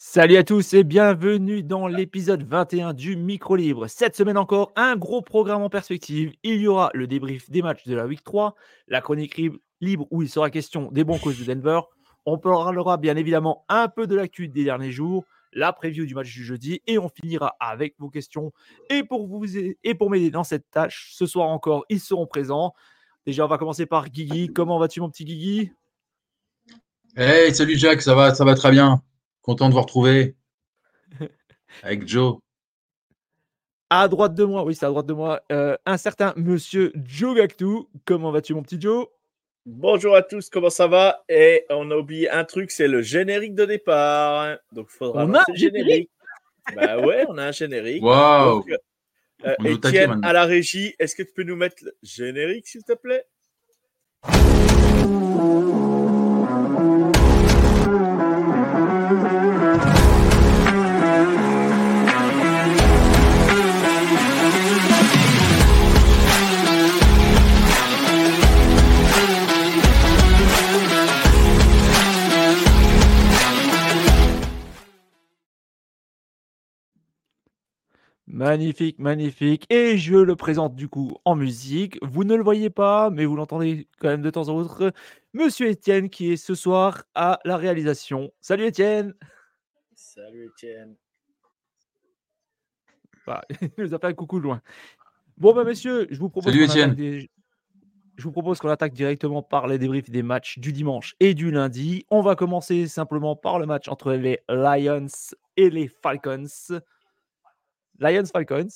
[0.00, 3.88] Salut à tous et bienvenue dans l'épisode 21 du Micro Libre.
[3.88, 6.32] Cette semaine encore, un gros programme en perspective.
[6.44, 8.54] Il y aura le débrief des matchs de la Week 3,
[8.86, 9.40] la chronique
[9.80, 11.80] libre où il sera question des bons causes de Denver.
[12.26, 16.32] On parlera bien évidemment un peu de l'actu des derniers jours, la preview du match
[16.32, 18.52] du jeudi et on finira avec vos questions.
[18.90, 22.72] Et pour vous et pour m'aider dans cette tâche, ce soir encore, ils seront présents.
[23.26, 24.52] Déjà, on va commencer par Guigui.
[24.52, 25.72] Comment vas-tu, mon petit Guigui?
[27.16, 29.02] Hey, salut Jack, ça va, ça va très bien.
[29.48, 30.36] Content de vous retrouver
[31.82, 32.36] avec Joe.
[33.88, 37.34] À droite de moi, oui, c'est à droite de moi, euh, un certain monsieur Joe
[37.34, 37.88] Gactou.
[38.04, 39.06] Comment vas-tu, mon petit Joe?
[39.64, 41.24] Bonjour à tous, comment ça va?
[41.30, 44.58] Et on a oublié un truc, c'est le générique de départ.
[44.72, 46.10] Donc, il faudra on a un générique.
[46.76, 48.02] bah ouais, on a un générique.
[48.02, 48.62] Waouh
[49.46, 52.92] euh, Etienne, à la régie, est-ce que tu peux nous mettre le générique, s'il te
[52.92, 53.24] plaît?
[78.30, 79.64] Magnifique, magnifique.
[79.70, 81.98] Et je le présente du coup en musique.
[82.02, 84.92] Vous ne le voyez pas, mais vous l'entendez quand même de temps en autre.
[85.32, 88.30] Monsieur Étienne qui est ce soir à la réalisation.
[88.42, 89.14] Salut Étienne.
[89.94, 90.94] Salut Étienne.
[93.26, 94.60] Bah, il nous a fait un coucou loin.
[95.38, 96.52] Bon, bah, messieurs, je vous propose.
[96.52, 96.96] Salut Étienne.
[96.98, 101.50] Je vous propose qu'on attaque directement par les débriefs des matchs du dimanche et du
[101.50, 102.04] lundi.
[102.10, 105.06] On va commencer simplement par le match entre les Lions
[105.56, 106.44] et les Falcons.
[107.98, 108.68] Lions Falcons.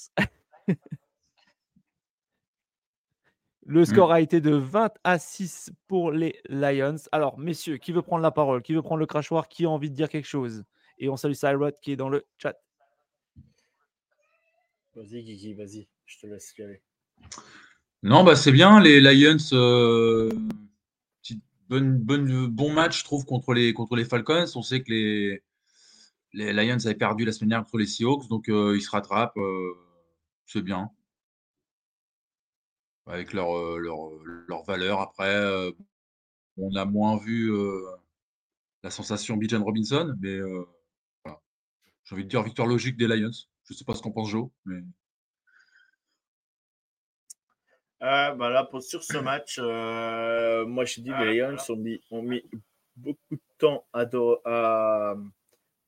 [3.65, 3.85] Le Mmh.
[3.85, 6.97] score a été de 20 à 6 pour les Lions.
[7.13, 8.61] Alors, messieurs, qui veut prendre la parole?
[8.63, 9.49] Qui veut prendre le crachoir?
[9.49, 10.65] Qui a envie de dire quelque chose?
[10.99, 12.57] Et on salue Cyrod qui est dans le chat.
[14.95, 16.83] Vas-y, Guigui, vas-y, je te laisse y aller.
[18.03, 20.29] Non, bah c'est bien, les Lions, euh,
[21.23, 24.45] petite bonne, bonne, bon match, je trouve, contre les, contre les Falcons.
[24.57, 25.43] On sait que les,
[26.33, 29.37] les Lions avaient perdu la semaine dernière contre les Seahawks, donc euh, ils se rattrapent.
[29.37, 29.75] euh,
[30.47, 30.91] c'est bien.
[33.07, 33.99] Avec leur, euh, leur,
[34.49, 35.01] leur valeur.
[35.01, 35.73] Après, euh,
[36.57, 37.83] on a moins vu euh,
[38.83, 40.65] la sensation Bijan Robinson, mais euh,
[41.25, 41.41] voilà.
[42.05, 43.31] j'ai envie de dire victoire logique des Lions.
[43.65, 44.83] Je ne sais pas ce qu'en pense Joe, mais
[48.03, 52.01] Euh, bah là, pour, sur ce match, euh, moi je dis les Lions ont mis,
[52.11, 52.43] ont mis
[52.97, 55.15] beaucoup de temps à, do- à,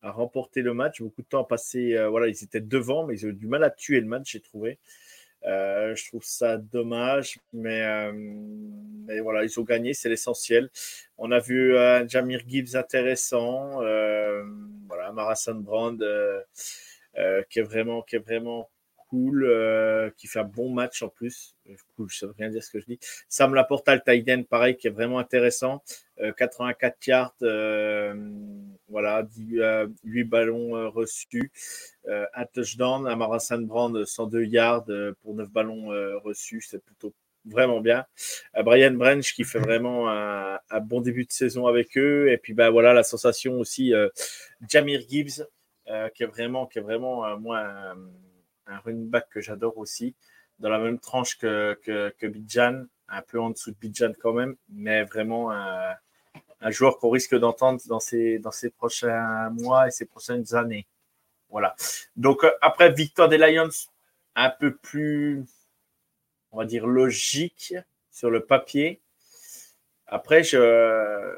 [0.04, 1.94] à remporter le match, beaucoup de temps à passer.
[1.96, 4.32] euh, voilà, ils étaient devant, mais ils ont eu du mal à tuer le match,
[4.32, 4.78] j'ai trouvé.
[5.46, 10.70] Euh, je trouve ça dommage, mais, euh, mais voilà, ils ont gagné, c'est l'essentiel.
[11.18, 14.44] On a vu un Jamir Gibbs intéressant, euh,
[14.88, 16.40] voilà, Marathon Brand euh,
[17.18, 18.70] euh, qui est vraiment, qui est vraiment
[19.10, 21.54] cool, euh, qui fait un bon match en plus.
[21.68, 22.98] Euh, Cool, je sais rien dire ce que je dis.
[23.28, 25.82] Sam Laporta, le pareil, qui est vraiment intéressant.
[26.20, 28.14] Euh, 84 yards, euh,
[28.94, 31.50] voilà, 10, euh, 8 ballons euh, reçus,
[32.06, 33.08] euh, un touchdown.
[33.08, 34.86] Amara Brand, 102 yards
[35.20, 35.86] pour 9 ballons
[36.22, 37.12] reçus, c'est plutôt
[37.44, 38.06] vraiment bien.
[38.64, 42.30] Brian Branch qui fait vraiment un, bon début de saison avec eux.
[42.30, 43.92] Et puis, bah, voilà, la sensation aussi,
[44.68, 45.44] Jamir Gibbs,
[46.14, 46.68] qui est vraiment,
[47.40, 47.96] moi, un,
[48.68, 50.14] un running back que j'adore aussi,
[50.60, 54.34] dans la même tranche que, que, que Bidjan, un peu en dessous de Bidjan quand
[54.34, 55.50] même, mais vraiment
[56.64, 60.86] un joueur qu'on risque d'entendre dans ces, dans ces prochains mois et ces prochaines années.
[61.50, 61.76] Voilà.
[62.16, 63.68] Donc, euh, après, victoire des Lions,
[64.34, 65.44] un peu plus,
[66.52, 67.74] on va dire, logique
[68.10, 69.02] sur le papier.
[70.06, 71.36] Après, je...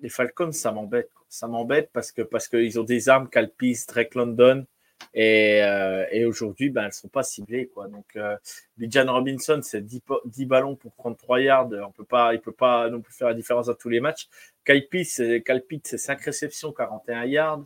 [0.00, 1.10] les Falcons, ça m'embête.
[1.30, 4.66] Ça m'embête parce que parce qu'ils ont des armes Calpis, Drake London.
[5.14, 7.68] Et, euh, et aujourd'hui, ben, elles ne sont pas ciblées.
[7.68, 7.88] Quoi.
[7.88, 8.36] Donc, euh,
[8.76, 11.70] Bijan Robinson, c'est 10, po- 10 ballons pour 33 yards.
[11.72, 14.00] On peut pas, il ne peut pas non plus faire la différence à tous les
[14.00, 14.28] matchs.
[14.64, 15.42] Calpit, c'est
[15.98, 17.64] 5 réceptions, 41 yards.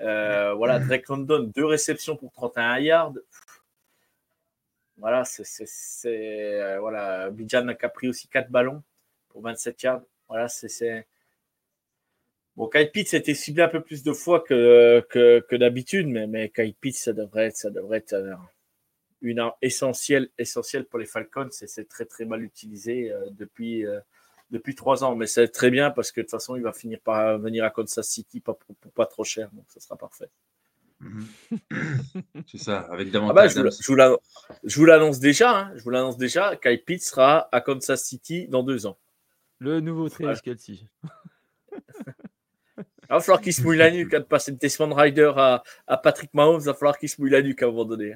[0.00, 3.14] Euh, voilà, Drake London, 2 réceptions pour 31 yards.
[4.96, 5.66] Voilà, c'est,
[6.06, 7.30] euh, voilà.
[7.30, 8.82] Bijan a pris aussi 4 ballons
[9.28, 10.02] pour 27 yards.
[10.28, 11.06] Voilà, c'est, c'est,
[12.56, 16.06] Bon, Kyle Pitts a été ciblé un peu plus de fois que, que, que d'habitude,
[16.06, 18.34] mais, mais Kyle Pitts, ça devrait être, ça devrait être euh,
[19.22, 21.48] une arme essentielle, essentielle pour les Falcons.
[21.50, 24.00] C'est très, très mal utilisé euh, depuis, euh,
[24.50, 25.14] depuis trois ans.
[25.16, 27.70] Mais c'est très bien parce que de toute façon, il va finir par venir à
[27.70, 29.48] Kansas City pour, pour, pas trop cher.
[29.52, 30.28] Donc, ça sera parfait.
[31.00, 31.26] Mhm.
[32.46, 33.74] C'est ça, avec ah bah, davantage.
[34.62, 35.58] je vous l'annonce déjà.
[35.58, 36.54] Hein, je vous l'annonce déjà.
[36.56, 38.98] Kyle Pitts sera à Kansas City dans deux ans.
[39.58, 40.80] Le nouveau Travis Kelsey.
[43.12, 45.62] Va falloir qu'il se mouille la nuque de passer Desmond Rider à,
[45.98, 46.60] Patrick Mahomes.
[46.60, 48.14] Il va falloir qu'il se mouille la nuque à un moment donné.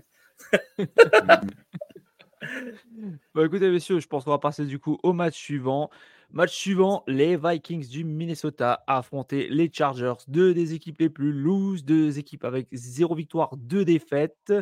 [3.35, 5.91] bon, écoutez, messieurs, je pense qu'on va passer du coup au match suivant.
[6.31, 11.85] Match suivant, les Vikings du Minnesota affrontaient les Chargers, deux des équipes les plus loose,
[11.85, 14.53] deux équipes avec zéro victoire, deux défaites.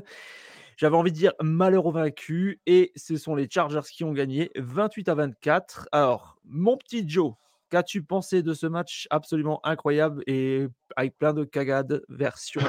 [0.76, 5.08] J'avais envie de dire malheur vaincu et ce sont les Chargers qui ont gagné 28
[5.08, 5.88] à 24.
[5.92, 7.34] Alors, mon petit Joe,
[7.74, 12.60] Qu'as-tu pensé de ce match absolument incroyable et avec plein de cagades version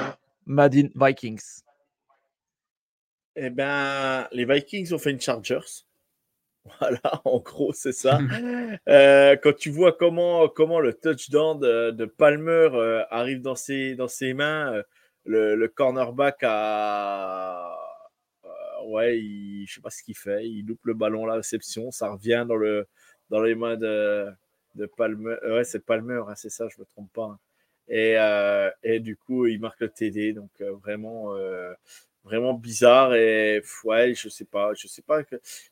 [0.46, 1.62] Madden Vikings?
[3.36, 5.60] Eh bien, les Vikings ont fait une Chargers.
[6.80, 8.18] Voilà, en gros, c'est ça.
[8.88, 14.08] Euh, quand tu vois comment, comment le touchdown de, Palmer euh, arrive dans ses, dans
[14.08, 17.78] ses mains, euh, le, cornerback a.
[18.86, 20.48] ouais, il, je sais pas ce qu'il fait.
[20.48, 21.92] Il loupe le ballon à la réception.
[21.92, 22.88] Ça revient dans, le,
[23.30, 24.34] dans les mains de,
[24.76, 25.36] de Palmer.
[25.44, 27.24] Ouais, c'est Palmer, hein, c'est ça, je me trompe pas.
[27.24, 27.38] Hein.
[27.88, 31.72] Et, euh, et, du coup, il marque le TD, donc euh, vraiment, euh,
[32.24, 33.14] vraiment bizarre.
[33.14, 35.22] Et ouais, je sais pas, je sais pas,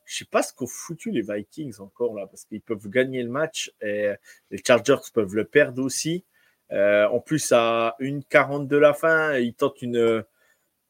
[0.04, 3.30] je sais pas ce qu'ont foutu les Vikings encore là, parce qu'ils peuvent gagner le
[3.30, 4.12] match et
[4.50, 6.24] les Chargers peuvent le perdre aussi.
[6.70, 10.24] en plus, à une 40 de la fin, ils tentent une,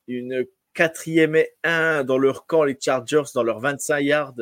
[0.09, 4.35] une quatrième et 1 dans leur camp, les Chargers, dans leurs 25 yards.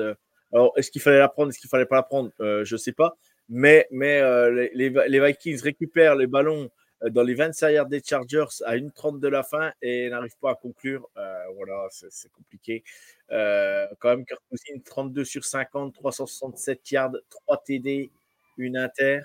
[0.52, 2.32] Alors, est-ce qu'il fallait la prendre, est-ce qu'il fallait pas la prendre?
[2.40, 3.16] Je sais pas
[3.48, 6.70] mais, euh, les, Vikings récupèrent les ballons
[7.02, 10.38] euh, dans les 25 yards des Chargers à une 30 de la fin et n'arrivent
[10.40, 11.08] pas à conclure.
[11.16, 12.82] Euh, voilà, c'est compliqué.
[13.28, 14.42] quand même, Kirk
[14.84, 18.10] 32 sur 50, 367 yards, 3 TD,
[18.58, 19.20] une inter.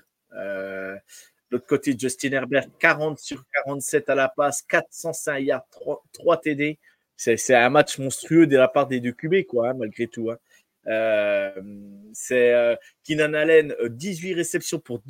[1.49, 6.77] L'autre côté, Justin Herbert, 40 sur 47 à la passe, 405 yards, 3, 3 TD.
[7.15, 10.29] C'est un match monstrueux de la part des deux QB, quoi, hein, malgré tout.
[10.29, 10.37] Hein.
[10.87, 11.51] Euh,
[12.13, 15.01] c'est euh, Keenan Allen, 18 euh, réceptions pour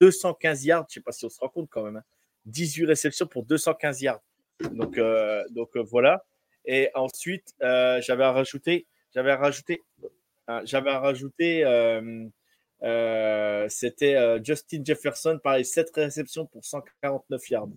[0.00, 0.86] 215 yards.
[0.88, 2.02] Je ne sais pas si on se rend compte quand même.
[2.46, 2.88] 18 hein.
[2.88, 4.22] réceptions pour 215 yards.
[4.70, 4.98] Donc,
[5.90, 6.24] voilà.
[6.64, 9.82] Et ensuite, j'avais rajouté, j'avais rajouté,
[10.64, 11.64] j'avais rajouté,
[13.68, 17.68] c'était Justin Jefferson, pareil, 7 réceptions pour 149 yards.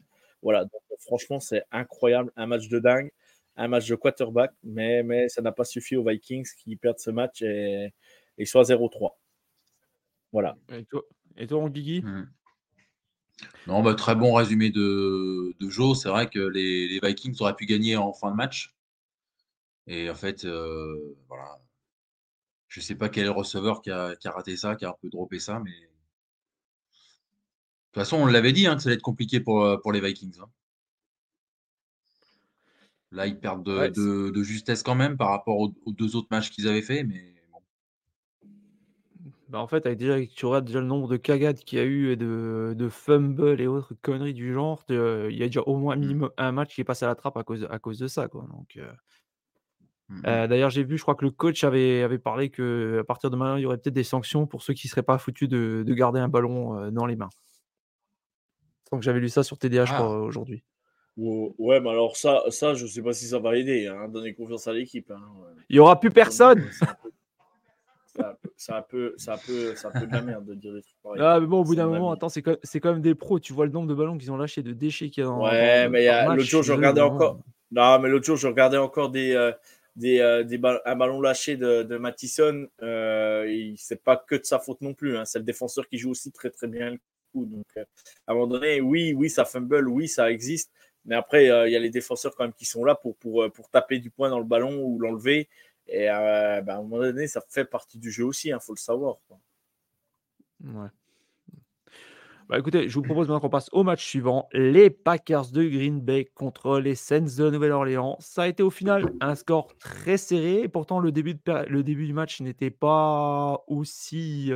[0.43, 3.09] Voilà, donc franchement, c'est incroyable, un match de dingue
[3.57, 7.09] un match de quarterback, mais, mais ça n'a pas suffi aux Vikings qui perdent ce
[7.09, 7.93] match et,
[8.37, 9.11] et soit 0-3.
[10.31, 10.55] Voilà.
[10.69, 11.03] Et toi,
[11.37, 12.01] et toi Guigui?
[12.01, 12.29] Hmm.
[13.67, 15.99] Non, bah, très bon résumé de, de Joe.
[15.99, 18.75] C'est vrai que les, les, Vikings auraient pu gagner en fin de match.
[19.87, 21.59] Et en fait, euh, voilà.
[22.67, 24.85] Je ne sais pas quel est le receveur qui a, qui a, raté ça, qui
[24.85, 25.71] a un peu droppé ça, mais.
[25.71, 30.01] De toute façon, on l'avait dit hein, que ça allait être compliqué pour, pour les
[30.01, 30.39] Vikings.
[30.39, 30.49] Hein.
[33.11, 36.81] Là, ils perdent de, justesse quand même par rapport aux, deux autres matchs qu'ils avaient
[36.81, 37.37] fait, mais
[39.49, 41.85] bah en fait, avec déjà, tu regardes déjà le nombre de cagades qu'il y a
[41.85, 45.77] eu et de, de fumbles et autres conneries du genre, il y a déjà au
[45.77, 45.99] moins mmh.
[45.99, 48.27] minimum un match qui est passé à la trappe à cause, à cause de ça.
[48.27, 48.45] Quoi.
[48.51, 48.91] Donc, euh,
[50.09, 53.29] mmh euh, D'ailleurs, j'ai vu, je crois que le coach avait, avait parlé qu'à partir
[53.29, 55.47] de maintenant, il y aurait peut-être des sanctions pour ceux qui ne seraient pas foutus
[55.47, 57.29] de, de garder un ballon euh, dans les mains.
[58.91, 60.03] Donc j'avais lu ça sur TDH ah.
[60.03, 60.61] aujourd'hui.
[61.17, 63.87] Ouais, mais alors ça, ça je ne sais pas si ça va aider.
[63.87, 65.11] Hein, donner confiance à l'équipe.
[65.11, 65.21] Hein,
[65.69, 66.63] Il n'y aura plus personne.
[68.55, 70.97] C'est un, peu, ça un, peu, un peu de la merde de dire des trucs
[71.03, 71.21] pareils.
[71.21, 73.39] Ah, mais bon, au bout d'un moment, attends, c'est quand, quand, même des pros.
[73.39, 75.43] Tu vois le nombre de ballons qu'ils ont lâchés, de déchets qu'il y a dans
[75.43, 77.39] Ouais, mais l'autre jour, je regardais encore.
[77.69, 79.51] Non, mais l'autre jour, je regardais encore des, euh,
[79.97, 82.67] des, euh, des un ballon lâché de, de Mattison.
[82.81, 85.17] Euh, c'est pas que de sa faute non plus.
[85.17, 85.25] Hein.
[85.25, 86.99] C'est le défenseur qui joue aussi très très bien le
[87.33, 87.45] coup.
[87.45, 87.83] Donc, euh,
[88.27, 90.71] à un moment donné, oui, oui, ça fumble, oui, ça existe.
[91.07, 93.43] Mais après, euh, il y a les défenseurs quand même qui sont là pour, pour,
[93.43, 95.47] euh, pour taper du poing dans le ballon ou l'enlever.
[95.87, 98.59] Et euh, bah, à un moment donné, ça fait partie du jeu aussi, il hein,
[98.59, 99.15] faut le savoir.
[100.61, 100.89] Ouais.
[102.49, 104.49] Bah, écoutez, je vous propose maintenant qu'on passe au match suivant.
[104.51, 108.17] Les Packers de Green Bay contre les Saints de Nouvelle-Orléans.
[108.19, 110.61] Ça a été au final un score très serré.
[110.61, 114.51] Et pourtant, le début, de, le début du match n'était pas aussi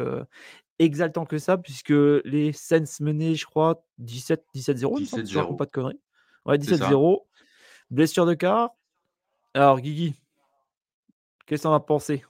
[0.80, 1.94] exaltant que ça, puisque
[2.26, 4.40] les Saints menaient, je crois, 17-0.
[4.56, 5.56] 17-0.
[5.58, 6.00] Pas de conneries.
[6.46, 7.26] Ouais, 17-0.
[7.90, 8.72] Blessure de quart.
[9.54, 10.16] Alors, Guigui,
[11.46, 12.24] qu'est-ce qu'on a pensé?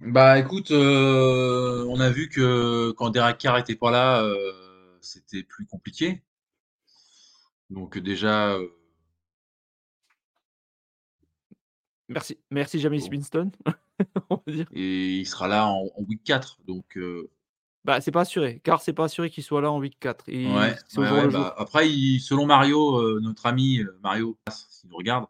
[0.00, 5.42] Bah écoute, euh, on a vu que quand Derek Carr était pas là, euh, c'était
[5.42, 6.22] plus compliqué.
[7.70, 8.68] Donc déjà, euh,
[12.08, 13.08] Merci, merci James Bon.
[13.10, 13.50] Winston.
[14.30, 14.66] on va dire.
[14.72, 16.58] et il sera là en, en week 4.
[16.66, 17.30] Donc euh,
[17.84, 20.24] Bah, c'est pas assuré, car c'est pas assuré qu'il soit là en week 4.
[20.28, 24.88] Et ouais, ouais, ouais, bah, après, il- selon Mario, euh, notre ami euh, Mario, s'il
[24.88, 25.26] nous regarde.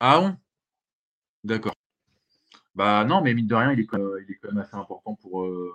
[0.00, 0.36] Ah bon?
[1.44, 1.74] D'accord.
[2.74, 4.76] Bah non, mais mine de rien, il est quand même, il est quand même assez
[4.76, 5.72] important pour euh,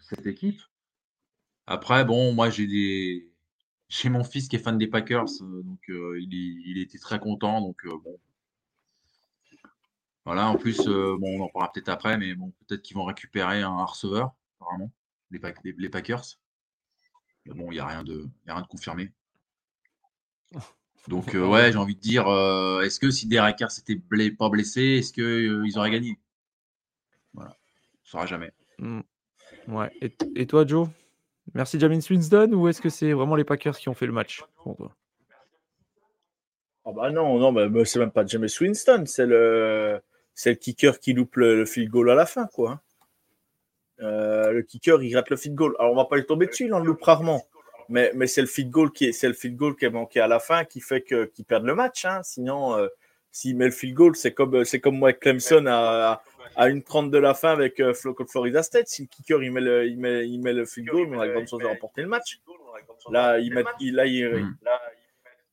[0.00, 0.60] cette équipe.
[1.66, 3.30] Après, bon, moi j'ai des
[3.88, 7.60] j'ai mon fils qui est fan des Packers, donc il, est- il était très content.
[7.60, 8.18] Donc bon,
[10.24, 10.48] voilà.
[10.48, 13.62] En plus, euh, bon, on en parlera peut-être après, mais bon, peut-être qu'ils vont récupérer
[13.62, 14.90] un receveur, apparemment,
[15.30, 16.24] les, Pack- les- les Packers.
[17.46, 19.12] Mais bon, il n'y a rien de, il y a rien de confirmé.
[21.08, 24.30] Donc euh, ouais, j'ai envie de dire, euh, est-ce que si Derek Carr s'était bla-
[24.38, 26.16] pas blessé, est-ce qu'ils auraient gagné?
[27.34, 28.52] Voilà, on ne saura jamais.
[28.78, 29.00] Mm.
[29.66, 29.90] Ouais.
[30.00, 30.88] Et, et toi, Joe?
[31.54, 34.44] Merci James Winston ou est-ce que c'est vraiment les Packers qui ont fait le match
[34.62, 34.94] pour toi?
[36.84, 40.00] Ah bah non, non, bah, bah, c'est même pas James Winston, c'est le,
[40.34, 42.70] c'est le kicker qui loupe le, le field goal à la fin, quoi.
[42.70, 42.80] hein.
[44.00, 45.76] Euh, le kicker, il rate le field goal.
[45.78, 47.42] Alors, on va pas lui tomber dessus, il en loupe rarement.
[47.88, 50.18] Mais, mais c'est le field goal qui est, c'est le field goal qui est manqué
[50.20, 52.04] à la fin qui fait que, qu'ils perdent le match.
[52.04, 52.20] hein.
[52.24, 52.88] Sinon, euh,
[53.30, 56.22] s'il met le field goal, c'est comme, c'est comme moi avec Clemson à,
[56.56, 58.88] à une 30 de la fin avec euh, Flo- contre Florida State.
[58.88, 61.26] Si le kicker, il met le, il met, il met le field goal, on a
[61.28, 62.40] de grandes chances de remporter le match.
[63.10, 64.56] Là, il met, il, là, il, Mm.
[64.62, 64.80] là,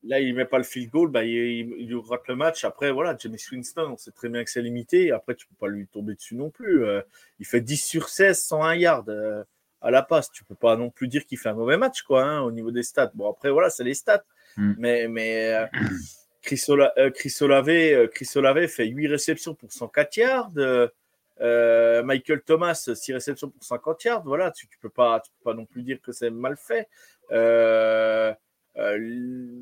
[0.03, 2.63] Là, il met pas le field goal, bah, il, il, il rate le match.
[2.63, 5.11] Après, voilà, James Winston, on sait très bien que c'est limité.
[5.11, 6.85] Après, tu peux pas lui tomber dessus non plus.
[6.85, 7.01] Euh,
[7.39, 9.43] il fait 10 sur 16, 101 yards euh,
[9.81, 10.31] à la passe.
[10.31, 12.71] Tu peux pas non plus dire qu'il fait un mauvais match, quoi, hein, au niveau
[12.71, 13.11] des stats.
[13.13, 14.23] Bon, après, voilà, c'est les stats.
[14.55, 14.73] Mm.
[14.77, 15.65] Mais, mais euh,
[16.41, 20.51] Chris, Ola- Chris Olave, Chris Olave fait 8 réceptions pour 104 yards.
[21.41, 24.23] Euh, Michael Thomas, 6 réceptions pour 50 yards.
[24.23, 26.87] Voilà, tu, tu peux pas, tu peux pas non plus dire que c'est mal fait.
[27.31, 28.33] Euh,
[28.77, 29.61] euh,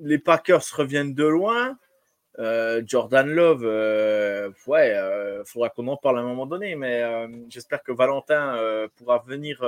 [0.00, 1.78] les Packers reviennent de loin.
[2.38, 7.02] Euh, Jordan Love, euh, ouais, euh, faudra qu'on en parle à un moment donné, mais
[7.02, 9.64] euh, j'espère que Valentin euh, pourra venir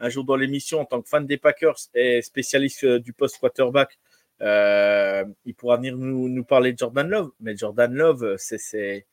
[0.00, 3.98] un jour dans l'émission en tant que fan des Packers et spécialiste du post quarterback.
[4.40, 9.06] Il pourra venir nous, parler de Jordan Love, mais Jordan Love, c'est, c'est,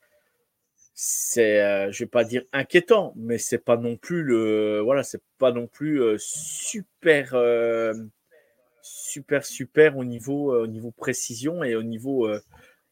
[1.91, 5.67] je vais pas dire inquiétant, mais c'est pas non plus le, voilà, c'est pas non
[5.67, 7.35] plus super.
[9.11, 12.39] Super super au niveau euh, au niveau précision et au niveau euh,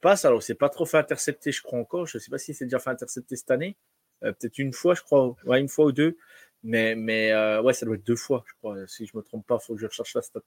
[0.02, 0.26] passe.
[0.26, 2.06] Alors c'est pas trop fait intercepter je crois encore.
[2.06, 3.78] Je sais pas si c'est déjà fait intercepter cette année.
[4.24, 6.18] Euh, peut-être une fois je crois ouais, une fois ou deux.
[6.64, 9.60] Mais mais ouais ça doit être deux fois je crois si je me trompe pas.
[9.60, 10.42] Faut que je recherche la stat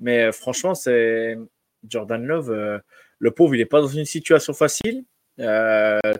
[0.00, 1.36] mais, franchement c'est
[1.88, 2.80] Jordan Love
[3.18, 5.04] le pauvre il est pas dans une situation facile.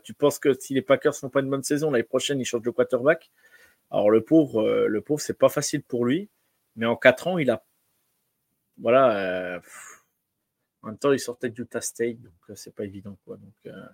[0.04, 2.62] Tu penses que si les Packers font pas une bonne saison l'année prochaine ils changent
[2.62, 3.30] de quarterback?
[3.92, 6.28] Alors le pauvre le pauvre c'est pas facile pour lui.
[6.74, 7.62] Mais en quatre ans il a
[8.78, 9.56] voilà.
[9.56, 9.60] euh,
[10.82, 13.16] en même temps, il sortait de Utah State, donc euh, c'est pas évident.
[13.24, 13.36] Quoi.
[13.36, 13.86] Donc, euh,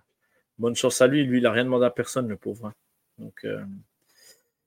[0.58, 1.25] bonne chance à lui.
[1.25, 2.66] Lui, il a rien demandé à personne, le pauvre.
[2.66, 2.75] hein.
[3.18, 3.44] Donc,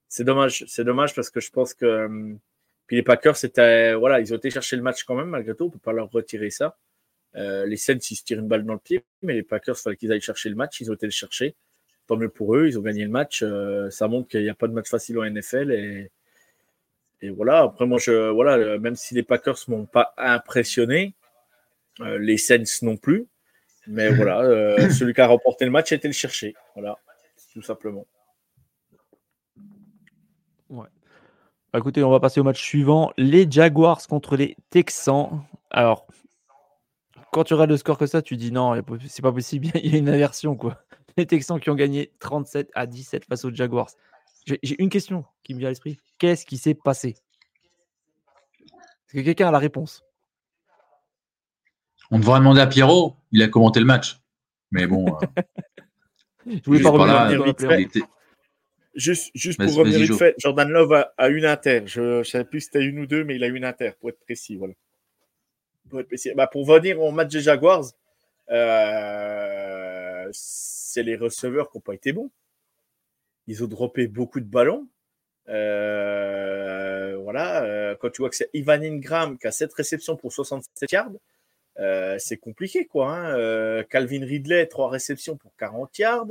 [0.10, 0.66] c'est dommage.
[0.68, 2.36] C'est dommage parce que je pense que.
[2.88, 3.94] puis les Packers, c'était.
[3.96, 5.66] Voilà, ils ont été chercher le match quand même, malgré tout.
[5.66, 6.78] On peut pas leur retirer ça.
[7.34, 9.96] Les Saints, ils se tirent une balle dans le pied, mais les Packers, il fallait
[9.96, 10.82] qu'ils aillent chercher le match.
[10.82, 11.56] Ils ont été le chercher.
[12.08, 12.68] Tant mieux pour eux.
[12.68, 13.44] Ils ont gagné le match.
[13.90, 15.72] Ça montre qu'il n'y a pas de match facile en NFL.
[15.72, 16.12] Et,
[17.22, 21.14] et voilà, après moi, je, voilà, euh, même si les Packers ne m'ont pas impressionné,
[22.00, 23.28] euh, les Saints non plus,
[23.88, 26.56] mais voilà, euh, celui qui a remporté le match a été le chercher.
[26.74, 26.98] Voilà,
[27.54, 28.06] tout simplement.
[30.70, 33.14] Bah, écoutez, on va passer au match suivant.
[33.18, 35.42] Les Jaguars contre les Texans.
[35.70, 36.06] Alors,
[37.32, 38.76] quand tu regardes le score que ça, tu dis non,
[39.08, 40.56] c'est pas possible, il y a une inversion.
[40.56, 40.84] quoi.
[41.18, 43.92] Les Texans qui ont gagné 37 à 17 face aux Jaguars.
[44.64, 45.98] J'ai une question qui me vient à l'esprit.
[46.18, 47.16] Qu'est-ce qui s'est passé?
[48.60, 50.04] Est-ce que quelqu'un a la réponse?
[52.12, 54.20] On devrait demander à Pierrot, il a commenté le match.
[54.72, 55.42] Mais bon, euh,
[56.46, 58.06] Je voulais pas revenir vite était-
[58.94, 61.84] Juste, pour revenir vite fait, Jordan Love a, a une inter.
[61.86, 64.10] Je ne savais plus si c'était une ou deux, mais il a une inter, pour
[64.10, 64.58] être précis.
[64.58, 64.74] Voilà.
[65.90, 66.32] Pour, être précis.
[66.36, 67.86] Bah, pour venir au match des Jaguars,
[68.50, 72.30] euh, c'est les receveurs qui n'ont pas été bons.
[73.48, 74.88] Ils ont droppé beaucoup de ballons.
[75.50, 80.32] Euh, voilà, euh, quand tu vois que c'est Ivan Ingram qui a 7 réceptions pour
[80.32, 81.12] 67 yards,
[81.80, 83.10] euh, c'est compliqué quoi.
[83.10, 83.84] hein.
[83.90, 86.28] Calvin Ridley, 3 réceptions pour 40 yards.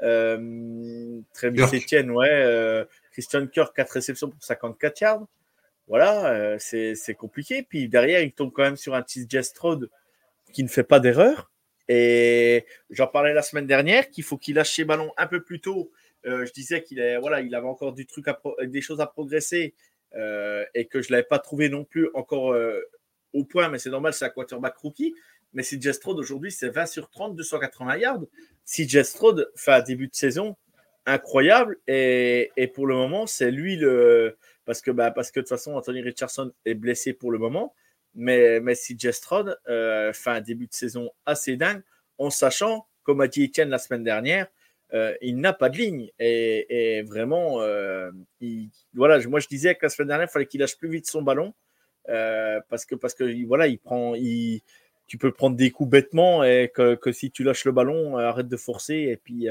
[0.00, 1.74] Kirk.
[1.74, 2.84] Etienne, ouais.
[3.12, 5.26] Christian Kirk, 4 réceptions pour 54 yards.
[5.88, 7.62] Voilà, c'est compliqué.
[7.62, 9.88] Puis derrière, il tombe quand même sur un TJ Stroud
[10.52, 11.50] qui ne fait pas d'erreur.
[11.88, 15.60] Et j'en parlais la semaine dernière qu'il faut qu'il lâche ses ballons un peu plus
[15.60, 15.92] tôt.
[16.26, 18.26] Je disais qu'il voilà, il avait encore du truc
[18.64, 19.74] des choses à progresser
[20.12, 22.56] et que je ne l'avais pas trouvé non plus encore
[23.32, 25.14] au point, mais c'est normal, c'est un quarterback rookie.
[25.52, 28.22] Mais si Strode aujourd'hui, c'est 20 sur 30, 280 yards.
[28.64, 30.56] Si Strode fait un début de saison
[31.06, 34.36] incroyable, et, et pour le moment, c'est lui le.
[34.64, 37.74] Parce que, bah, parce que de toute façon, Anthony Richardson est blessé pour le moment.
[38.14, 41.82] Mais, mais si Strode euh, fait un début de saison assez dingue,
[42.18, 44.48] en sachant, comme a dit Etienne la semaine dernière,
[44.94, 46.10] euh, il n'a pas de ligne.
[46.18, 50.60] Et, vraiment, euh, il, voilà, moi je disais que la semaine dernière, il fallait qu'il
[50.60, 51.54] lâche plus vite son ballon.
[52.08, 54.62] Euh, parce que parce que voilà, il prend, il,
[55.08, 58.48] tu peux prendre des coups bêtement et que, que si tu lâches le ballon, arrête
[58.48, 59.48] de forcer et puis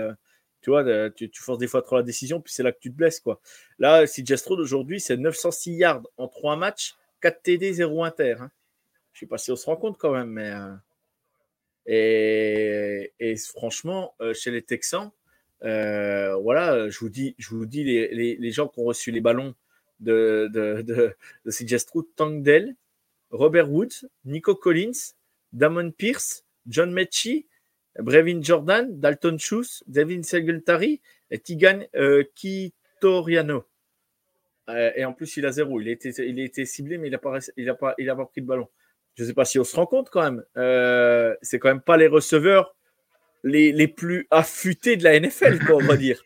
[0.62, 2.96] tu vois, tu, forces des fois trop la décision, puis c'est là que tu te
[2.96, 3.40] blesses quoi.
[3.78, 8.36] Là, si Jestro aujourd'hui, c'est 906 yards en 3 matchs, 4 TD, 0 inter.
[8.40, 8.52] Hein.
[9.14, 10.54] Je sais pas si on se rend compte quand même, mais
[11.88, 15.12] et, franchement, chez les Texans,
[15.66, 19.56] voilà, je vous dis, je vous dis les, gens qui ont reçu les ballons
[20.00, 21.16] de, de, de,
[21.50, 22.76] CJ Stroud, Tangdell,
[23.32, 25.14] Robert Woods, Nico Collins,
[25.54, 27.48] Damon Pierce, John Mechie,
[28.00, 33.66] Brevin Jordan, Dalton Schultz, Devin Singletary et Tigan euh, Kitoriano.
[34.70, 35.80] Euh, et en plus, il a zéro.
[35.80, 38.68] Il a été, ciblé, mais il n'a pas, il a pas, pris de ballon.
[39.16, 40.44] Je ne sais pas si on se rend compte quand même.
[40.58, 42.75] Euh, c'est quand même pas les receveurs
[43.46, 46.22] les, les plus affûtés de la NFL, quoi, on va dire.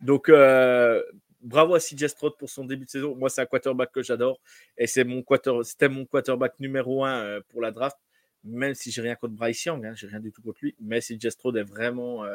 [0.00, 1.00] Donc, euh,
[1.42, 3.14] bravo à CJ Stroud pour son début de saison.
[3.14, 4.40] Moi, c'est un quarterback que j'adore.
[4.78, 7.98] Et c'est mon quarter, c'était mon quarterback numéro un euh, pour la draft.
[8.44, 10.74] Même si j'ai rien contre Bryce Young, hein, j'ai rien du tout contre lui.
[10.80, 12.24] Mais CJ Stroud est vraiment.
[12.24, 12.34] Euh,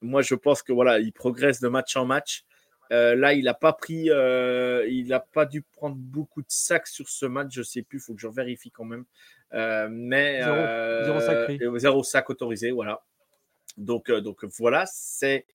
[0.00, 2.44] moi, je pense que voilà, il progresse de match en match.
[2.90, 7.08] Euh, là, il n'a pas pris, il n'a pas dû prendre beaucoup de sacs sur
[7.08, 7.48] ce match.
[7.52, 9.04] Je sais plus, il faut que je vérifie quand même.
[9.52, 10.40] mais
[11.78, 13.02] zéro sac autorisé, voilà.
[13.78, 15.46] Donc, donc voilà, c'est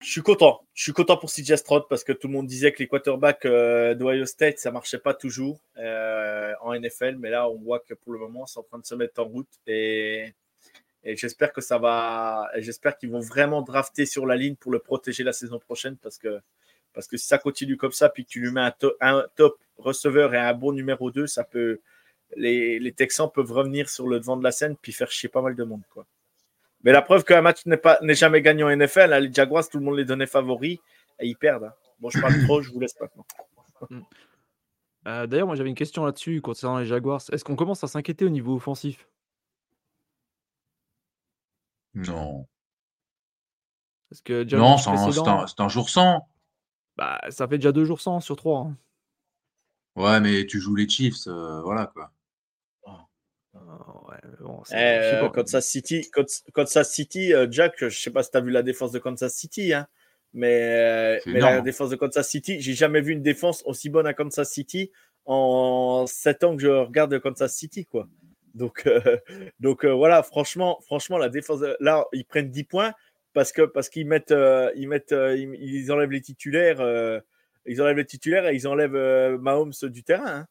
[0.00, 0.66] je suis content.
[0.74, 3.44] Je suis content pour CJ Stroud parce que tout le monde disait que les quarterbacks
[3.46, 7.16] euh, State, ça marchait pas toujours euh, en NFL.
[7.18, 9.24] Mais là, on voit que pour le moment, c'est en train de se mettre en
[9.24, 9.48] route.
[9.66, 10.34] Et,
[11.04, 12.48] j'espère que ça va.
[12.56, 16.18] J'espère qu'ils vont vraiment drafter sur la ligne pour le protéger la saison prochaine parce
[16.18, 16.40] que,
[16.92, 20.34] parce que si ça continue comme ça, puis que tu lui mets un, top receveur
[20.34, 21.80] et un bon numéro 2, ça peut.
[22.36, 25.40] Les, les Texans peuvent revenir sur le devant de la scène puis faire chier pas
[25.40, 25.82] mal de monde.
[25.90, 26.06] Quoi.
[26.84, 29.84] Mais la preuve qu'un match n'est jamais gagné en NFL, hein, les Jaguars, tout le
[29.84, 30.78] monde les donnait favoris
[31.18, 31.64] et ils perdent.
[31.64, 31.72] Hein.
[31.98, 33.26] Bon, je parle trop, je vous laisse maintenant.
[35.06, 37.22] Euh, D'ailleurs, moi j'avais une question là-dessus concernant les Jaguars.
[37.32, 39.08] Est-ce qu'on commence à s'inquiéter au niveau offensif?
[41.94, 42.46] Non.
[44.10, 46.28] Parce que non, c'est un, un, jour sans.
[46.96, 48.60] Bah, ça fait déjà deux jours sans sur trois.
[48.60, 48.76] Hein.
[49.96, 52.12] Ouais, mais tu joues les Chiefs, euh, voilà quoi.
[54.72, 56.10] Euh, Kansas City,
[56.52, 59.34] Kansas City euh, Jack, je sais pas si tu as vu la défense de Kansas
[59.34, 59.86] City, hein,
[60.34, 64.14] mais, mais la défense de Kansas City, j'ai jamais vu une défense aussi bonne à
[64.14, 64.90] Kansas City
[65.24, 67.84] en 7 ans que je regarde Kansas City.
[67.84, 68.08] quoi.
[68.54, 69.00] Donc, euh,
[69.60, 72.92] donc voilà, franchement, franchement, la défense, là, ils prennent 10 points
[73.32, 74.34] parce que parce qu'ils mettent,
[74.74, 76.80] ils, mettent ils, enlèvent les titulaires.
[77.66, 80.40] ils enlèvent les titulaires et ils enlèvent Mahomes du terrain.
[80.40, 80.46] Hein.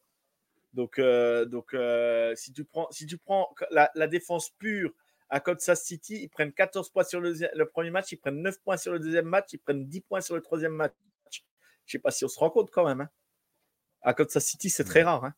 [0.78, 4.92] Donc, euh, donc euh, si, tu prends, si tu prends la, défense pure
[5.28, 8.78] à Kansas City, ils prennent 14 points sur le, premier match, ils prennent 9 points
[8.78, 10.94] sur le deuxième match, ils prennent 10 points sur le troisième match.
[11.32, 13.02] Je ne sais pas si on se rend compte quand même.
[13.02, 13.10] Hein.
[14.04, 15.26] À Kansas City, c'est très rare.
[15.26, 15.34] Hein.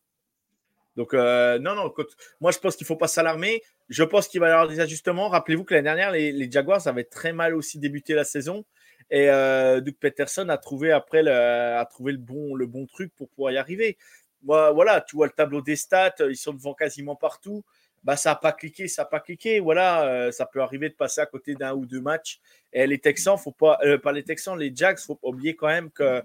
[0.97, 1.93] Donc, euh, non, non,
[2.41, 3.63] moi je pense qu'il ne faut pas s'alarmer.
[3.88, 5.30] Je pense qu'il va y avoir des ajustements.
[5.30, 8.65] Rappelez-vous que l'année dernière, les, Jaguars avaient très mal aussi débuté la saison.
[9.10, 13.30] Et Doug Peterson a trouvé après le, a trouvé le, bon, le bon truc pour
[13.30, 13.97] pouvoir y arriver
[14.43, 17.63] voilà, tu vois le tableau des stats, ils sont devant quasiment partout.
[18.04, 19.60] Bah, ça n'a pas cliqué, ça n'a pas cliqué.
[19.60, 22.39] Voilà, euh, ça peut arriver de passer à côté d'un ou deux matchs.
[22.71, 25.91] Et les Texans, faut pas, euh, les Texans, les Jacks, faut pas oublier quand même
[25.91, 26.23] que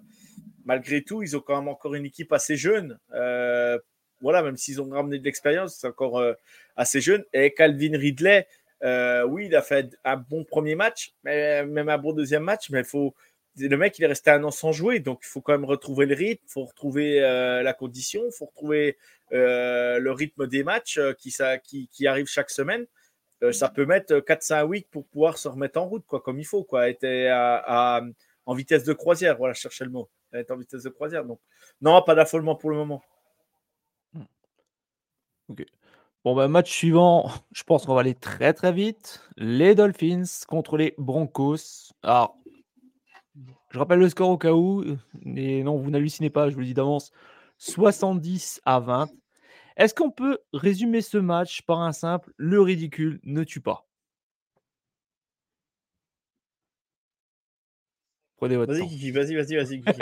[0.64, 2.98] malgré tout, ils ont quand même encore une équipe assez jeune.
[3.12, 3.79] Euh,
[4.20, 6.22] voilà, même s'ils ont ramené de l'expérience, c'est encore
[6.77, 7.24] assez jeune.
[7.35, 8.46] Et Calvin Ridley,
[9.27, 12.85] oui, il a fait un bon premier match, même un bon deuxième match, mais il
[12.87, 13.14] faut
[13.57, 16.07] le mec, il est resté un an sans jouer, donc il faut quand même retrouver
[16.07, 18.99] le rythme, il faut retrouver euh, la condition, il faut retrouver
[19.33, 21.57] euh, le rythme des matchs euh, qui, ça,
[22.07, 22.87] arrivent chaque semaine.
[23.53, 26.64] ça peut mettre 4-5 weeks pour pouvoir se remettre en route, quoi, comme il faut,
[26.64, 26.88] quoi.
[26.88, 28.03] Être à,
[28.47, 30.09] en vitesse de croisière, voilà, chercher le mot.
[30.33, 31.40] Être en vitesse de croisière, donc
[31.81, 33.03] non, pas d'affolement pour le moment.
[34.14, 34.25] Hmm.
[35.49, 35.64] Ok.
[36.25, 39.21] Bon, bah, match suivant, je pense qu'on va aller très très vite.
[39.37, 41.93] Les Dolphins contre les Broncos.
[42.03, 42.38] Alors,
[43.75, 44.85] je rappelle le score au cas où.
[45.25, 47.11] Mais non, vous n'hallucinez pas, je vous le dis d'avance.
[47.59, 49.11] 70 à 20.
[49.77, 53.85] Est-ce qu'on peut résumer ce match par un simple le ridicule ne tue pas
[58.37, 58.87] Prenez votre Vas-y.
[58.87, 59.79] Guigui, vas-y, vas-y, vas-y.
[59.81, 59.99] Guigui.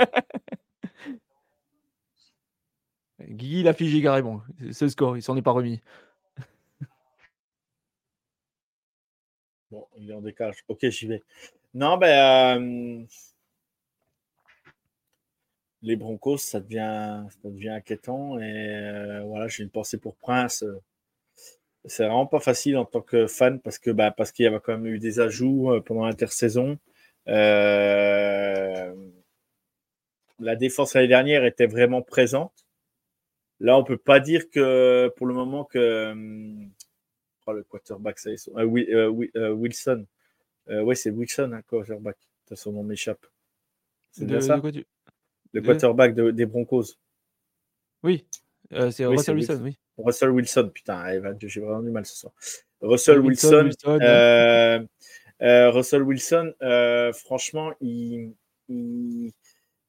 [3.27, 4.43] Guigui, il a figé carrément.
[4.73, 5.81] C'est le score, il s'en est pas remis.
[9.71, 10.63] bon, il est en décalage.
[10.69, 11.23] Ok, j'y vais.
[11.73, 12.61] Non, ben.
[12.61, 13.07] euh,
[15.83, 18.39] les Broncos, ça devient, ça devient inquiétant.
[18.39, 20.65] Et euh, voilà, j'ai une pensée pour Prince.
[21.85, 24.61] C'est vraiment pas facile en tant que fan parce que bah, parce qu'il y avait
[24.61, 26.79] quand même eu des ajouts euh, pendant l'intersaison.
[27.29, 28.95] Euh,
[30.39, 32.67] la défense l'année dernière était vraiment présente.
[33.61, 36.15] Là, on peut pas dire que pour le moment que
[37.47, 38.89] oh, le quarterback, ça est, euh, Wi-
[39.37, 40.07] euh, Wilson.
[40.69, 42.17] Ouais, c'est Wilson, hein, quarterback.
[42.51, 43.25] De son nom m'échappe.
[44.11, 44.57] C'est bien ça?
[44.57, 44.85] De quoi tu-
[45.53, 46.85] Le de- quarterback de- des Broncos.
[48.03, 48.27] Oui,
[48.73, 49.79] euh, c'est Oui, Russell Wilson, oui.
[49.99, 52.33] Russell Wilson, putain, eh ben, j'ai vraiment du mal ce soir.
[52.81, 54.05] Russell Wilson, Wilson, Wilson, ouais.
[54.07, 54.87] euh,
[55.43, 56.53] euh, Russell Wilson,
[57.15, 58.33] franchement, il,
[58.69, 59.33] il,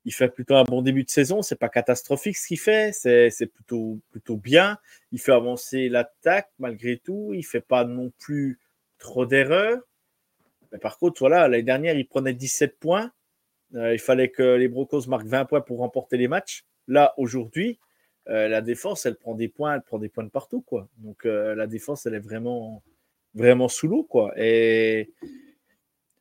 [0.06, 1.42] il fait plutôt un bon début de saison.
[1.42, 4.78] C'est pas catastrophique ce qu'il fait, c'est c'est plutôt, plutôt bien.
[5.12, 7.32] Il fait avancer l'attaque malgré tout.
[7.34, 8.60] Il fait pas non plus
[9.00, 9.80] trop d'erreurs.
[10.72, 13.12] Mais par contre, voilà, l'année dernière, il prenait 17 points.
[13.76, 16.66] Euh, il fallait que les Broncos marquent 20 points pour remporter les matchs.
[16.88, 17.80] Là, aujourd'hui,
[18.30, 20.88] euh, la défense, elle prend des points, elle prend des points de partout, quoi.
[20.98, 22.84] Donc euh, la défense, elle est vraiment,
[23.34, 24.34] vraiment sous l'eau, quoi.
[24.38, 25.14] Et,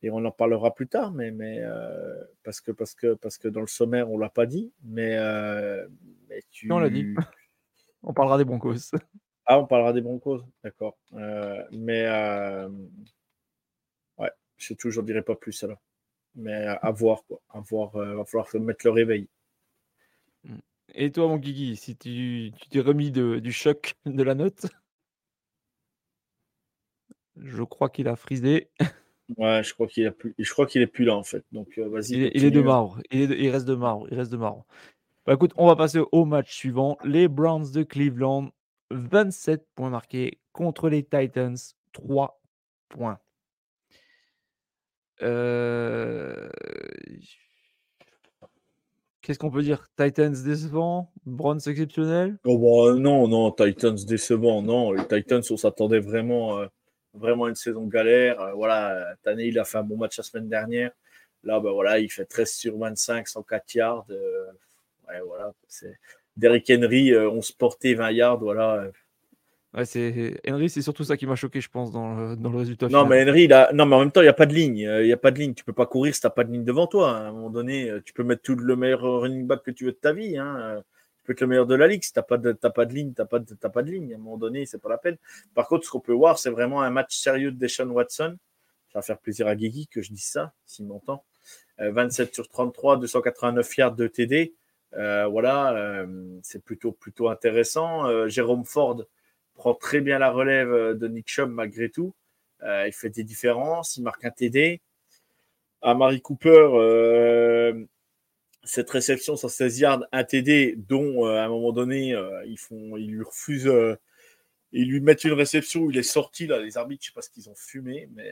[0.01, 3.47] et on en parlera plus tard, mais, mais euh, parce que parce que parce que
[3.47, 5.17] dans le sommaire, on l'a pas dit, mais,
[6.29, 6.71] mais tu.
[6.71, 7.13] on l'a dit.
[8.05, 8.91] On parlera des Broncos.
[9.45, 10.97] Ah, on parlera des Broncos, d'accord.
[11.11, 12.07] Mais
[14.17, 15.81] ouais, c'est tout, j'en dirai pas plus alors.
[16.35, 17.41] Mais à voir, quoi.
[17.49, 19.27] À voir, euh, va falloir mettre le réveil.
[20.95, 24.65] Et toi, mon Guigui, si tu t'es remis de- du choc de la note?
[27.37, 28.69] Je crois qu'il a frisé.
[29.37, 31.43] Ouais, je crois qu'il a plus, je crois qu'il est plus là en fait.
[31.51, 32.13] Donc euh, vas-y.
[32.13, 32.99] Il est, il est de marbre.
[33.11, 34.07] Il, est de- il reste de marbre.
[34.11, 34.65] Il reste de marbre.
[35.25, 36.97] Bah, écoute, on va passer au match suivant.
[37.03, 38.49] Les Browns de Cleveland,
[38.91, 41.55] 27 points marqués contre les Titans,
[41.93, 42.41] 3
[42.89, 43.19] points.
[45.23, 46.49] Euh,
[49.21, 49.87] Qu'est-ce qu'on peut dire?
[49.97, 52.37] Titans décevant, Browns exceptionnel.
[52.43, 54.91] Oh, bah, non, non, Titans décevant, non.
[54.91, 56.67] Les Titans, on s'attendait vraiment, euh,
[57.13, 58.41] vraiment à une saison galère.
[58.41, 60.91] Euh, voilà, année, il a fait un bon match la semaine dernière.
[61.43, 64.05] Là, bah, voilà, il fait 13 sur 25, 104 yards.
[64.09, 64.51] euh,
[65.07, 65.53] ouais, voilà,
[66.35, 68.39] Derrick Henry, euh, 11 portées, 20 yards.
[68.39, 68.87] Voilà.
[69.75, 72.59] Ouais, c'est Henry, c'est surtout ça qui m'a choqué, je pense, dans le, dans le
[72.59, 73.25] résultat Non, final.
[73.25, 73.71] mais Henry, a...
[73.73, 74.85] non, mais en même temps, il n'y a pas de ligne.
[74.85, 75.53] Euh, Il n'y a pas de ligne.
[75.55, 77.17] Tu peux pas courir si tu n'as pas de ligne devant toi.
[77.17, 79.85] À un moment donné, euh, tu peux mettre tout le meilleur running back que tu
[79.85, 80.37] veux de ta vie.
[80.37, 80.57] Hein.
[80.59, 80.81] Euh,
[81.17, 82.03] Tu peux être le meilleur de la ligue.
[82.03, 82.51] Si tu n'as pas, de...
[82.51, 83.55] pas de ligne, tu n'as pas, de...
[83.55, 84.13] pas de ligne.
[84.13, 85.17] À un moment donné, c'est pas la peine.
[85.55, 88.37] Par contre, ce qu'on peut voir, c'est vraiment un match sérieux de Deshaun Watson.
[88.91, 91.23] Ça va faire plaisir à Guigui que je dise ça, s'il m'entend.
[91.79, 94.53] Euh, 27 sur 33, 289 yards de TD.
[94.95, 96.05] Euh, voilà, euh,
[96.43, 98.27] c'est plutôt, plutôt intéressant.
[98.27, 99.03] Jérôme Ford
[99.63, 102.13] prend très bien la relève euh, de Nick Chubb malgré tout.
[102.63, 104.81] Euh, il fait des différences, il marque un TD.
[105.81, 107.85] Amari Cooper, euh,
[108.65, 112.13] cette réception sur 16 yards, un TD, dont à un moment donné,
[112.45, 113.71] ils, font, ils lui refusent,
[114.71, 116.47] ils lui mettent une réception où il est sorti.
[116.47, 118.31] Là, les arbitres, je sais pas ce qu'ils ont fumé, mais,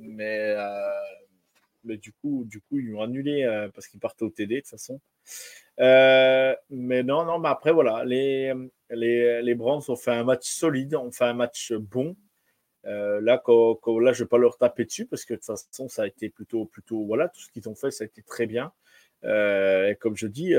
[0.00, 0.54] mais,
[1.82, 4.68] mais du, coup, du coup, ils ont annulé parce qu'il partait au TD de toute
[4.68, 5.00] façon.
[5.80, 8.52] Euh, mais non, non, mais après, voilà, les,
[8.90, 12.16] les, les Browns ont fait un match solide, ont fait un match bon.
[12.86, 15.88] Euh, là, là, je ne vais pas leur taper dessus parce que de toute façon,
[15.88, 18.46] ça a été plutôt, plutôt voilà, tout ce qu'ils ont fait, ça a été très
[18.46, 18.72] bien.
[19.24, 20.52] Euh, et comme je dis,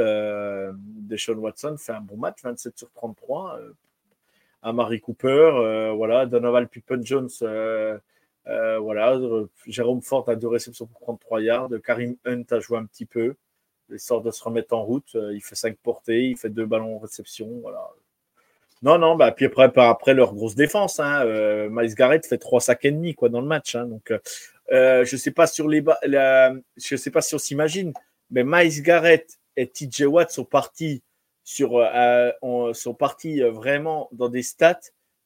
[1.07, 3.59] Deshaun Watson fait un bon match, 27 sur 33.
[3.59, 3.73] Euh,
[4.61, 7.27] Amari Cooper, voilà, Donovan Pippen-Jones,
[8.45, 9.19] voilà,
[9.67, 13.35] Jérôme Ford a deux réceptions pour 33 yards, Karim Hunt a joué un petit peu,
[13.99, 16.95] sort de se remettre en route, euh, il fait 5 portées, il fait deux ballons
[16.95, 17.89] en réception, voilà.
[18.81, 22.83] Non, non, bah, puis après, leur grosse défense, hein, euh, Miles Garrett fait 3 sacs
[22.85, 23.75] et demi dans le match.
[23.75, 23.89] hein,
[24.71, 25.83] euh, je sais pas sur les
[26.77, 27.93] je sais pas si on s'imagine,
[28.29, 31.01] mais Miles Garrett et TJ Watt sont partis
[33.41, 34.79] vraiment dans des stats,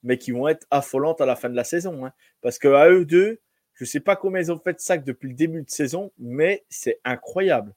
[0.03, 2.05] mais qui vont être affolantes à la fin de la saison.
[2.05, 2.13] hein.
[2.41, 3.39] parce que à eux deux,
[3.73, 6.63] je sais pas combien ils ont fait de sacs depuis le début de saison, mais
[6.69, 7.73] c'est incroyable.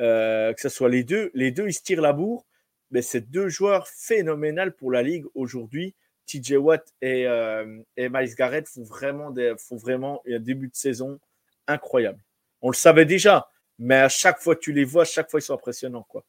[0.00, 2.46] Euh, que ce soit les deux, les deux, ils se tirent la bourre.
[2.90, 5.94] Mais c'est deux joueurs phénoménaux pour la ligue aujourd'hui.
[6.26, 10.74] TJ Watt et, euh, et Miles Garrett font vraiment, des, font vraiment un début de
[10.74, 11.18] saison
[11.66, 12.22] incroyable.
[12.62, 15.42] On le savait déjà, mais à chaque fois tu les vois, à chaque fois ils
[15.42, 16.06] sont impressionnants.
[16.08, 16.24] Quoi.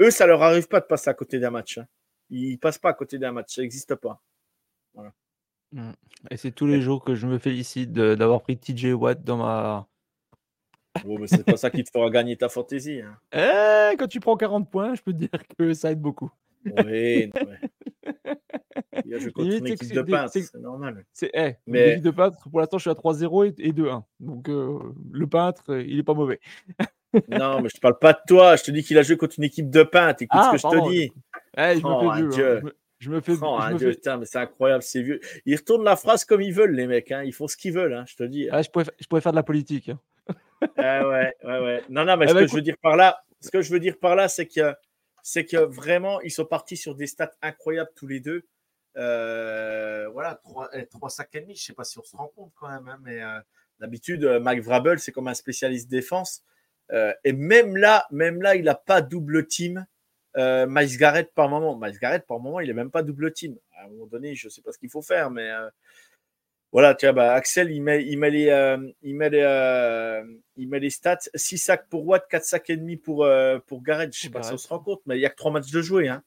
[0.00, 1.78] Eux, ça leur arrive pas de passer à côté d'un match.
[1.78, 1.86] hein.
[2.30, 4.22] Il passe pas à côté d'un match, ça n'existe pas.
[5.72, 5.90] Mmh.
[6.30, 9.88] Et c'est tous les jours que je me félicite d'avoir pris TJ Watt dans ma.
[11.26, 13.00] C'est pas ça qui te fera gagner ta fantaisie.
[13.00, 13.16] Hein.
[13.32, 16.30] Eh, quand tu prends 40 points, je peux te dire que ça aide beaucoup.
[16.64, 17.30] Oui,
[19.06, 21.04] je continue une équipe de peintre, c'est normal.
[21.12, 21.98] C'est, eh, mais...
[21.98, 24.02] de peintre, pour l'instant, je suis à 3-0 et, 2-1.
[24.20, 24.78] Donc, euh,
[25.12, 26.40] le peintre, il est pas mauvais.
[27.28, 28.56] non, mais je parle pas de toi.
[28.56, 30.22] Je te dis qu'il a joué contre une équipe de peintre.
[30.22, 31.12] Écoute ce ah, que je te dis.
[31.56, 32.60] Eh, je, oh, me fais hein.
[32.98, 34.16] je, me, fais oh, je me fais...
[34.16, 35.20] mais c'est incroyable, c'est vieux.
[35.46, 37.12] Ils retournent la phrase comme ils veulent, les mecs.
[37.12, 37.22] Hein.
[37.24, 38.48] Ils font ce qu'ils veulent, hein, je te dis.
[38.50, 39.90] Ah, je, pourrais, je pourrais faire de la politique.
[40.76, 41.82] Ah ouais, ouais, ouais.
[41.88, 43.72] Non, non, mais eh ce ben, que je veux dire par là, ce que je
[43.72, 44.74] veux dire par là, c'est que
[45.22, 48.46] c'est que vraiment, ils sont partis sur des stats incroyables tous les deux.
[48.96, 52.28] Euh, voilà, 3, 3 sacs et demi, je ne sais pas si on se rend
[52.28, 53.40] compte quand même, hein, mais euh,
[53.80, 56.44] d'habitude, euh, Mike Vrabel, c'est comme un spécialiste défense.
[57.24, 59.86] et même là, même là, il n'a pas double team.
[60.36, 61.78] Miles Garrett par moment.
[61.78, 63.56] Miles Garrett par moment, il n'est même pas double team.
[63.78, 65.50] À un moment donné, je ne sais pas ce qu'il faut faire, mais
[66.74, 70.24] voilà, tu vois, bah, Axel, il met, il met les, euh, il met les, euh,
[70.56, 73.80] il met les stats 6 sacs pour Watt, 4 sacs et demi pour, euh, pour
[73.80, 74.12] Garrett.
[74.12, 75.70] Je sais pas si on se rend compte, mais il n'y a que 3 matchs
[75.70, 76.08] de jouer.
[76.08, 76.24] Hein.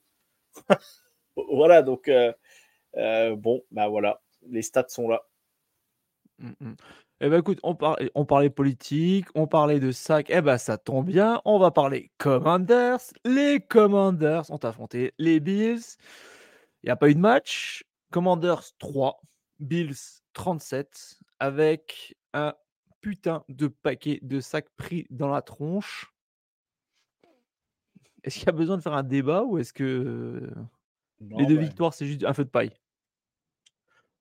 [1.36, 2.10] voilà, donc,
[2.96, 5.22] bon, bah voilà, les stats sont là.
[6.40, 6.74] Mmh, mmh.
[7.20, 10.78] Eh ben écoute, on, parlait, on parlait politique, on parlait de sacs, eh ben ça
[10.78, 13.02] tombe bien, on va parler Commanders.
[13.26, 15.98] Les Commanders ont affronté les Bills.
[16.84, 17.84] Il n'y a pas eu de match.
[18.12, 19.20] Commanders 3,
[19.60, 22.54] Bills 37 avec un
[23.02, 26.14] putain de paquet de sacs pris dans la tronche.
[28.24, 30.48] Est-ce qu'il y a besoin de faire un débat ou est-ce que
[31.20, 32.72] les deux victoires, c'est juste un feu de paille?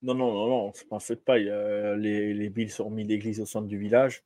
[0.00, 1.50] Non, non, non, non, c'est pas un feu de paille.
[1.50, 4.24] Euh, les, les, Bills ont mis l'église au centre du village.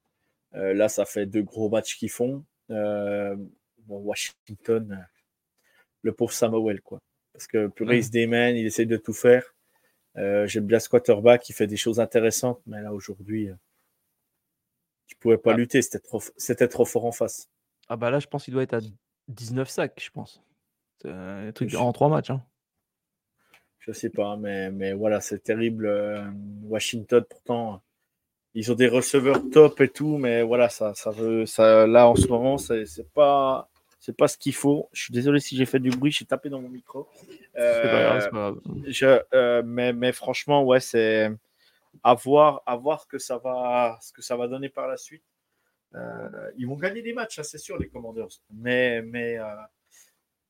[0.54, 2.44] Euh, là, ça fait deux gros matchs qu'ils font.
[2.70, 3.36] Euh,
[3.88, 5.08] Washington,
[6.02, 7.00] le pauvre Samuel, quoi.
[7.32, 9.54] Parce que purée, il se démène, il essaie de tout faire.
[10.16, 13.54] Euh, J'aime bien ce quarterback qui fait des choses intéressantes, mais là aujourd'hui, euh,
[15.06, 15.56] tu pouvais pas ah.
[15.56, 17.48] lutter, c'était trop, c'était trop fort en face.
[17.88, 18.80] Ah bah là, je pense qu'il doit être à
[19.28, 20.42] 19 sacs, je pense.
[21.04, 22.30] un truc en trois matchs.
[22.30, 22.42] Hein.
[23.80, 25.86] Je sais pas, mais, mais voilà, c'est terrible.
[25.86, 26.22] Euh,
[26.64, 27.82] Washington, pourtant,
[28.54, 32.14] ils ont des receveurs top et tout, mais voilà, ça, ça veut, ça, là en
[32.14, 34.88] ce moment, c'est pas, c'est pas ce qu'il faut.
[34.92, 37.06] Je suis désolé si j'ai fait du bruit, j'ai tapé dans mon micro.
[37.56, 38.18] Euh,
[38.86, 41.30] je, euh, mais, mais, franchement, ouais, c'est
[42.02, 44.96] à voir, à voir ce que ça va, ce que ça va donner par la
[44.96, 45.22] suite.
[45.94, 48.40] Euh, ils vont gagner des matchs, hein, c'est sûr, les Commanders.
[48.50, 49.38] Mais, mais,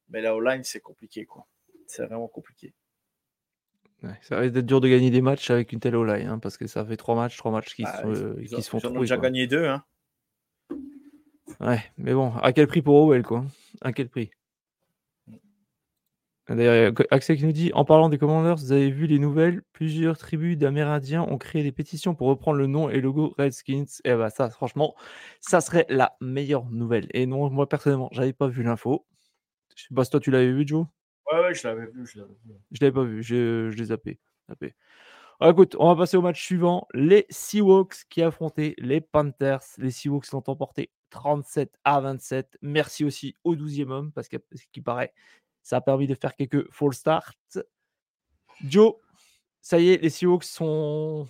[0.09, 1.45] mais la O-line, c'est compliqué, quoi.
[1.87, 2.73] C'est vraiment compliqué.
[4.23, 6.69] ça risque d'être dur de gagner des matchs avec une telle O-line, hein, parce que
[6.69, 9.67] ça fait trois matchs, trois matchs qui, bah, se, font Ils ont déjà gagné deux,
[9.67, 9.83] hein.
[11.61, 13.45] Ouais, mais bon, à quel prix pour Owell, quoi
[13.83, 14.31] À quel prix?
[16.49, 19.63] D'ailleurs, Axel qui nous dit En parlant des Commanders, vous avez vu les nouvelles?
[19.73, 23.85] Plusieurs tribus d'Amérindiens ont créé des pétitions pour reprendre le nom et le logo Redskins.
[24.05, 24.97] Et bah, ça, franchement,
[25.41, 27.07] ça serait la meilleure nouvelle.
[27.13, 29.07] Et non, moi, personnellement, j'avais pas vu l'info.
[29.77, 30.87] Je sais pas si toi, tu l'avais vu, Joe?
[31.31, 32.05] Ouais, ouais, je l'avais vu.
[32.05, 32.19] Je
[32.81, 34.19] l'avais pas vu, je, je l'ai zappé.
[34.49, 34.75] zappé.
[35.39, 36.89] Ah, écoute, on va passer au match suivant.
[36.95, 39.63] Les Seahawks qui affrontaient les Panthers.
[39.79, 42.59] Les Seahawks l'ont emporté 37 à 27.
[42.63, 45.13] Merci aussi au 12e homme, parce qui paraît,
[45.63, 47.35] ça a permis de faire quelques full starts.
[48.65, 48.95] Joe,
[49.61, 51.27] ça y est, les Seahawks sont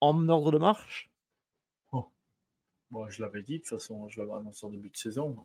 [0.00, 1.10] en ordre de marche?
[1.92, 2.08] Oh.
[3.08, 5.36] Je l'avais dit, de toute façon, je l'avais annoncé en début de saison.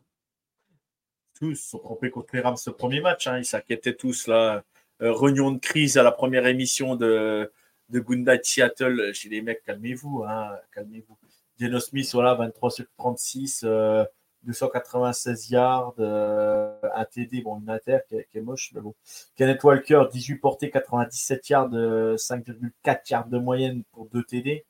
[1.34, 3.26] Tous sont trompés contre les Rams ce premier match.
[3.26, 3.38] Hein.
[3.38, 4.64] Ils s'inquiétaient tous là.
[5.00, 7.52] Euh, réunion de crise à la première émission de,
[7.88, 9.12] de Good Seattle.
[9.12, 11.18] Chez les mecs, calmez-vous, hein, calmez-vous.
[11.62, 13.64] Geno Smith, voilà, 23 sur 36,
[14.44, 18.94] 296 yards, euh, un TD, bon, une inter qui est, moche, mais bon.
[19.36, 24.64] Kenneth Walker, 18 portées, 97 yards, 5,4 euh, yards de moyenne pour 2 TD.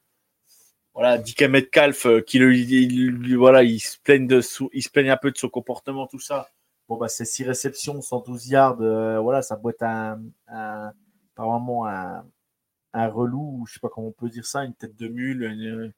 [0.94, 4.42] Voilà, Dick Metcalf, euh, qui le, voilà, il se plaigne de,
[4.74, 6.50] il se plaigne un peu de son comportement, tout ça.
[6.88, 10.92] Bon, bah, c'est 6 réceptions, 112 yards, voilà, ça peut être un, un,
[11.38, 15.94] un, relou, je sais pas comment on peut dire ça, une tête de mule,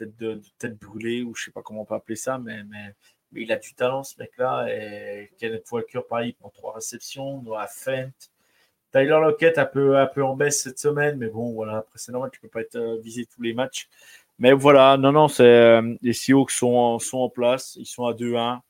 [0.00, 2.94] tête de, tête brûlée, ou je sais pas comment on peut appeler ça, mais, mais,
[3.32, 4.66] il a du talent ce mec-là.
[4.68, 8.10] Et Kenneth Walker, pareil, prend trois réceptions, Noah Fent.
[8.92, 12.10] Tyler Lockett un peu, un peu en baisse cette semaine, mais bon, voilà, après c'est
[12.10, 13.88] normal, tu peux pas être euh, visé tous les matchs.
[14.40, 18.14] Mais voilà, non, non, c'est euh, les Seahawks sont sont en place, ils sont à
[18.14, 18.60] 2-1.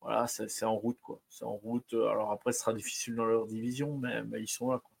[0.00, 1.20] Voilà, c'est en route, quoi.
[1.28, 1.92] C'est en route.
[1.94, 4.91] Alors après, ce sera difficile dans leur division, mais, mais ils sont là, quoi.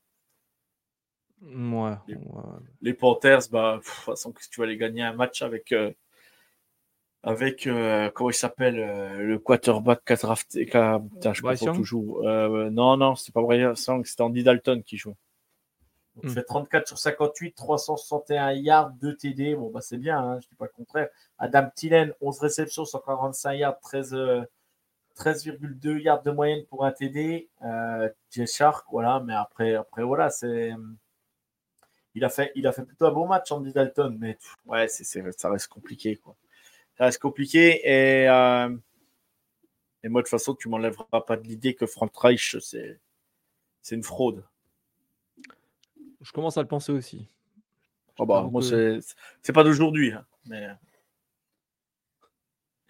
[1.42, 1.94] Ouais,
[2.80, 5.90] les, Panthers, bah, de toute façon, tu vas aller gagner un match avec, euh,
[7.22, 10.66] avec euh, comment il s'appelle euh, le quarterback qu'a drafté.
[10.66, 11.74] qu'a- Putain, je Young?
[11.76, 12.22] toujours.
[12.22, 15.14] Non, non, c'était pas Bryce Young, c'était Andy Dalton qui joue.
[16.14, 16.34] Donc, il Hmm.
[16.34, 19.54] fait 34 sur 58, 361 yards, 2 TD.
[19.54, 21.08] Bon, bah, c'est bien, hein, je dis pas le contraire.
[21.38, 24.42] Adam Thielen, 11 réceptions, 145 yards, 13, euh,
[25.14, 27.48] 13,2 yards de moyenne pour un TD.
[27.64, 28.08] Euh,
[28.46, 30.72] Shark, voilà, mais après, après voilà, c'est.
[32.14, 35.48] Il a, fait, il a fait plutôt un bon match, Andy Dalton, mais ouais, ça
[35.50, 36.16] reste compliqué.
[36.16, 36.36] Quoi.
[36.98, 37.80] Ça reste compliqué.
[37.88, 38.76] Et, euh,
[40.02, 43.00] et moi, de toute façon, tu m'enlèveras pas de l'idée que Frank Reich, c'est,
[43.80, 44.44] c'est une fraude.
[46.20, 47.28] Je commence à le penser aussi.
[48.18, 50.12] Oh bah, moi, que- c'est, c'est pas d'aujourd'hui.
[50.12, 50.68] hein, mais...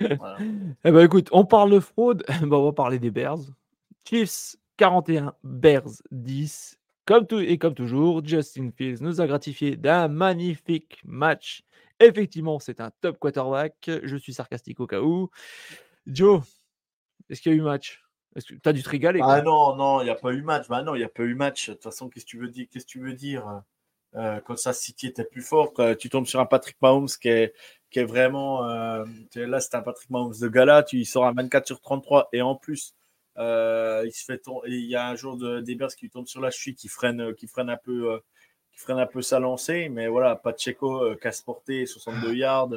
[0.18, 0.38] voilà.
[0.84, 3.38] Eh ben écoute, on parle de fraude, ben, on va parler des Bears.
[4.04, 6.78] Chiefs 41, Bears 10.
[7.04, 11.64] Comme tout, et comme toujours, Justin Fields nous a gratifié d'un magnifique match.
[11.98, 13.90] Effectivement, c'est un top quarterback.
[14.04, 15.28] Je suis sarcastique au cas où.
[16.06, 16.42] Joe,
[17.28, 18.02] est-ce qu'il y a eu match?
[18.34, 19.20] Est-ce que tu as dû te régaler.
[19.22, 20.66] Ah non, non, il n'y a pas eu match.
[20.68, 21.68] Bah non, il n'y a pas eu match.
[21.68, 23.62] De toute façon, qu'est-ce que tu veux dire Qu'est-ce que tu veux dire?
[24.14, 27.54] Euh, Quand ça, City était plus fort, tu tombes sur un Patrick Mahomes qui est,
[27.90, 28.68] qui est vraiment.
[28.68, 30.82] euh, là, c'est un Patrick Mahomes de gala.
[30.82, 32.94] Tu il sort à 24 sur 33 et en plus,
[33.38, 36.26] euh, il se fait il y a un jour de, des Bears qui lui tombe
[36.26, 38.12] sur la cheville, qui freine, qui freine un peu.
[38.12, 38.18] euh,
[38.72, 42.70] qui freine un peu sa lancée, mais voilà, Pacheco, euh, casse porté, 62 yards.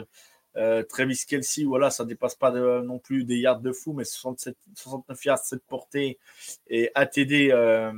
[0.57, 4.03] Euh, Travis Kelsey, voilà, ça dépasse pas de- non plus des yards de fou, mais
[4.03, 6.19] 67, 69 yards, 7 portées
[6.67, 7.93] et ATD euh,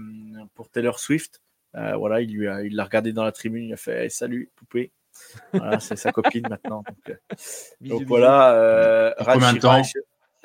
[0.53, 1.41] pour Taylor Swift.
[1.75, 4.11] Euh, voilà, il lui a, il l'a regardé dans la tribune, il a fait hey,
[4.11, 4.91] salut poupée.
[5.53, 6.83] Voilà, c'est sa copine maintenant.
[7.81, 9.71] Donc, euh, voilà, euh, Pour combien de Rachi temps?
[9.73, 9.93] Reich,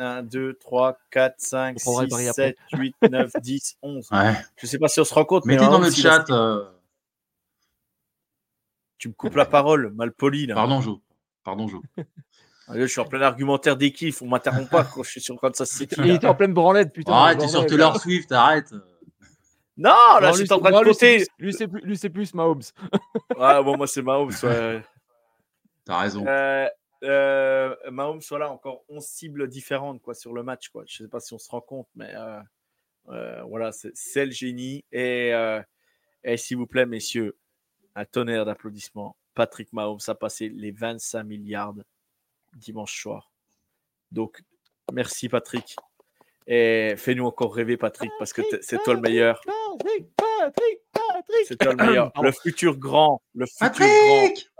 [0.03, 2.57] 1, 2, 3, 4, 5, On prendra le 6, pari après.
[2.73, 4.09] 7, 8, 9, 10, 11.
[4.11, 4.35] Ouais.
[4.57, 6.25] Je sais pas si on se rend compte, mais Mettez dans Mahomes, le chat.
[6.31, 6.65] euh,
[8.99, 10.47] Tu me coupes la parole, mal poli.
[10.47, 10.55] Là.
[10.55, 11.01] Pardon, Jo.
[11.45, 11.83] Pardon, Jo.
[12.69, 15.69] Ah, je suis en plein argumentaire d'équipe, on m'interrompt pas quand je suis sur Kansas
[15.69, 15.97] City.
[15.99, 17.13] Il était en pleine branlette, putain.
[17.13, 17.67] Arrête, le t'es sur.
[17.67, 18.71] Taylor Swift, arrête.
[19.77, 22.63] Non, là, Non, je lui, suis en train de non, lui, c'est plus- plus Mahomes.
[23.37, 24.31] Ouais, bon, moi, c'est Mahomes.
[24.45, 24.83] Ouais.
[25.85, 26.25] T'as raison.
[26.27, 26.69] Euh,
[27.03, 30.69] euh, Mahomes, voilà, encore 11 cibles différentes quoi, sur le match.
[30.69, 30.85] Quoi.
[30.87, 32.41] Je sais pas si on se rend compte, mais euh,
[33.09, 34.85] euh, voilà, c'est le génie.
[34.93, 35.33] Et,
[36.25, 37.37] et s'il vous plaît, messieurs,
[37.95, 39.17] un tonnerre d'applaudissements.
[39.35, 41.75] Patrick Mahomes a passé les 25 milliards
[42.55, 43.33] dimanche soir.
[44.11, 44.43] Donc,
[44.93, 45.77] merci Patrick.
[46.47, 49.41] Et fais-nous encore rêver, Patrick, parce que c'est toi le meilleur.
[49.45, 51.47] Patrick, Patrick, Patrick.
[51.47, 52.13] C'est toi le meilleur.
[52.21, 53.23] Le futur grand.
[53.35, 54.29] Le futur grand.
[54.29, 54.53] Patrick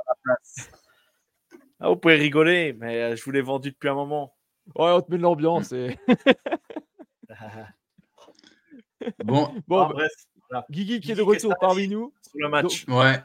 [1.85, 4.37] Ah, vous pouvez rigoler, mais euh, je vous l'ai vendu depuis un moment.
[4.77, 5.73] Ouais, on te met de l'ambiance.
[5.73, 5.99] Et...
[9.25, 10.13] Bon, Bon, Ah, bah, bref,
[10.49, 10.67] voilà.
[10.71, 12.13] Guigui qui est de qu'est-ce retour parmi nous.
[12.23, 12.85] sur le match.
[12.89, 13.21] ouais.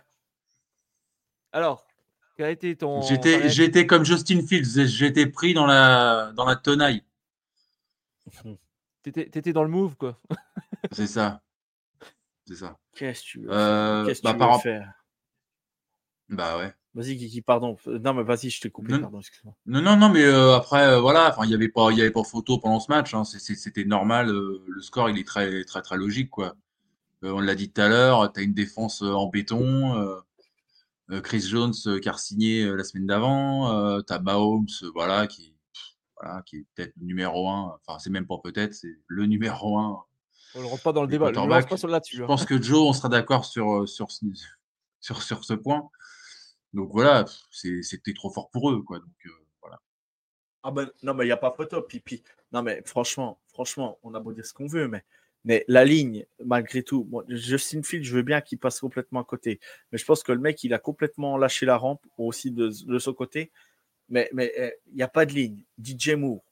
[1.52, 1.86] Alors,
[2.36, 3.00] quel a été ton.
[3.02, 4.88] ta J'étais, j'étais comme Justin Fields.
[4.88, 7.04] J'étais pris dans la, dans la tenaille.
[9.04, 10.20] T'étais t'étais dans le move, quoi.
[10.92, 11.42] C'est ça.
[12.48, 12.78] C'est ça.
[12.96, 14.94] Qu'est-ce que tu veux Euh, faire Qu'est-ce que bah, tu par veux rap- faire?
[16.30, 16.74] Bah ouais.
[16.98, 17.78] Vas-y, Guigui, pardon.
[17.86, 19.02] Non, mais vas-y, je t'ai coupé, Non.
[19.02, 19.54] pardon, excuse-moi.
[19.68, 22.02] Non, non, non, mais euh, après, euh, voilà, enfin, il n'y avait pas, il y
[22.02, 23.14] avait pas photo pendant ce match.
[23.14, 24.30] hein, C'était normal.
[24.30, 26.56] euh, le score, il est très, très, très logique, quoi.
[27.24, 28.32] Euh, on l'a dit tout à l'heure.
[28.34, 29.96] Tu as une défense en béton.
[31.24, 33.72] Chris Jones euh, qui a signé la semaine d'avant.
[33.74, 35.56] Euh, tu as Mahomes, voilà, qui,
[36.20, 37.78] voilà, qui est peut-être le numéro un.
[37.86, 40.04] Enfin, c'est même pas peut-être, c'est le numéro un.
[40.56, 41.32] On ne rentre pas dans le débat.
[41.32, 42.18] Pas sur là-dessus.
[42.18, 42.28] Je hein.
[42.28, 44.26] pense que Joe, on sera d'accord sur, sur, ce-
[45.00, 45.90] sur, sur ce point.
[46.78, 49.00] Donc voilà, c'était trop fort pour eux, quoi.
[49.00, 49.82] Donc euh, voilà.
[50.62, 51.82] Ah ben, non, mais il n'y a pas photo.
[51.82, 55.04] Puis, puis- non, mais franchement, franchement, on a beau dire ce qu'on veut, mais,
[55.44, 59.24] mais la ligne, malgré tout, bon, Justin Field, je veux bien qu'il passe complètement à
[59.24, 59.60] côté.
[59.92, 63.14] Mais je pense que le mec, il a complètement lâché la rampe aussi de, son
[63.14, 63.52] côté.
[64.10, 65.64] Mais eh, il n'y a pas de ligne.
[65.84, 66.44] DJ Moore,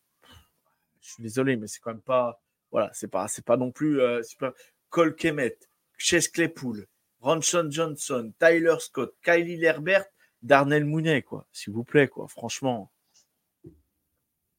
[1.01, 2.41] je suis désolé, mais c'est quand même pas.
[2.71, 4.53] Voilà, c'est pas, pas non plus euh, super.
[4.89, 5.59] Cole Kemet,
[5.99, 6.87] Chase Claypool,
[7.21, 10.05] Ronson Johnson, Tyler Scott, Kylie Herbert,
[10.45, 11.47] Darnell Mooney, quoi.
[11.51, 12.27] S'il vous plaît, quoi.
[12.27, 12.91] Franchement.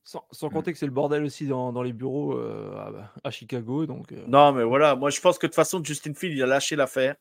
[0.04, 3.30] Sans, sans compter que c'est le bordel aussi dans, dans les bureaux euh, à, à
[3.30, 3.86] Chicago.
[3.86, 6.42] Donc, euh, Non, mais voilà, moi je pense que de toute façon, Justin Field, il
[6.44, 7.16] a lâché l'affaire.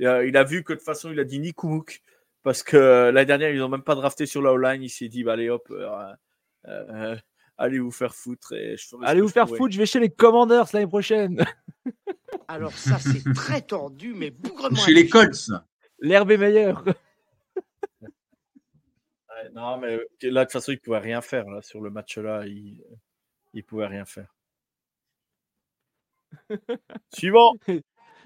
[0.00, 2.00] Euh, il a vu que de toute façon, il a dit ni Koumouk.
[2.44, 4.82] Parce que euh, l'année dernière, ils n'ont même pas drafté sur la O-line.
[4.82, 6.12] Il s'est dit, bah, allez hop, euh,
[6.66, 7.16] euh,
[7.56, 8.52] allez vous faire foutre.
[8.52, 11.44] Et je Allez vous je faire foutre, je vais chez les Commanders l'année prochaine.
[12.48, 15.08] Alors ça, c'est très tordu, mais bougrement Chez les.
[15.08, 15.50] Colts.
[16.00, 16.84] L'herbe est meilleure.
[19.54, 21.48] Non, mais là, de toute façon, il ne pouvait rien faire.
[21.48, 22.82] Là, sur le match-là, il
[23.54, 24.34] ne pouvait rien faire.
[27.14, 27.54] Suivant.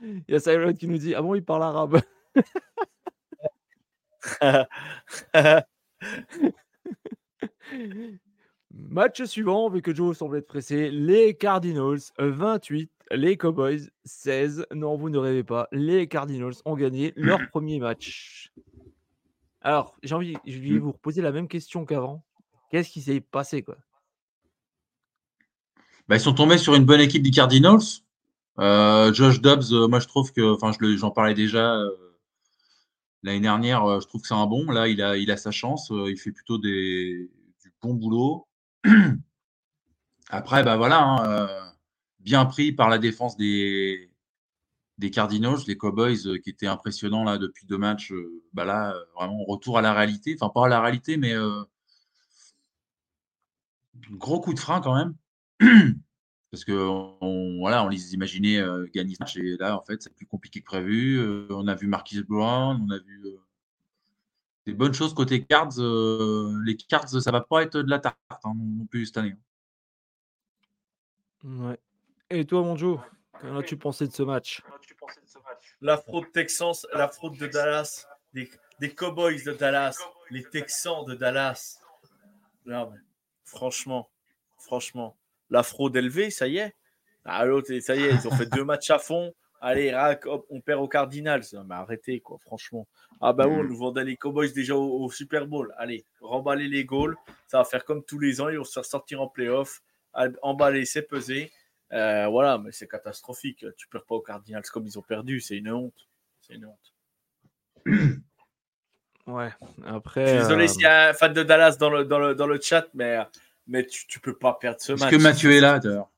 [0.03, 2.01] Il y a Cyril qui nous dit Ah bon, il parle arabe.
[8.71, 14.67] Match suivant, vu que Joe semble être pressé, les Cardinals 28, les Cowboys 16.
[14.75, 18.51] Non, vous ne rêvez pas, les Cardinals ont gagné leur premier match.
[19.67, 20.79] Alors, j'ai envie, je vais Mm.
[20.79, 22.25] vous reposer la même question qu'avant.
[22.71, 23.77] Qu'est-ce qui s'est passé quoi?
[26.07, 27.81] Bah, ils sont tombés sur une bonne équipe des Cardinals.
[28.61, 31.91] Euh, Josh Dobbs, euh, moi je trouve que, enfin, j'en parlais déjà euh,
[33.25, 34.01] l'année dernière.
[34.01, 34.71] je trouve que c'est un bon.
[34.71, 35.91] Là, il a, il a sa chance.
[35.91, 37.29] il fait plutôt des,
[37.61, 38.47] du bon boulot.
[40.31, 41.75] Après, bah voilà, hein,
[42.21, 44.13] bien pris par la défense des,
[44.99, 48.13] des Cardinals, les Cowboys euh, qui étaient impressionnants là depuis deux matchs.
[48.13, 50.37] euh, bah là, euh, vraiment retour à la réalité.
[50.41, 51.35] Enfin, pas à la réalité, mais
[54.11, 55.15] gros coup de frein quand même.
[56.51, 58.63] Parce que on, voilà, on les imaginait
[58.95, 61.21] gagner ce match et là, en fait, c'est plus compliqué que prévu.
[61.51, 63.23] On a vu Marquis Brown, on a vu
[64.65, 65.79] des bonnes choses côté Cards.
[66.65, 69.37] les Cards, ça va pas être de la tarte hein, non, plus cette année.
[71.45, 71.79] Ouais.
[72.31, 73.01] Et toi, mon Joe,
[73.41, 74.63] qu'en as-tu pensé de ce match?
[75.81, 79.99] La fraude Texans, la fraude de Dallas, des, des Cowboys de Dallas,
[80.31, 81.81] les Texans de Dallas.
[82.65, 82.99] Non, mais
[83.45, 84.09] franchement,
[84.59, 85.17] franchement,
[85.51, 86.75] la fraude élevée, ça y est.
[87.25, 89.35] Ah, l'autre, ça y est, ils ont fait deux matchs à fond.
[89.61, 91.43] Allez, rac, hop, on perd aux Cardinals.
[91.53, 92.87] Non, mais arrêtez, quoi, franchement.
[93.21, 95.75] Ah, bah oui, on nous vendait les Cowboys déjà au, au Super Bowl.
[95.79, 97.17] Allez, remballer les goals.
[97.49, 98.49] Ça va faire comme tous les ans.
[98.49, 99.83] Ils vont se faire sortir en playoff.
[100.43, 101.51] Emballer, c'est peser.
[101.93, 103.65] Euh, voilà, mais c'est catastrophique.
[103.77, 105.41] Tu perds pas aux Cardinals comme ils ont perdu.
[105.41, 106.09] C'est une honte.
[106.41, 106.95] C'est une honte.
[109.27, 109.51] Ouais.
[109.83, 110.27] Je Après.
[110.29, 112.47] suis désolé euh, s'il y a un fan de Dallas dans le, dans le, dans
[112.47, 113.19] le chat, mais,
[113.67, 115.11] mais tu, tu peux pas perdre ce Est-ce match.
[115.11, 116.09] que Mathieu est là d'ailleurs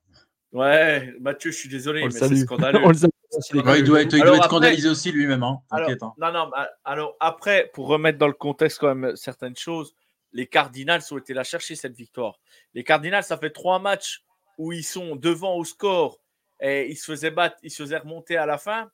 [0.51, 2.79] Ouais, Mathieu, je suis désolé, on mais c'est scandaleux.
[2.83, 2.89] on.
[2.91, 5.59] Ouais, Il doit être, il Alors doit être après- scandalisé aussi lui-même, hein.
[5.71, 6.13] Alors, hein.
[6.19, 6.51] non, non,
[6.83, 9.95] alors après, pour remettre dans le contexte quand même certaines choses,
[10.31, 12.39] les Cardinals ont été là chercher cette victoire.
[12.75, 14.23] Les Cardinals, ça fait trois matchs
[14.59, 16.21] où ils sont devant au score
[16.59, 18.91] et ils se faisaient battre, ils se faisaient remonter à la fin.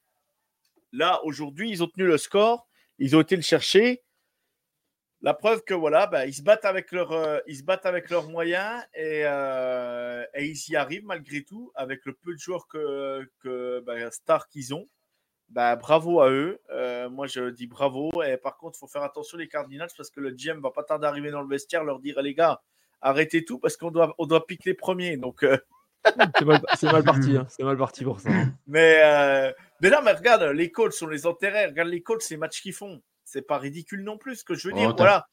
[0.94, 4.04] Là, aujourd'hui, ils ont tenu le score, ils ont été le chercher.
[5.22, 8.12] La preuve que voilà, bah, ils se battent avec leurs, euh, ils se battent avec
[8.12, 12.68] leurs moyens et, euh, et ils y arrivent malgré tout avec le peu de joueurs
[12.68, 14.88] que, que bah, stars qu'ils ont.
[15.50, 16.62] Bah, bravo à eux.
[16.70, 18.12] Euh, moi, je dis bravo.
[18.24, 20.84] Et par contre, il faut faire attention les Cardinals parce que le GM va pas
[20.84, 22.62] tarder d'arriver dans le vestiaire, leur dire les gars,
[23.06, 25.18] arrêtez tout parce qu'on doit, on doit piquer les premiers.
[25.18, 25.58] Donc, euh,
[26.38, 27.36] C'est mal, c'est mal parti.
[27.38, 27.48] hein.
[27.50, 28.30] C'est mal parti pour ça.
[28.30, 28.54] hein.
[28.68, 29.52] mais, euh,
[29.82, 31.66] mais là, mais regarde, les Colts sont les enterrés.
[31.68, 33.02] Regarde les Colts, les matchs qu'ils font.
[33.24, 34.36] C'est pas ridicule non plus.
[34.38, 35.28] Ce que je veux Oh, dire, t'as- voilà.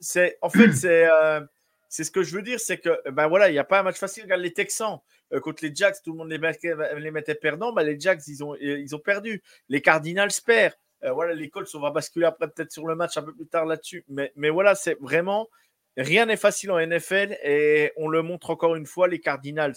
[0.00, 1.40] C'est, en fait, c'est, euh,
[1.88, 3.82] c'est ce que je veux dire, c'est que, ben voilà, il n'y a pas un
[3.82, 4.22] match facile.
[4.24, 4.98] Regarde les Texans
[5.32, 7.72] euh, contre les Jacks, tout le monde les mettait, les mettait perdants.
[7.72, 9.42] Ben, les Jacks, ils ont, ils ont perdu.
[9.68, 10.74] Les Cardinals perdent.
[11.04, 13.46] Euh, voilà, les Colts, on va basculer après peut-être sur le match un peu plus
[13.48, 14.04] tard là-dessus.
[14.08, 15.48] Mais, mais voilà, c'est vraiment
[15.96, 19.08] rien n'est facile en NFL et on le montre encore une fois.
[19.08, 19.76] Les Cardinals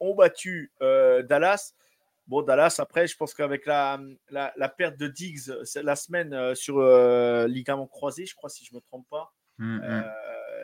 [0.00, 1.74] ont battu euh, Dallas.
[2.26, 4.00] Bon, Dallas, après, je pense qu'avec la,
[4.30, 8.64] la, la perte de Diggs la semaine euh, sur euh, ligament croisé, je crois, si
[8.64, 9.80] je ne me trompe pas, hum.
[9.84, 10.02] euh,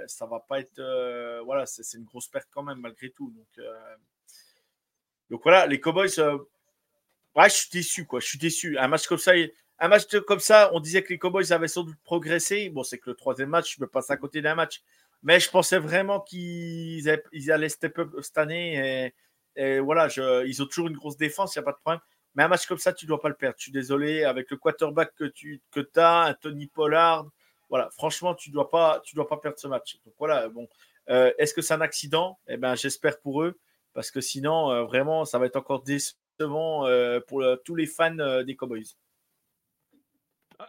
[0.09, 1.43] ça va pas être.
[1.45, 3.31] voilà, c'est une grosse perte quand même, malgré tout.
[3.31, 3.67] Donc,
[5.31, 6.19] donc voilà, les Cowboys.
[7.37, 8.19] ouais, je suis déçu, quoi.
[8.19, 8.77] Je suis déçu.
[8.79, 9.33] Un match comme ça,
[9.83, 12.71] un match comme ça, on disait que les Cowboys avaient sans doute progressé.
[12.71, 14.81] Bon, c'est que le troisième match, je me passe à côté d'un match.
[15.25, 19.13] Mais je pensais vraiment qu'ils allaient- step up cette année.
[19.57, 20.07] Et, voilà,
[20.47, 22.01] ils ont toujours une grosse défense, il n'y a pas de problème.
[22.35, 23.57] Mais un match comme ça, tu ne dois pas le perdre.
[23.59, 27.27] Je suis désolé, avec le quarterback que tu que as, Tony Pollard,
[27.69, 29.03] voilà, franchement, tu ne dois, pas-
[29.43, 29.99] perdre ce match.
[30.05, 30.69] Donc voilà, bon.
[31.11, 32.39] Euh, Est-ce que c'est un accident?
[32.47, 33.59] Eh ben, j'espère pour eux,
[33.95, 38.43] parce que sinon, euh, vraiment, ça va être encore décevant euh, pour tous les fans
[38.45, 38.85] des Cowboys.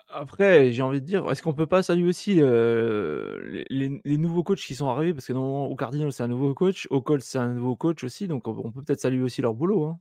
[0.09, 4.17] Après, j'ai envie de dire, est-ce qu'on peut pas saluer aussi euh, les, les- les
[4.17, 5.13] nouveaux coachs qui sont arrivés?
[5.13, 8.03] Parce que normalement, au Cardinal, c'est un nouveau coach, au Colts, c'est un nouveau coach
[8.03, 9.85] aussi, donc on, on peut peut-être saluer aussi leur boulot.
[9.85, 9.99] hein.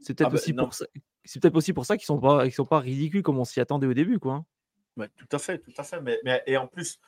[0.00, 0.64] C'est peut-être Ah bah, aussi, non.
[0.64, 0.86] pour ça-
[1.24, 3.60] c'est peut-être aussi pour ça qu'ils sont pas, qu'ils sont pas ridicules comme on s'y
[3.60, 4.34] attendait au début, quoi.
[4.34, 4.44] hein.
[4.96, 6.00] Ouais, tout à fait, tout à fait.
[6.00, 7.00] Mais, mais- et en plus,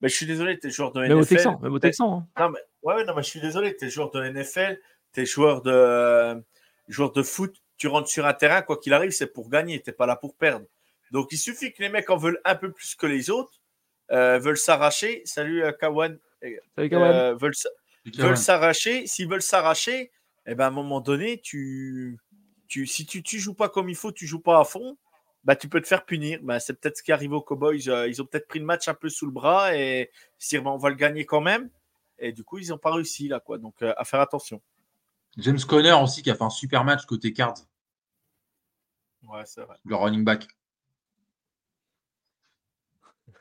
[0.00, 1.24] mais je suis désolé, tu es joueur de Même au.
[1.24, 2.26] Texan, même au Texan.
[2.36, 2.42] hein.
[2.42, 4.78] Non, mais, ouais, non, mais je suis désolé, tu es joueur de NFL,
[5.12, 6.42] tu es joueur de,
[6.88, 9.90] joueur de foot, tu rentres sur un terrain, quoi qu'il arrive, c'est pour gagner, tu
[9.90, 10.66] n'es pas là pour perdre.
[11.12, 13.60] Donc il suffit que les mecs en veulent un peu plus que les autres,
[14.10, 15.22] euh, veulent s'arracher.
[15.24, 16.18] Salut euh, Kawan.
[16.74, 17.10] Salut, Kawan.
[17.12, 19.06] Euh, veulent, s'arracher.
[19.06, 20.10] S'ils veulent s'arracher,
[20.46, 22.18] eh ben, à un moment donné, tu,
[22.66, 24.96] tu, si tu ne joues pas comme il faut, tu joues pas à fond,
[25.44, 26.40] bah, tu peux te faire punir.
[26.42, 27.88] Bah, c'est peut-être ce qui arrive aux Cowboys.
[27.88, 30.70] Euh, ils ont peut-être pris le match un peu sous le bras et se bah,
[30.70, 31.70] on va le gagner quand même.
[32.18, 33.58] Et du coup, ils n'ont pas réussi là, quoi.
[33.58, 34.62] Donc, euh, à faire attention.
[35.36, 37.58] James Conner aussi qui a fait un super match côté Cards,
[39.24, 39.76] Ouais, c'est vrai.
[39.84, 40.46] le running back.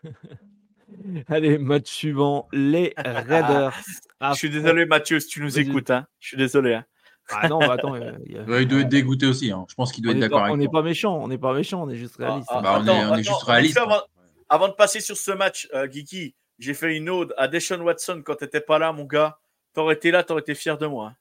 [1.28, 3.74] Allez, match suivant, les Raiders.
[4.22, 5.90] Je suis désolé, Mathieu, si tu nous écoutes.
[5.90, 6.06] Hein.
[6.20, 6.74] Je suis désolé.
[6.76, 6.86] hein.
[7.30, 7.96] Ah non, bah attends.
[7.96, 9.52] euh, il y a- Ouais, il doit être dégoûté aussi.
[9.52, 9.66] hein.
[9.70, 10.82] Je pense qu'il doit On être d'accord pas, on avec n'est moi.
[10.82, 12.50] pas méchant, on n'est pas méchant, on est juste réaliste.
[12.52, 12.62] Ah.
[12.62, 14.02] Bah, on est- attends, on est attends, juste réaliste, Avant,
[14.50, 18.22] avant de passer sur ce match, euh, Guigui, j'ai fait une ode à Deshaun Watson
[18.26, 19.38] quand tu n'étais pas là, mon gars.
[19.74, 21.14] T'aurais été là, t'aurais été fier de moi.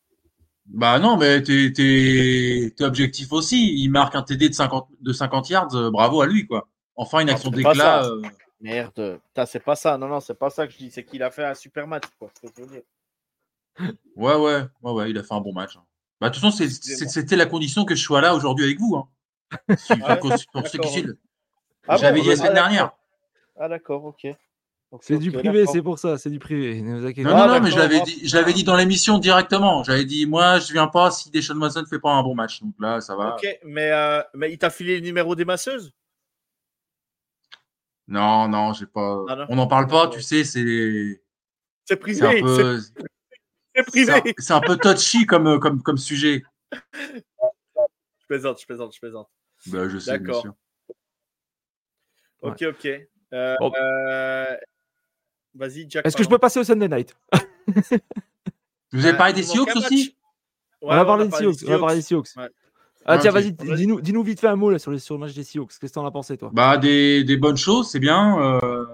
[0.67, 3.73] Bah non, mais t'es t'es objectif aussi.
[3.81, 5.75] Il marque un TD de 50, de 50 yards.
[5.77, 6.69] euh, bravo à lui, quoi.
[6.97, 8.03] Enfin, une Ah, action d'éclat.
[8.61, 9.21] Merde.
[9.47, 9.97] C'est pas ça.
[9.99, 10.91] Non, non, c'est pas ça que je dis.
[10.91, 12.05] C'est qu'il a fait un super match.
[12.19, 12.31] Quoi.
[12.41, 12.83] C'est ce que je veux dire.
[14.17, 15.77] Ouais, ouais, ouais, ouais, il a fait un bon match.
[15.77, 15.85] hein.
[16.21, 18.95] Bah, de toute façon, c'était la condition que je sois là aujourd'hui avec vous.
[18.97, 19.09] Hein.
[19.77, 20.37] Si- Ouais, pour
[20.69, 21.07] ceux qui.
[21.89, 22.93] Ah J'avais bon, dit la ah, semaine dernière.
[23.59, 24.27] Ah, d'accord, ok.
[25.03, 26.83] C'est du privé, c'est pour ça, c'est du privé.
[26.83, 27.47] Ne vous inquiétez Non, pas.
[27.47, 29.85] non, Ah, non, mais je l'avais dit, je dit dans l'émission directement.
[29.85, 32.61] J'avais dit, moi, je viens pas si Deshaun Watson ne fait pas un bon match.
[32.61, 33.37] Donc là, ça va.
[33.37, 35.93] Ok, mais, euh, mais il t'a filé le numéro des masseuses?
[38.11, 39.25] Non, non, j'ai pas.
[39.29, 39.47] Ah, non.
[39.49, 41.23] On n'en parle pas, tu sais, c'est
[41.85, 42.27] C'est c'est privé.
[42.27, 42.81] un C'est peu,
[43.77, 44.13] c'est privé.
[44.13, 46.43] un, c'est un peu touchy comme, comme, comme sujet.
[46.73, 49.31] Je plaisante, je plaisante, je plaisante.
[49.67, 50.43] Bah, je sais, bien D'accord.
[50.43, 50.55] sûr.
[52.43, 52.89] Ok, ok.
[53.33, 53.73] Euh, Bon.
[53.77, 54.57] euh,
[55.55, 56.05] Vas-y, Jack.
[56.07, 57.17] Est-ce que je peux passer au Sunday night?
[58.93, 60.17] Vous avez Euh, parlé des Seahawks un aussi?
[60.81, 61.57] On va on parler des Seahawks.
[61.67, 62.29] On va parler des Seahawks.
[62.37, 62.49] Ouais.
[63.07, 63.37] Ah, tiens, Ok.
[63.37, 65.71] vas-y, dis-nous dis-nous vite fait un mot là, sur, les, sur le match des Seahawks.
[65.71, 66.51] Qu'est-ce que t'en as pensé, toi?
[66.53, 68.39] Bah, des, des bonnes choses, c'est bien.
[68.41, 68.85] euh,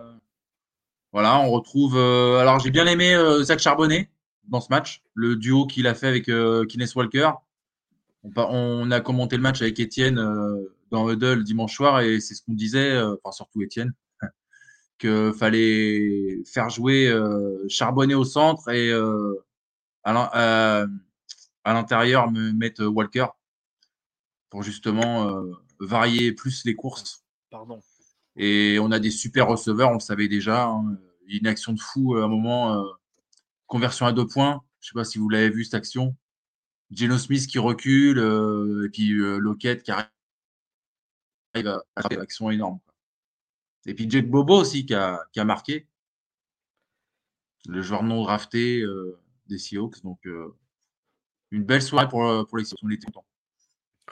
[1.12, 1.96] voilà, on retrouve.
[1.96, 4.10] euh, alors, j'ai bien aimé euh, Zach Charbonnet
[4.48, 7.30] dans ce match, le duo qu'il a fait avec Kines Walker.
[8.36, 10.20] On, a commenté le match avec Étienne
[10.92, 13.92] dans Huddle dimanche soir et c'est ce qu'on disait, enfin surtout Étienne,
[14.98, 17.12] que fallait faire jouer
[17.68, 18.92] Charbonnet au centre et
[20.04, 20.12] à
[21.64, 23.26] l'intérieur me mettre Walker
[24.50, 27.24] pour justement euh, varier plus les courses.
[27.50, 27.80] Pardon.
[28.36, 30.66] Et on a des super receveurs, on le savait déjà.
[30.66, 30.98] hein.
[31.26, 32.84] Il y a une action de fou euh, à un moment, euh,
[33.66, 34.62] conversion à deux points.
[34.80, 36.16] Je sais pas si vous l'avez vu cette action.
[36.92, 40.06] Geno Smith qui recule, euh, et puis euh, Lockett qui arrive
[41.56, 42.78] à faire action énorme.
[43.86, 45.88] Et puis Jake Bobo aussi qui a, qui a marqué.
[47.66, 50.02] Le joueur non drafté euh, des Seahawks.
[50.04, 50.54] Donc euh,
[51.50, 52.78] une belle soirée pour, pour les Seahawks.
[52.82, 53.26] On était contents.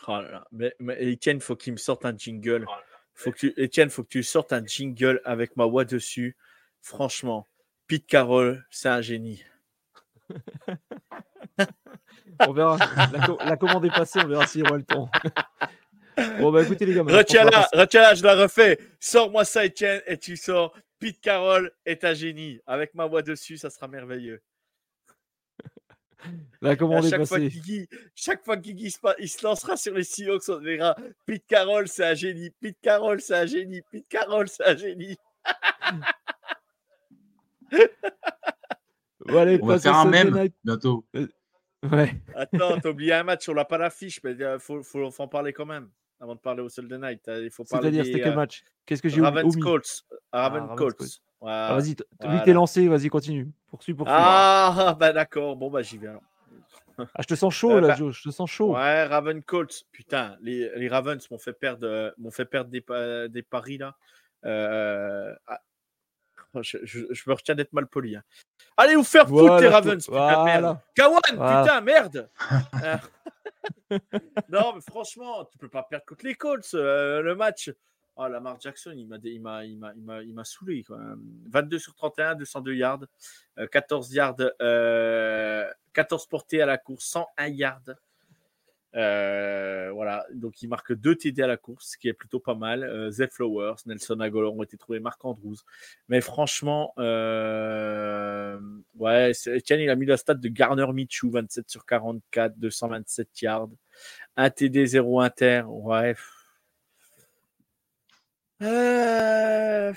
[0.07, 0.47] Oh là là.
[0.53, 2.67] Mais, mais Étienne, faut qu'il me sorte un jingle.
[3.15, 3.55] Faut que tu...
[3.57, 6.37] Étienne, faut que tu sortes un jingle avec ma voix dessus.
[6.81, 7.47] Franchement,
[7.87, 9.45] Pete Carroll, c'est un génie.
[12.41, 12.79] On verra.
[13.13, 15.09] La, co- la commande est passée, on verra s'il y aura le temps.
[16.41, 17.03] bon, bah écoutez, les gars.
[17.03, 18.79] Retiens-la, retiens-la, je la refais.
[18.99, 20.77] Sors-moi ça, Étienne, et tu sors.
[20.99, 22.61] Pete Carroll est un génie.
[22.67, 24.43] Avec ma voix dessus, ça sera merveilleux.
[26.61, 27.61] La À commande est chaque fois, que passée.
[27.61, 30.97] Guigui, chaque fois que Guigui se, pa- il se lancera sur les Seahawks, on verra
[31.27, 32.51] Pete Carroll, c'est un génie.
[32.61, 33.83] Pete Carroll, c'est un génie.
[33.91, 35.17] Pete Carroll, c'est un génie.
[39.27, 40.55] Bon, allez, On va faire un mème night.
[40.65, 41.05] bientôt.
[41.15, 42.21] Ouais.
[42.35, 45.29] Attends, t'as oublié un match, on l'a pas l'affiche, mais il faut, faut, faut en
[45.29, 45.91] parler quand même.
[46.21, 48.63] Avant de parler au Sunday Night, il faut parler C'est-à-dire, c'était quel euh, match?
[48.87, 49.63] Qu'est-ce que j'ai oublié Ravens omis?
[49.63, 50.05] Colts.
[50.33, 51.23] Ravens Ravens Colts.
[51.45, 51.67] Voilà.
[51.69, 52.41] Ah, Vas-y, t- vu Voilà.
[52.41, 53.51] que t'es lancé, vas-y, continue.
[53.69, 54.15] Poursuis, poursuis.
[54.17, 55.57] Ah, bah d'accord.
[55.57, 56.23] Bon, bah j'y vais alors.
[56.99, 58.17] Ah, je te sens chaud, Euh, là, bah, Joe.
[58.17, 58.75] Je te sens chaud.
[58.75, 59.85] Ouais, Raven Colts.
[59.93, 63.77] Putain, les, les Ravens m'ont fait perdre, euh, m'ont fait perdre des, pa- des paris
[63.79, 63.95] là.
[64.47, 65.61] Euh, ah,
[66.63, 68.17] je, je- je me retiens d'être mal poli.
[68.17, 68.23] hein.
[68.77, 70.79] Allez vous faire foutre Voilà, les je- Ravens, putain de merde.
[70.95, 71.63] Kawan, Voilà.
[71.63, 72.31] putain, merde.
[73.91, 73.99] Euh,
[74.49, 76.75] non, mais franchement, tu peux pas perdre contre les Colts.
[76.75, 77.71] euh, le match.
[78.17, 80.85] Oh, Lamar Jackson, il m'a, saoulé.
[80.85, 81.01] Quoi.
[81.47, 83.05] 22 sur 31, 202 yards,
[83.59, 87.91] euh, 14 yards, euh, 14 portées à la course, 101 yards.
[88.97, 92.55] Euh, voilà, donc il marque 2 TD à la course, ce qui est plutôt pas
[92.55, 92.85] mal.
[92.85, 95.57] Euh, Zay Flowers, Nelson Aguilar ont été trouvés, Marc Andrews.
[96.09, 98.59] Mais franchement, euh,
[98.97, 103.71] ouais, il a mis la stat de Garner Michou, 27 sur 44, 227 yards,
[104.37, 105.63] 1 TD, 0 inter.
[105.67, 106.15] Ouais.
[108.65, 109.93] Euh,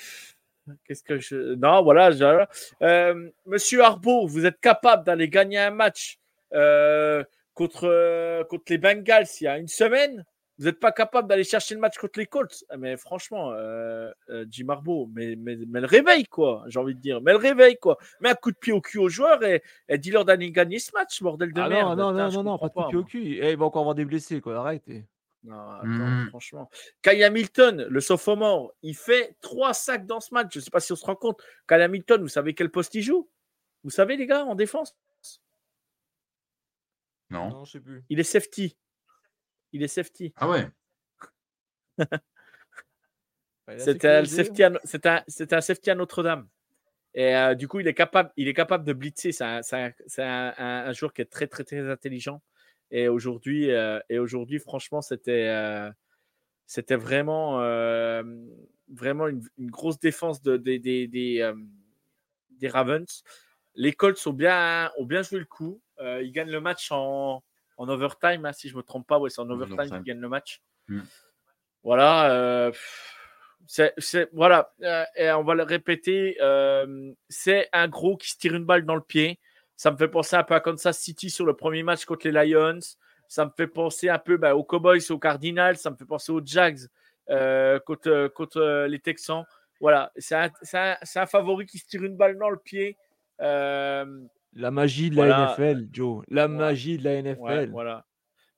[0.85, 1.55] Qu'est-ce que je.
[1.55, 2.11] Non, voilà.
[2.11, 2.45] je-
[2.81, 6.19] Euh, Monsieur Arbo, vous êtes capable d'aller gagner un match
[6.53, 10.25] euh, contre, contre les Bengals il y a une semaine?
[10.59, 12.65] Vous n'êtes pas capable d'aller chercher le match contre les Colts?
[12.69, 16.95] Ah, Mais franchement, euh, euh, Jim Arbo, mais, mais, mais le réveil, quoi, j'ai envie
[16.95, 17.21] de dire.
[17.21, 17.97] Mais le réveil, quoi.
[18.21, 20.91] Mets un coup de pied au cul aux joueurs et, et dis-leur d'aller gagner ce
[20.95, 21.97] match, bordel de Ah merde.
[21.99, 23.37] non, non, Putain, non, non, non, pas de coup de pied au cul.
[23.39, 24.57] Eh, il va encore avoir des blessés, quoi.
[24.57, 24.83] Arrête.
[25.47, 26.27] Non, attends, Mhm.
[26.29, 26.69] franchement.
[27.01, 30.53] Kai Hamilton, le sophomore, il fait trois sacs dans ce match.
[30.53, 31.41] Je ne sais pas si on se rend compte.
[31.67, 33.29] Kai Hamilton, vous savez quel poste il joue?
[33.83, 34.95] Vous savez, les gars, en défense?
[37.29, 37.49] Non.
[37.49, 38.03] Non, je sais plus.
[38.09, 38.77] Il est safety.
[39.71, 40.33] Il est safety.
[40.37, 40.69] Ah ouais.
[43.67, 46.47] La C'était un, safety à No- c'était un- c'était un safety à Notre-Dame.
[47.13, 49.31] Et euh, du coup, il est capable, il est capable de blitzer.
[49.31, 52.41] C'est un, c'est un- c'est un- un- un joueur qui est très, très, très intelligent.
[52.91, 55.91] Et aujourd'hui, euh, et aujourd'hui franchement, c'était, euh,
[56.65, 58.23] c'était vraiment, euh,
[58.89, 61.53] vraiment une, une grosse défense de, des- euh,
[62.69, 63.23] Ravens.
[63.75, 65.81] Les Colts ont bien, ont bien joué le coup.
[65.99, 67.43] Euh, ils gagnent le match en,
[67.77, 69.19] en overtime, hein, si je ne me trompe pas.
[69.19, 69.97] Ouais, c'est en overtime overtime.
[69.97, 70.61] qu'ils gagnent le match.
[70.87, 71.01] Mm.
[71.83, 72.71] Voilà.
[73.67, 73.93] c'est,
[74.33, 74.73] voilà.
[75.15, 76.37] et on va le répéter.
[77.29, 79.39] c'est un gros qui se tire une balle dans le pied.
[79.77, 82.45] Ça me fait penser un peu à Kansas City sur le premier match contre les
[82.51, 82.79] Lions.
[83.29, 85.77] Ça me fait penser un peu bah, aux Cowboys, aux Cardinals.
[85.77, 86.79] Ça me fait penser aux Jags
[87.29, 89.45] euh, contre, euh, contre euh, les Texans.
[89.79, 92.97] Voilà, c'est un, favori qui se tire une balle dans le pied.
[93.41, 94.05] Euh,
[94.53, 95.37] La magie de Voilà.
[95.37, 96.25] la NFL, Joe.
[96.29, 97.39] La magie de la NFL.
[97.41, 98.05] ouais, voilà.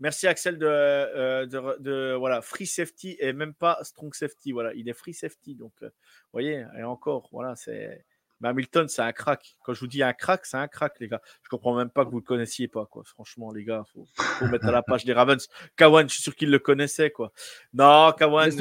[0.01, 4.53] Merci Axel de, euh, de, de- voilà free safety et même pas strong safety.
[4.53, 8.05] Voilà, il est free safety donc euh, vous voyez et encore voilà c'est
[8.41, 9.55] mais Hamilton c'est un crack.
[9.63, 11.21] Quand je vous dis un crack, c'est un crack les gars.
[11.43, 13.03] Je comprends même pas que vous le connaissiez pas quoi.
[13.05, 15.47] Franchement les gars, faut, faut mettre à la page des Ravens.
[15.75, 17.31] Kawan, je suis sûr qu'il le connaissait quoi.
[17.73, 18.51] Non Kawan, euh,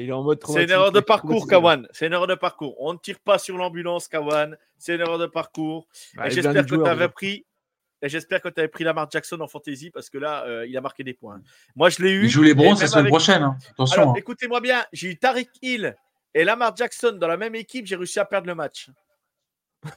[0.00, 1.46] il est en mode c'est une erreur de parcours.
[1.46, 1.86] Kawan.
[1.92, 2.74] C'est une erreur de parcours.
[2.78, 4.56] On ne tire pas sur l'ambulance, Kawan.
[4.78, 5.86] C'est une erreur de parcours.
[6.14, 7.44] Bah, et j'espère que tu avais pris.
[8.00, 10.76] Et j'espère que tu avais pris Lamar Jackson en fantasy parce que là, euh, il
[10.76, 11.40] a marqué des points.
[11.74, 12.24] Moi, je l'ai eu.
[12.26, 13.42] Il joue les même la semaine avec- prochaine.
[13.42, 13.58] hein.
[13.72, 14.10] Attention.
[14.10, 14.14] Hein.
[14.16, 14.84] écoutez-moi bien.
[14.92, 15.96] J'ai eu Tariq Hill
[16.34, 17.86] et Lamar Jackson dans la même équipe.
[17.86, 18.90] J'ai réussi à perdre le match.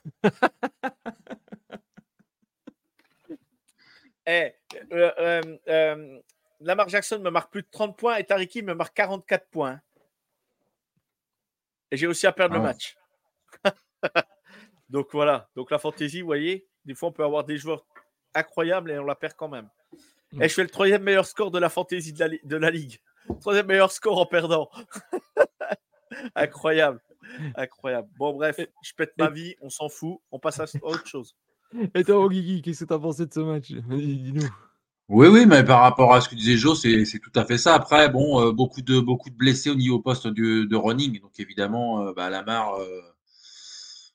[4.28, 4.54] Eh,
[4.94, 6.20] euh, euh, euh,
[6.60, 9.82] Lamar Jackson me marque plus de 30 points et Tariq Hill me marque 44 points.
[11.90, 12.70] Et j'ai aussi à perdre Ah le ouais.
[12.70, 12.96] match.
[14.90, 15.50] Donc voilà.
[15.56, 17.84] Donc la fantasy, vous voyez, des fois on peut avoir des joueurs
[18.36, 19.70] incroyables et on la perd quand même.
[20.40, 22.70] Et je fais le troisième meilleur score de la fantasy de la, li- de la
[22.70, 23.02] ligue.
[23.42, 24.70] Troisième meilleur score en perdant.
[26.36, 27.00] Incroyable.
[27.56, 28.10] Incroyable.
[28.18, 31.36] Bon, bref, je pète ma vie, on s'en fout, on passe à autre chose.
[31.96, 33.72] Et toi, Guigui, qu'est-ce que t'as pensé de ce match?
[33.72, 34.50] Vas-y, dis-nous.
[35.10, 37.58] Oui, oui, mais par rapport à ce que disait Joe, c'est c'est tout à fait
[37.58, 37.76] ça.
[37.76, 41.38] Après, bon, euh, beaucoup de beaucoup de blessés au niveau poste de, de running, donc
[41.40, 43.02] évidemment, euh, bah, Lamar, euh,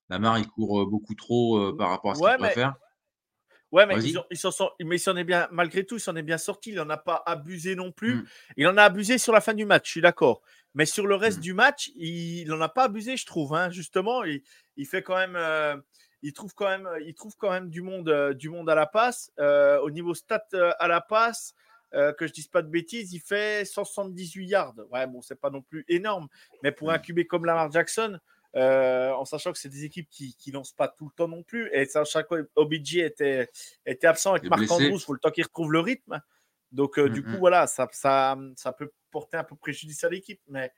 [0.08, 2.54] Lamar, il court euh, beaucoup trop euh, par rapport à ce Ouais, qu'il doit mais-
[2.54, 2.74] faire.
[3.72, 4.10] Ouais, mais Vas-y.
[4.10, 6.22] ils, ont- ils s'en sont- mais il s'en est bien, malgré tout, il s'en est
[6.22, 6.70] bien sorti.
[6.70, 8.14] Il n'en a pas abusé non plus.
[8.14, 8.24] Mm.
[8.58, 10.40] Il en a abusé sur la fin du match, je suis d'accord.
[10.76, 11.42] Mais sur le reste Mm.
[11.42, 13.52] du match, il n'en a pas abusé, je trouve.
[13.54, 13.70] hein.
[13.70, 14.42] Justement, il,
[14.76, 15.34] il fait quand même.
[15.34, 15.76] euh,
[16.22, 18.86] il trouve quand même, il trouve quand même du monde, euh, du monde à la
[18.86, 19.30] passe.
[19.38, 20.44] Euh, au niveau stat
[20.78, 21.54] à la passe,
[21.92, 24.74] que je dise pas de bêtises, il fait 178 yards.
[24.90, 26.28] Ouais, bon, c'est pas non plus énorme,
[26.62, 28.18] mais pour un QB comme Lamar Jackson,
[28.54, 31.42] euh, en sachant que c'est des équipes qui, qui lancent pas tout le temps non
[31.42, 33.50] plus, et sachant que OBJ était,
[33.86, 34.60] était absent avec Marc.
[34.74, 36.20] Andrews, il faut le temps qu'il retrouve le rythme.
[36.72, 37.32] Donc, euh, du Mhm.
[37.32, 40.72] coup, voilà, ça, ça, ça peut porter un peu préjudice à l'équipe, mais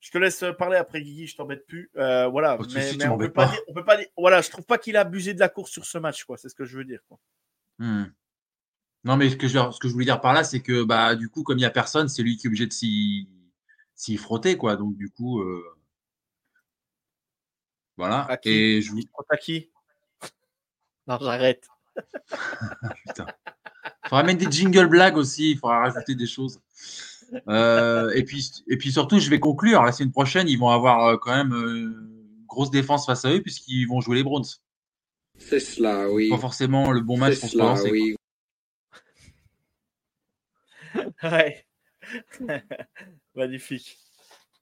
[0.00, 1.90] je te laisse parler après, Guigui, je t'embête plus.
[1.96, 3.52] Euh, voilà, Pas de mais, on peut pas pas.
[3.52, 5.70] dire, on peut pas dire, voilà, je trouve pas qu'il a abusé de la course
[5.70, 6.36] sur ce match, quoi.
[6.38, 7.00] C'est ce que je veux dire.
[7.08, 7.18] Quoi.
[7.78, 8.04] Hmm.
[9.04, 11.14] Non, mais ce que, je, ce que je voulais dire par là, c'est que bah,
[11.16, 14.56] du coup, comme il n'y a personne, c'est lui qui est obligé de s'y frotter,
[14.58, 14.76] quoi.
[14.76, 15.62] Donc, du coup, euh,
[17.96, 18.22] voilà.
[18.24, 19.00] À qui Et je vous.
[19.28, 19.70] À qui
[21.06, 21.66] Non, j'arrête.
[23.06, 23.26] Putain.
[24.08, 26.60] Faudra mettre des jingle blagues aussi, il faudra rajouter des choses.
[27.48, 29.82] Euh, et, puis, et puis surtout, je vais conclure.
[29.82, 33.30] La semaine prochaine, ils vont avoir euh, quand même euh, une grosse défense face à
[33.32, 34.44] eux, puisqu'ils vont jouer les Browns.
[35.38, 36.28] C'est cela, oui.
[36.28, 37.90] Pas forcément le bon match pour se cela, relancer.
[37.90, 38.16] oui.
[41.22, 41.64] Ouais.
[43.36, 43.96] Magnifique.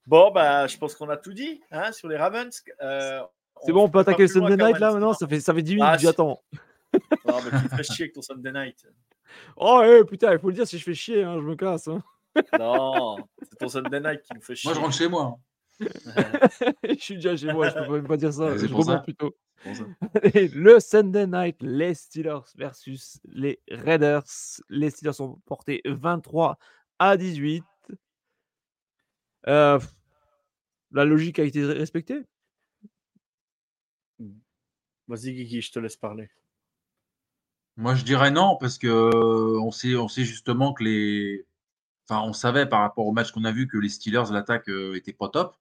[0.07, 2.63] Bon, bah, je pense qu'on a tout dit hein, sur les Ravens.
[2.83, 3.21] Euh,
[3.65, 5.75] C'est bon, on peut attaquer le Sunday Night là maintenant ça fait, ça fait 10
[5.77, 6.07] minutes Ah, que si.
[6.07, 6.43] j'attends.
[7.27, 8.87] Non, mais tu me fais chier avec ton Sunday night.
[9.57, 11.89] Oh eh, putain, il faut le dire si je fais chier, hein, je me casse.
[11.89, 12.03] hein.
[12.59, 14.69] Non, c'est ton Sunday night qui nous fait chier.
[14.69, 15.39] Moi, je rentre chez moi.
[15.81, 18.57] je suis déjà chez moi, je peux même pas dire ça.
[18.57, 18.93] Je pour ça.
[18.93, 19.37] remonte plutôt.
[19.63, 19.85] Pour ça.
[20.35, 24.25] Et le Sunday Night, les Steelers versus les Raiders.
[24.69, 26.59] Les Steelers sont portés 23
[26.99, 27.65] à 18.
[29.47, 29.79] Euh,
[30.93, 32.23] la logique a été respectée?
[35.07, 36.29] Vas-y, Guigui, je te laisse parler.
[37.79, 41.47] Moi, je dirais non, parce que euh, on sait, justement que les.
[42.09, 44.97] Enfin, on savait par rapport au match qu'on a vu que les Steelers, l'attaque euh,
[44.97, 45.57] était pas top.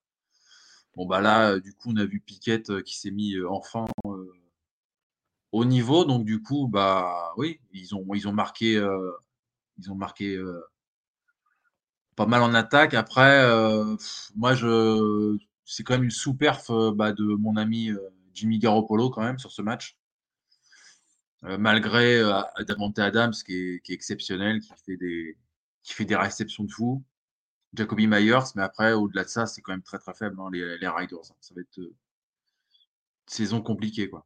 [0.96, 3.48] Bon, bah là, euh, du coup, on a vu Piquet euh, qui s'est mis euh,
[3.52, 3.86] enfin
[5.52, 6.06] au niveau.
[6.06, 8.04] Donc, du coup, bah oui, ils ont,
[8.34, 8.84] marqué,
[9.78, 10.40] ils ont marqué
[12.16, 12.94] pas mal en attaque.
[12.94, 13.46] Après,
[14.36, 17.92] moi, je, c'est quand même une sous-perf bah, de mon ami
[18.34, 19.97] Jimmy Garoppolo quand même sur ce match.
[21.44, 25.38] Euh, malgré euh, Davante Adams qui est, qui est exceptionnel, qui fait des,
[25.84, 27.04] qui fait des réceptions de fou.
[27.74, 30.78] Jacoby Myers, mais après, au-delà de ça, c'est quand même très très faible, hein, les,
[30.78, 31.20] les Riders.
[31.30, 31.36] hein.
[31.42, 31.94] Ça va être, euh,
[33.28, 34.26] saison compliquée, quoi.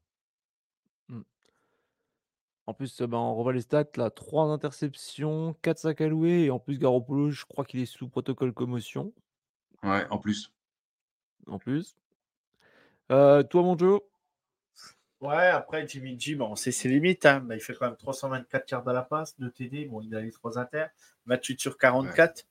[1.10, 1.22] Mmh.
[2.68, 6.60] En plus, ben, on revoit les stats là, 3 interceptions, 4 sacs alloués et en
[6.60, 9.12] plus Garoppolo, je crois qu'il est sous protocole commotion.
[9.84, 10.54] Ouais, en plus.
[11.48, 11.98] En plus.
[13.12, 14.02] Euh, toi, mon Joe?
[15.22, 17.28] Ouais, après Jimmy G, bon, c'est ses limites.
[17.28, 17.46] Hein.
[17.52, 19.86] il fait quand même 324 yards à la passe, 2 TD.
[19.86, 20.86] Bon, il a les 3 inter.
[21.28, 22.38] 28 sur 44.
[22.38, 22.44] Ouais.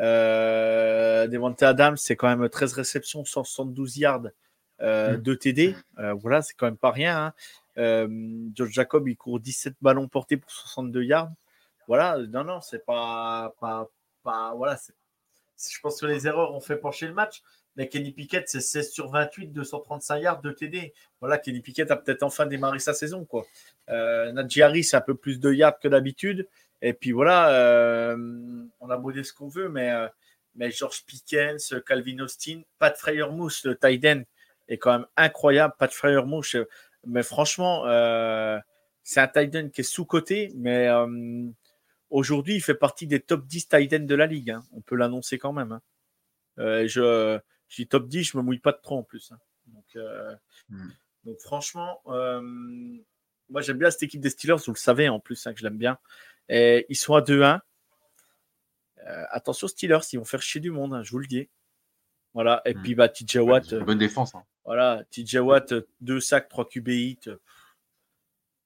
[0.00, 4.26] Euh, Devante Adams, c'est quand même 13 réceptions, 172 yards,
[4.80, 5.76] euh, 2 TD.
[5.98, 7.26] Euh, voilà, c'est quand même pas rien.
[7.26, 7.34] Hein.
[7.78, 11.30] Euh, George Jacob, il court 17 ballons portés pour 62 yards.
[11.86, 13.88] Voilà, non, non, c'est pas, pas,
[14.24, 14.54] pas.
[14.56, 14.76] Voilà,
[15.56, 17.42] je pense que les erreurs ont fait pencher le match.
[17.78, 20.92] Mais Kenny Pickett, c'est 16 sur 28, 235 yards de TD.
[21.20, 23.24] Voilà, Kenny Pickett a peut-être enfin démarré sa saison.
[23.24, 23.46] Quoi.
[23.88, 26.48] Euh, Harris, c'est un peu plus de yards que d'habitude.
[26.82, 30.08] Et puis voilà, euh, on a beau ce qu'on veut, mais, euh,
[30.56, 34.22] mais George Pickens, Calvin Austin, Pat Freyermuth, le end,
[34.66, 35.74] est quand même incroyable.
[35.78, 36.56] Pat Freyermuth,
[37.06, 38.58] mais franchement, euh,
[39.04, 41.46] c'est un end qui est sous-coté, mais euh,
[42.10, 44.50] aujourd'hui, il fait partie des top 10 tight ends de la ligue.
[44.50, 44.64] Hein.
[44.72, 45.70] On peut l'annoncer quand même.
[45.70, 45.80] Hein.
[46.58, 47.38] Je,
[47.68, 49.32] je dis top 10, je me mouille pas de trop en plus.
[49.32, 49.38] Hein.
[49.66, 49.96] Donc,
[50.70, 50.88] mm.
[51.24, 55.56] donc, franchement, moi j'aime bien cette équipe des Steelers, vous le savez en plus que
[55.56, 55.98] je l'aime bien.
[56.48, 57.60] Et ils sont à 2-1.
[59.06, 61.48] Euh, attention Steelers, ils vont faire chier du monde, hein, je vous le dis.
[62.34, 62.82] Voilà, et Mm.
[62.82, 63.72] puis bah, TJ Watt.
[63.72, 64.34] Ouais, bonne défense.
[64.34, 64.44] Hein.
[64.64, 67.30] Voilà, TJ Watt, 2 sacs, 3 QB hits.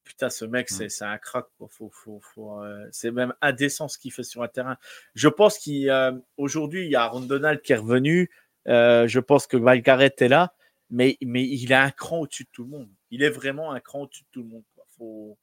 [0.05, 0.89] Putain, ce mec, Mm.
[0.89, 1.47] c'est un crack.
[1.69, 4.77] Faut, faut, faut, euh, c'est même indécent ce qu'il fait sur un terrain.
[5.15, 8.31] Je pense qu'aujourd'hui, il y a Aaron Donald qui est revenu.
[8.69, 10.55] Euh, je pense que Val Garrett est là,
[10.91, 12.89] mais, mais il a un cran au-dessus de tout le monde.
[13.11, 14.65] Il est vraiment un cran au-dessus de tout le monde.
[14.75, 14.85] Quoi.
[14.97, 15.39] Faut,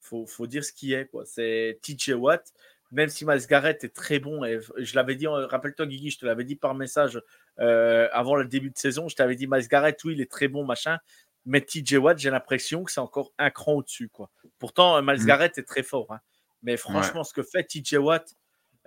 [0.00, 1.06] faut, faut dire ce qui est.
[1.06, 1.24] Quoi.
[1.24, 2.52] C'est TJ Watt.
[2.92, 6.26] Même si Miles Garrett est très bon, et je l'avais dit, rappelle-toi Guigui, je te
[6.26, 7.22] l'avais dit par message
[7.60, 10.48] euh, avant le début de saison, je t'avais dit Miles Garrett, oui, il est très
[10.48, 10.98] bon, machin,
[11.46, 14.08] mais TJ Watt, j'ai l'impression que c'est encore un cran au-dessus.
[14.08, 14.28] Quoi.
[14.58, 15.26] Pourtant, Miles Mm.
[15.26, 16.18] Garrett est très fort, hein.
[16.64, 18.34] mais franchement, ce que fait TJ Watt,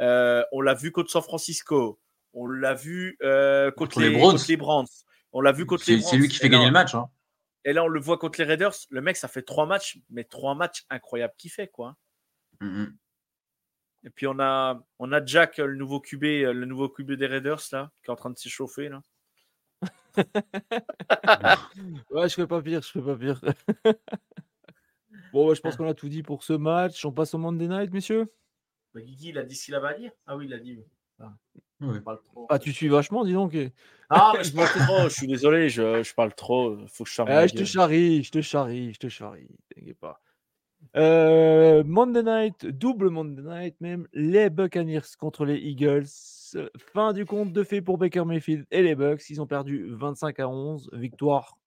[0.02, 1.98] euh, on l'a vu contre San Francisco,
[2.34, 4.34] on l'a vu euh, contre, les, les Browns.
[4.34, 4.88] contre les Browns,
[5.32, 6.12] on l'a vu contre les C'est Browns.
[6.12, 6.96] c'est lui qui fait Et là, gagner le match.
[6.96, 7.10] Hein.
[7.66, 8.74] Et là, on le voit contre les Raiders.
[8.90, 11.96] Le mec, ça fait trois matchs, mais trois matchs incroyables qu'il fait, quoi.
[12.60, 12.98] Mm, mm.
[14.06, 17.62] Et puis on a, on a Jack, le nouveau QB, le nouveau QB des Raiders
[17.72, 19.02] là, qui est en train de s'échauffer là.
[22.12, 23.42] Ouais, je fais pas pire, je fais pas pire.
[25.34, 27.04] bon, bah, je pense qu'on a tout dit pour ce match.
[27.06, 28.32] On passe au Monday Night, messieurs?
[28.94, 30.12] Bah, Guigui, il a dit ce qu'il avait à dire.
[30.28, 30.80] Ah oui, il a dit.
[31.20, 31.26] Oui.
[31.26, 31.38] Ah,
[31.82, 32.00] Ouais.
[32.24, 32.48] trop.
[32.50, 33.54] Ah, tu suis vachement, dis donc.
[33.56, 33.72] eh.
[34.10, 35.10] Ah, mais je parle trop.
[35.10, 36.78] Je suis désolé, je, je parle trop.
[36.88, 39.48] Faut que je Ah, je te charrie, je te charrie, je te charrie.
[39.74, 40.22] T'inquiète pas.
[40.98, 46.06] Euh, Monday Night, double Monday Night même, les Buccaneers contre les Eagles.
[46.94, 49.30] Fin du compte de fait pour Baker Mayfield et les Bucks.
[49.30, 50.90] Ils ont perdu 25 à 11.
[50.94, 51.58] Victoire,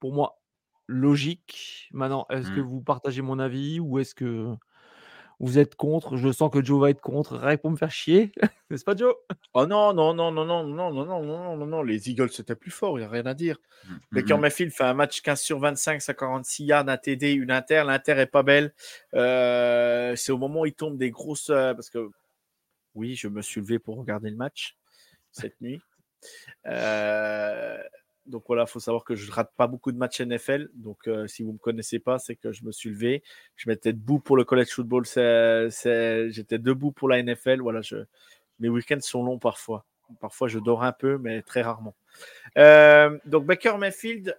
[0.00, 0.40] pour moi,
[0.88, 1.88] logique.
[1.92, 2.62] Maintenant, est-ce que Mm.
[2.62, 4.54] vous partagez mon avis ou est-ce que
[5.38, 8.32] vous êtes contre Je sens que Joe va être contre, rien pour me faire chier.
[8.70, 9.14] N'est-ce pas, Joe
[9.52, 12.54] Oh non, non, non, non, non, non, non, non, non, non, non, les Eagles c'était
[12.54, 13.58] plus fort, il n'y a rien à dire.
[13.84, 14.40] Mm, Baker mm.
[14.40, 17.84] Mayfield fait un match 15 sur 25, 146 yards, un TD, une inter.
[17.86, 18.72] L'inter est pas belle.
[19.14, 21.50] Euh, c'est au moment où il tombe des grosses.
[21.50, 22.08] euh, parce que
[22.94, 24.76] oui, je me suis levé pour regarder le match
[25.30, 25.80] cette nuit.
[26.66, 27.78] Euh,
[28.26, 30.68] donc voilà, il faut savoir que je rate pas beaucoup de matchs NFL.
[30.74, 33.22] Donc euh, si vous me connaissez pas, c'est que je me suis levé.
[33.56, 35.04] Je m'étais debout pour le college football.
[35.06, 37.60] J'étais debout pour la NFL.
[37.60, 37.96] Voilà, je...
[38.58, 39.84] mes week-ends sont longs parfois.
[40.20, 41.94] Parfois, je dors un peu, mais très rarement.
[42.58, 44.36] Euh, donc Baker Mayfield,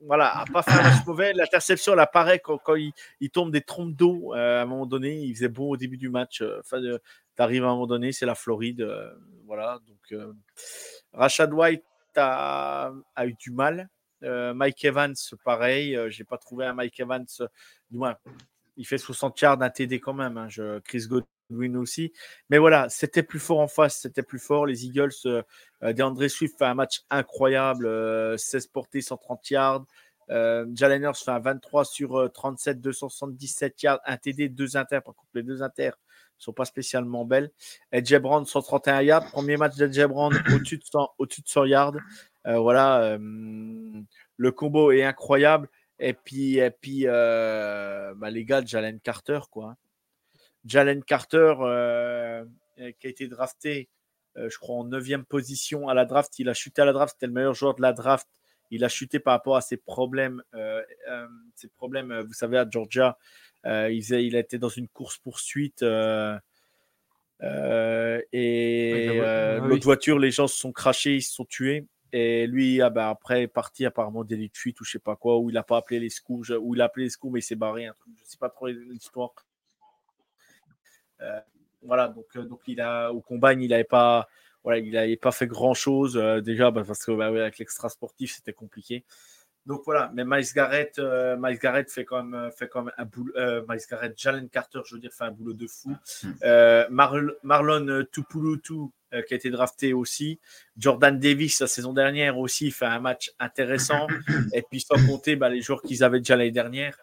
[0.00, 1.32] voilà, a pas fait un match mauvais.
[1.34, 4.34] L'interception, elle apparaît quand, il, tombe des trompes d'eau.
[4.34, 6.42] euh, à un moment donné, il faisait bon au début du match.
[6.60, 6.98] Enfin, euh,
[7.36, 8.86] t'arrives à un moment donné, c'est la Floride.
[9.46, 9.78] voilà.
[9.86, 10.20] Donc,
[11.12, 11.84] Rashad White
[12.16, 12.92] a,
[13.24, 13.88] eu du mal.
[14.22, 15.96] Euh, Mike Evans, pareil.
[15.96, 17.26] euh, J'ai pas trouvé un Mike Evans.
[17.40, 17.48] euh,
[17.90, 18.16] du moins,
[18.76, 20.36] il fait 60 yards, un TD quand même.
[20.36, 20.48] hein,
[20.84, 22.12] Chris Godwin aussi.
[22.48, 24.66] Mais voilà, c'était plus fort en face, c'était plus fort.
[24.66, 25.42] Les Eagles, euh,
[25.82, 29.84] euh, DeAndre Swift fait un match incroyable, euh, 16 portées, 130 yards.
[30.30, 35.02] Euh, Jalen fait un 23 sur euh, 37, 277 yards, un TD, deux inters.
[35.02, 35.96] Par contre, les deux inters
[36.40, 37.50] ne sont pas spécialement belles.
[37.92, 39.30] Edge Brown, 131 yards.
[39.30, 41.96] Premier match d'Edge Brown au-dessus de 100, au-dessus de 100 yards.
[42.46, 43.18] Euh, voilà, euh,
[44.36, 45.68] le combo est incroyable.
[45.98, 49.76] Et puis, et puis euh, bah, les gars Jalen Carter, quoi.
[50.64, 51.54] Jalen Carter,
[52.98, 53.88] qui a été drafté,
[54.36, 56.38] je crois, en 9 position à la draft.
[56.38, 58.28] Il a chuté à la draft, c'était le meilleur joueur de la draft.
[58.70, 60.42] Il a chuté par rapport à ses problèmes,
[61.54, 63.18] ses problèmes vous savez, à Georgia.
[63.66, 65.82] Euh, il, faisait, il a été dans une course-poursuite.
[65.82, 66.38] euh,
[67.42, 69.68] euh, et euh, ah oui.
[69.68, 71.86] l'autre voiture, les gens se sont crachés, ils se sont tués.
[72.12, 75.14] Et lui, ah ben, après, est parti apparemment délit de fuite ou je sais pas
[75.16, 77.38] quoi, où il a pas appelé les secours, où il a appelé les secours, mais
[77.38, 79.30] il s'est barré, un truc, je sais pas trop l'histoire.
[81.20, 81.40] Euh,
[81.82, 84.28] voilà, donc, donc il a, au combat, il n'avait pas,
[84.64, 88.34] voilà, il avait pas fait grand chose, déjà, bah, parce que bah, avec l'extra sportif,
[88.34, 89.04] c'était compliqué.
[89.66, 92.94] Donc voilà, mais Miles Garrett, euh, Miles Garrett fait quand même, euh, fait quand même
[92.96, 93.32] un boulot.
[93.36, 95.94] euh, Miles Garrett, Jalen Carter, je veux dire, fait un boulot de fou.
[96.42, 98.74] Euh, Marl- Marlon Tupulutu,
[99.12, 100.40] euh, qui a été drafté aussi.
[100.78, 104.06] Jordan Davis, la saison dernière aussi, fait un match intéressant.
[104.54, 106.96] Et puis sans compter bah, les joueurs qu'ils avaient déjà l'année dernière.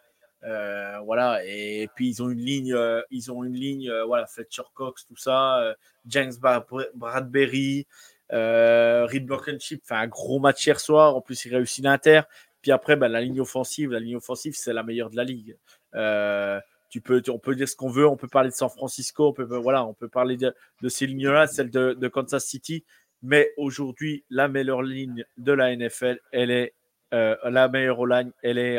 [0.44, 4.28] Euh, voilà, et puis ils ont une ligne, euh, ils ont une ligne, euh, voilà,
[4.28, 5.74] Fletcher Cox, tout ça, euh,
[6.06, 7.88] James Ba- Bradbury,
[8.32, 11.16] euh, Reed Blankenship fait un gros match hier soir.
[11.16, 12.22] En plus, il réussit l'Inter.
[12.62, 15.58] Puis après, bah, la ligne offensive, la ligne offensive, c'est la meilleure de la ligue.
[15.96, 18.08] Euh, tu peux, on peut dire ce qu'on veut.
[18.08, 19.28] On peut parler de San Francisco.
[19.28, 21.08] On peut, voilà, on peut parler de, de ces
[21.48, 22.86] celle de, Kansas City.
[23.22, 26.74] Mais aujourd'hui, la meilleure ligne de la NFL, elle est
[27.14, 28.78] euh, la meilleure line, elle est,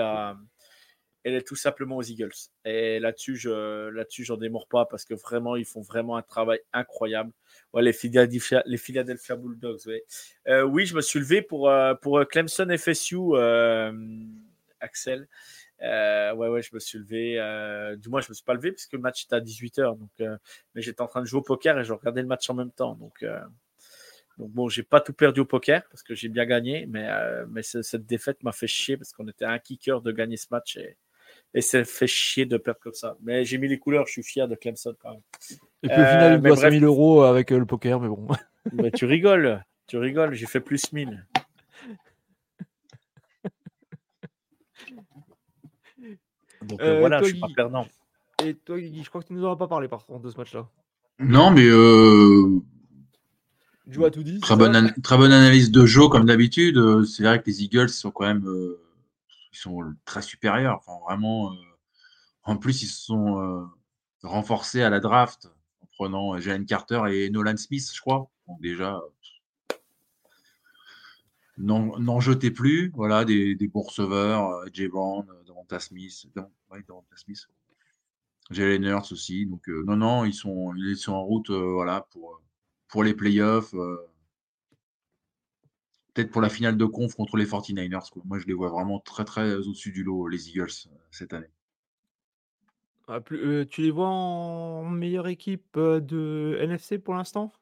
[1.28, 2.32] elle est tout simplement aux Eagles.
[2.64, 6.60] Et là-dessus, je, là-dessus, j'en démords pas parce que vraiment, ils font vraiment un travail
[6.72, 7.32] incroyable.
[7.72, 9.80] Ouais, les Philadelphia, les Philadelphia Bulldogs.
[10.48, 13.92] Euh, oui, je me suis levé pour, euh, pour Clemson FSU, euh,
[14.80, 15.28] Axel.
[15.82, 17.38] Euh, ouais, ouais, je me suis levé.
[17.38, 19.96] euh, du moins, je me suis pas levé parce que le match était à 18h.
[19.96, 20.36] Donc, euh,
[20.74, 22.72] mais j'étais en train de jouer au poker et je regardais le match en même
[22.72, 22.94] temps.
[22.94, 23.40] Donc, euh,
[24.38, 26.86] donc bon, j'ai pas tout perdu au poker parce que j'ai bien gagné.
[26.86, 30.00] Mais, euh, mais ce- cette défaite m'a fait chier parce qu'on était à un kicker
[30.00, 30.78] de gagner ce match
[31.54, 33.16] et ça fait chier de perdre comme ça.
[33.22, 35.20] Mais j'ai mis les couleurs, je suis fier de Clemson quand même.
[35.82, 36.60] Et puis au Euh, final, il mais doit bref.
[36.72, 38.26] 5000 euros avec euh, le poker, mais bon.
[38.72, 41.26] Mais tu rigoles, tu rigoles, j'ai fait plus 1000.
[46.62, 47.86] Donc euh, Euh, voilà, toi, je suis pas perdant.
[48.44, 50.30] Et toi, Guigui, je crois que tu nous en as pas parlé par contre de
[50.30, 50.68] ce match-là.
[51.18, 52.60] Non, mais euh,
[53.88, 54.38] Joe a tout dit.
[54.40, 56.76] très, bonne ça an- très bonne analyse de Joe, comme d'habitude.
[56.76, 58.80] Euh, C'est vrai que les Eagles sont quand même euh,
[59.58, 60.82] sont très supérieurs.
[61.06, 61.52] Vraiment.
[62.44, 63.68] en plus, ils se sont
[64.22, 65.48] renforcés à la draft
[65.82, 68.30] en prenant Jalen Carter et Nolan Smith, je crois.
[68.46, 69.00] Donc, déjà,
[71.58, 72.90] n'en jetez plus.
[72.94, 76.26] Voilà, des, des bons receveurs, Jay Brown, Devonta Smith,
[77.16, 77.48] Smith.
[78.50, 79.46] Jalen Hurts aussi.
[79.46, 82.40] Donc, non, non, ils sont, ils sont en route voilà, pour,
[82.88, 83.74] pour les playoffs.
[86.18, 88.10] Peut-être pour la finale de conf contre les 49ers.
[88.10, 88.22] quoi.
[88.24, 91.46] Moi, je les vois vraiment très, très au-dessus du lot, les Eagles, euh, cette année.
[93.06, 97.52] Ah, plus- euh, tu les vois en meilleure équipe euh, de NFC pour l'instant?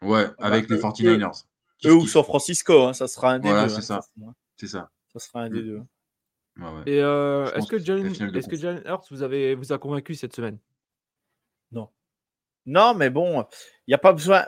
[0.00, 1.44] Ouais, avec les eux- 49ers.
[1.78, 2.06] Kiff, Eux ou.
[2.06, 3.68] San Francisco, hein, ça sera un des Voilà, deux.
[3.68, 4.32] c'est hein, ça.
[4.56, 4.90] C'est ça.
[5.12, 5.78] Ça sera un des deux.
[5.78, 5.86] hein.
[6.58, 6.90] Ouais, ouais.
[6.90, 10.58] Et euh, est-ce que Jalen, est-ce que Hurts vous, avez, vous a convaincu cette semaine?
[12.68, 13.44] Non, mais bon,
[13.86, 14.46] il n'y a pas besoin.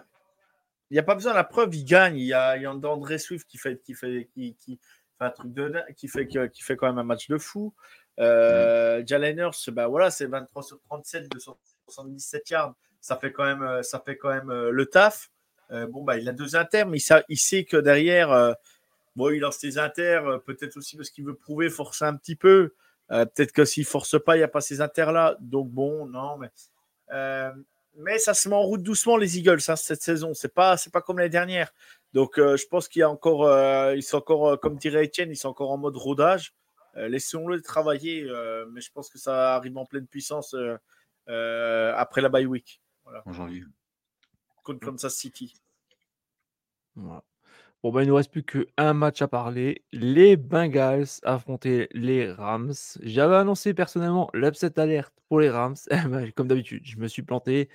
[0.90, 2.16] Il n'y a pas besoin, la preuve, il gagne.
[2.16, 4.78] Il y a, il y a André Swift qui fait, qui fait, qui, qui
[5.18, 7.74] fait un truc de qui fait, qui fait quand même un match de fou.
[8.18, 12.74] Euh, Jalen ben voilà, c'est 23 sur 37, 277 yards.
[13.00, 15.30] Ça fait quand même, euh, ça fait quand même euh, le taf.
[15.70, 18.56] Euh, bon, bah, il a deux inters, mais il, il sait que derrière,
[19.16, 22.74] bon, il lance ses inters, peut-être aussi parce qu'il veut prouver, forcer un petit peu.
[23.08, 25.36] Peut-être que s'il force pas, il n'y a pas ces inters-là.
[25.40, 26.50] Donc, bon, non, mais.
[27.98, 30.32] Mais ça se met en route doucement les Eagles hein, cette saison.
[30.32, 31.72] C'est pas c'est pas comme l'année dernière.
[32.14, 35.04] Donc euh, je pense qu'il y a encore euh, ils sont encore euh, comme dirait
[35.04, 36.54] Etienne, ils sont encore en mode rodage.
[36.96, 38.24] Euh, Laissons-le travailler,
[38.70, 40.54] mais je pense que ça arrive en pleine puissance
[41.26, 42.80] après la bye week
[43.26, 43.64] En janvier.
[44.62, 45.54] contre Kansas City.
[46.96, 47.22] Voilà.
[47.84, 49.84] Bon, ben, il nous reste plus qu'un match à parler.
[49.92, 52.72] Les Bengals affrontaient les Rams.
[53.02, 55.76] J'avais annoncé personnellement l'upset alerte pour les Rams.
[55.92, 57.68] Eh ben, Comme d'habitude, je me suis planté.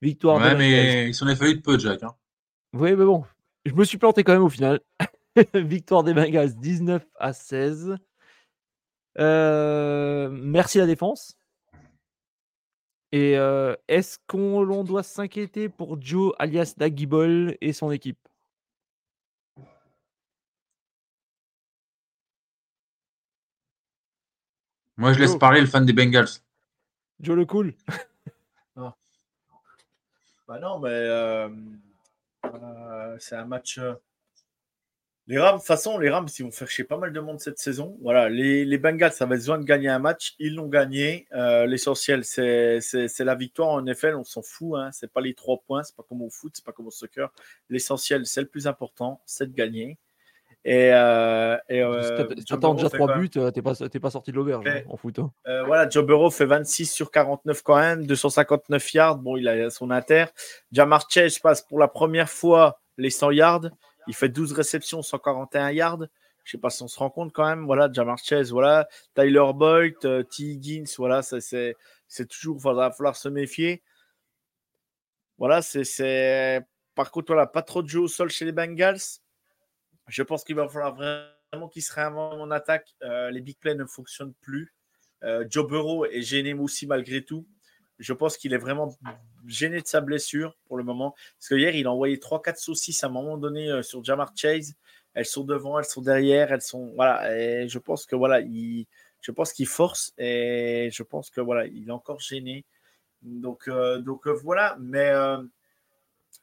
[0.00, 0.58] Victoire Ouais, des Bengals.
[0.60, 2.02] mais il s'en est fallu de peu, Jack.
[2.04, 2.14] hein.
[2.72, 3.24] Oui, mais bon,
[3.64, 4.80] je me suis planté quand même au final.
[5.54, 7.96] Victoire des Bengals 19 à 16.
[9.18, 11.36] Euh, merci la défense.
[13.10, 18.18] Et euh, est-ce qu'on l'on doit s'inquiéter pour Joe alias Dagibol et son équipe?
[24.98, 25.38] Moi, je laisse Joe.
[25.38, 26.28] parler le fan des Bengals.
[27.20, 27.74] Joe le cool
[30.48, 31.48] Bah non, mais euh,
[32.46, 33.76] euh, c'est un match.
[33.78, 33.94] euh,
[35.26, 37.38] Les Rams, de toute façon, les Rams, ils vont faire chier pas mal de monde
[37.38, 37.98] cette saison.
[38.00, 40.34] Voilà, les, les Bengals, ça va besoin de gagner un match.
[40.38, 41.26] Ils l'ont gagné.
[41.32, 43.68] Euh, L'essentiel, c'est c'est- c'est la victoire.
[43.68, 44.78] En NFL, on s'en fout.
[44.78, 44.90] Hein.
[44.92, 45.82] C'est pas les trois points.
[45.82, 46.52] C'est pas comme au foot.
[46.56, 47.30] C'est pas comme au soccer.
[47.68, 49.98] L'essentiel, c'est le plus important, c'est de gagner.
[50.64, 53.74] Et, euh, et euh, Si t'attends déjà fait 3 quand même- buts, euh, t'es pas,
[53.74, 55.18] t'es pas sorti de l'auberge hein, en foot.
[55.18, 55.32] hein.
[55.46, 59.18] euh, voilà, Joe Burrow fait 26 sur 49 quand même, 259 yards.
[59.18, 60.26] Bon, il a son inter.
[60.72, 63.70] Jamar Chase passe pour la première fois les 100 yards.
[64.08, 66.04] Il fait 12 réceptions, 141 yards.
[66.44, 67.64] Je sais pas si on se rend compte quand même.
[67.64, 70.42] Voilà, Jamar Chase, voilà, Tyler Boyd, T.
[70.42, 71.76] Higgins, voilà, c'est
[72.28, 73.82] toujours, il va falloir se méfier.
[75.38, 76.66] Voilà, c'est.
[76.94, 78.98] Par contre, voilà, pas trop de jeux au sol chez les Bengals.
[80.08, 82.94] Je pense qu'il va falloir vraiment qu'ils se réinventent en attaque.
[83.02, 84.74] Euh, les big plays ne fonctionnent plus.
[85.22, 87.46] Euh, Joe Burrow est gêné aussi malgré tout.
[87.98, 88.96] Je pense qu'il est vraiment
[89.46, 91.14] gêné de sa blessure pour le moment.
[91.38, 94.32] Parce que hier, il a envoyé 3-4 saucisses à un moment donné euh, sur Jamar
[94.36, 94.74] Chase.
[95.14, 96.92] Elles sont devant, elles sont derrière, elles sont.
[96.94, 97.36] Voilà.
[97.36, 98.86] Et je pense que voilà, il,
[99.20, 102.64] qu'il force et je pense que voilà, il est encore gêné.
[103.22, 104.76] Donc voilà.
[104.78, 105.10] Mais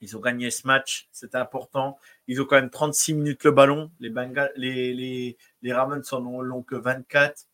[0.02, 1.98] ils ont gagné ce match, c'était important.
[2.28, 3.91] Ils ont quand même 36 minutes le ballon.
[4.00, 7.48] Les, Bengals, les, les, les Ravens en ont que 24.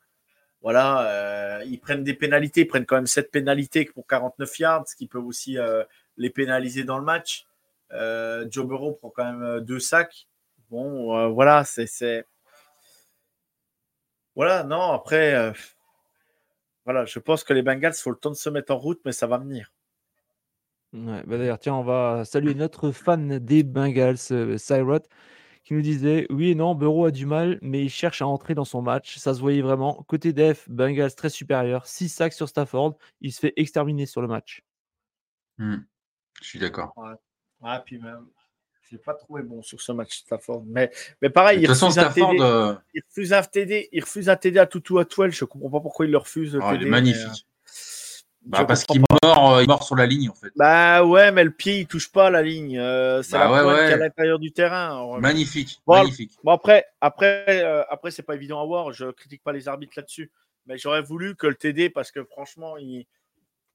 [0.62, 4.88] Voilà, euh, ils prennent des pénalités, ils prennent quand même 7 pénalités pour 49 yards,
[4.88, 5.84] ce qui peut aussi euh,
[6.18, 7.48] les pénaliser dans le match.
[7.94, 10.28] Euh, Joe Burrow prend quand même deux sacs.
[10.70, 12.28] Bon, voilà, c'est.
[14.36, 15.54] Voilà, non, après,
[16.86, 19.02] voilà, je pense que les Bengals, il faut le temps de se mettre en route,
[19.04, 19.74] mais ça va venir.
[20.94, 24.58] Ouais, bah d'ailleurs, tiens, on va saluer notre fan des Bengals, euh,
[25.64, 28.56] qui nous disait Oui et non, Burrow a du mal, mais il cherche à entrer
[28.56, 29.18] dans son match.
[29.18, 30.04] Ça se voyait vraiment.
[30.08, 31.88] Côté def, Bengals très supérieur.
[31.88, 32.98] 6 sacs sur Stafford.
[33.22, 34.64] Il se fait exterminer sur le match.
[35.58, 35.78] Hmm.
[36.42, 36.94] Je suis d'accord.
[36.98, 37.80] Ouais.
[37.86, 38.26] puis même,
[38.90, 40.64] je pas trouvé bon sur ce match Stafford.
[40.68, 43.88] Mais, mais pareil, il, refuse Stafford, euh, il refuse un TD.
[43.94, 45.32] Il refuse un TD à Toutou à 12.
[45.32, 46.60] Je comprends pas pourquoi il le refuse.
[46.62, 47.48] Oh, il est magnifique.
[48.44, 50.52] Bah, parce qu'il mord, euh, il mord sur la ligne en fait.
[50.56, 52.78] Bah ouais, mais le pied il touche pas la ligne.
[52.80, 55.20] Euh, c'est bah, la pointe qui est à l'intérieur du terrain.
[55.20, 56.32] Magnifique, magnifique.
[56.44, 58.94] Bon après, après, euh, après c'est pas évident à voir.
[58.94, 60.32] Je critique pas les arbitres là-dessus,
[60.66, 63.06] mais j'aurais voulu que le TD parce que franchement, il,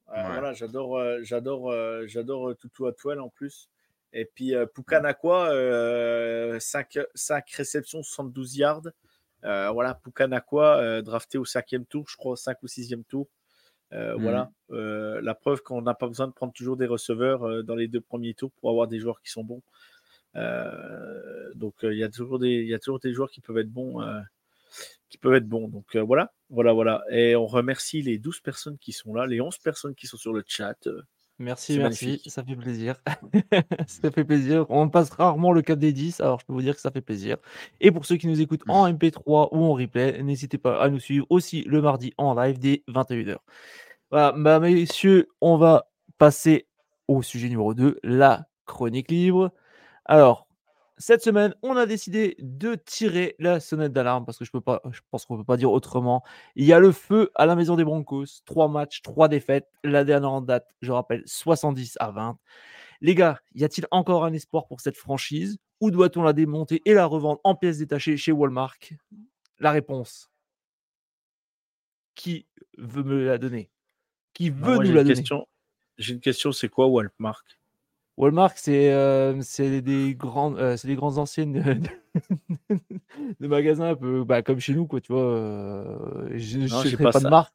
[0.09, 1.73] voilà, j'adore, j'adore,
[2.07, 3.69] j'adore Toutou Atwell en plus.
[4.13, 8.89] Et puis Pukanakwa, 5, 5 réceptions, 72 yards.
[9.43, 13.29] voilà, Pukanakwa, drafté au cinquième tour, je crois, 5 ou sixième tour.
[13.93, 14.23] Euh, mmh.
[14.23, 17.77] Voilà, euh, la preuve qu'on n'a pas besoin de prendre toujours des receveurs euh, dans
[17.77, 19.63] les deux premiers tours pour avoir des joueurs qui sont bons.
[21.55, 23.71] donc il y a toujours des, il y a toujours des joueurs qui peuvent être
[23.71, 24.05] bons,
[25.09, 25.69] qui peuvent être bons.
[25.69, 27.05] Donc voilà, voilà, voilà.
[27.11, 30.33] Et on remercie les 12 personnes qui sont là, les 11 personnes qui sont sur
[30.33, 30.89] le chat.
[31.39, 32.97] Merci, merci, ça fait plaisir.
[33.87, 34.67] ça fait plaisir.
[34.71, 37.03] On passe rarement le cap des 10, alors je peux vous dire que ça fait
[37.03, 37.37] plaisir.
[37.81, 40.99] Et pour ceux qui nous écoutent en MP3 ou en replay, n'hésitez pas à nous
[40.99, 43.37] suivre aussi le mardi en live dès 21h.
[44.11, 46.67] Voilà, bah, messieurs, on va passer
[47.09, 49.53] au sujet numéro 2, la chronique libre.
[50.07, 50.46] Alors,
[50.99, 54.81] cette semaine, on a décidé de tirer la sonnette d'alarme parce que je, peux pas,
[54.91, 56.23] je pense qu'on ne peut pas dire autrement.
[56.55, 58.43] Il y a le feu à la maison des Broncos.
[58.47, 59.69] Trois matchs, trois défaites.
[59.85, 62.39] La dernière en date, je rappelle, 70 à 20.
[63.03, 65.59] Les gars, y a-t-il encore un espoir pour cette franchise?
[65.81, 68.79] Ou doit-on la démonter et la revendre en pièces détachées chez Walmart?
[69.59, 70.31] La réponse.
[72.15, 72.47] Qui
[72.79, 73.71] veut me la donner?
[74.33, 75.25] Qui veut nous la donner?
[75.99, 77.43] J'ai une question, c'est quoi Walmart?
[78.17, 81.53] Walmart, c'est euh, des, grandes, euh, des grandes anciennes
[83.41, 85.23] de, magasins, un peu bah, comme chez nous, quoi, tu vois.
[85.23, 87.55] Euh, je ne pas, pas de marque.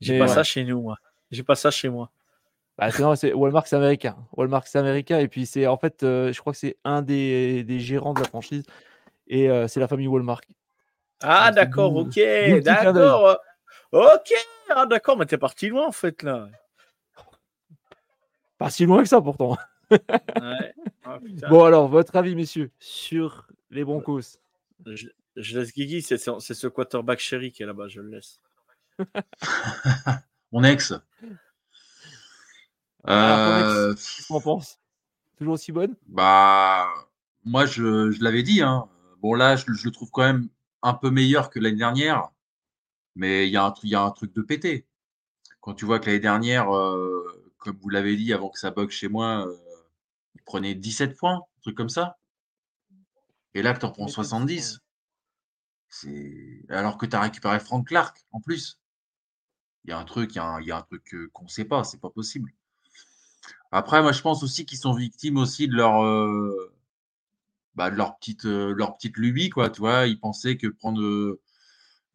[0.00, 0.98] J'ai pas ça chez nous, moi.
[1.32, 2.10] J'ai pas ça chez moi.
[2.78, 4.16] Bah, c'est Walmart, c'est américain.
[4.36, 5.18] Walmart, c'est américain.
[5.18, 8.26] Et puis, c'est en fait, je crois que c'est un des, des, gérants de la
[8.26, 8.64] franchise.
[9.26, 10.42] Et c'est la famille Walmart.
[11.22, 12.20] Ah, d'accord, ok.
[12.62, 13.38] D'accord.
[13.90, 14.32] Ok.
[14.70, 16.48] Ah, d'accord, mais t'es parti loin, en fait, là.
[18.58, 19.56] Pas si loin que ça pourtant.
[21.08, 24.38] Ah, bon alors, votre avis, messieurs, sur les Broncos
[24.84, 28.40] je, laisse Guigui, c'est ce quarterback chéri qui est là-bas, je le laisse.
[30.52, 30.94] Mon ex.
[33.08, 33.94] Euh...
[33.94, 34.80] Qu'est-ce qu'on pense
[35.36, 35.94] Toujours aussi bonne?
[36.06, 36.88] Bah,
[37.44, 38.62] moi, je, je l'avais dit.
[38.62, 38.88] Hein.
[39.20, 40.48] Bon, là, je, je, le trouve quand même
[40.82, 42.30] un peu meilleur que l'année dernière,
[43.14, 44.86] mais il y, a un, y a un truc de pété.
[45.60, 47.15] Quand tu vois que l'année dernière, euh,
[47.66, 49.56] comme vous l'avez dit avant que ça bug chez moi, euh,
[50.36, 52.16] il prenait 17 points, un truc comme ça.
[53.54, 54.78] Et là, tu en prends 70.
[56.68, 58.78] Alors que tu as récupéré Frank Clark en plus.
[59.84, 61.82] Il y a un truc, il y a un, truc euh, qu'on ne sait pas,
[61.82, 62.52] c'est pas possible.
[63.72, 66.72] Après, moi, je pense aussi qu'ils sont victimes aussi de leur, euh,
[67.74, 69.70] bah, de leur petite, leur petite lubie, quoi.
[69.70, 71.40] Tu vois, ils pensaient que prendre euh,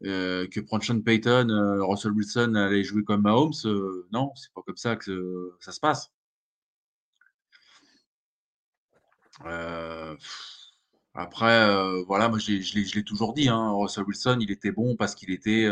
[0.02, 4.62] que prendre Sean Payton, euh, Russell Wilson allait jouer comme Mahomes, euh, non, c'est pas
[4.62, 6.10] comme ça que ça se passe.
[11.14, 15.30] après, voilà, moi je l'ai toujours dit, hein, Russell Wilson, il était bon parce qu'il
[15.30, 15.68] était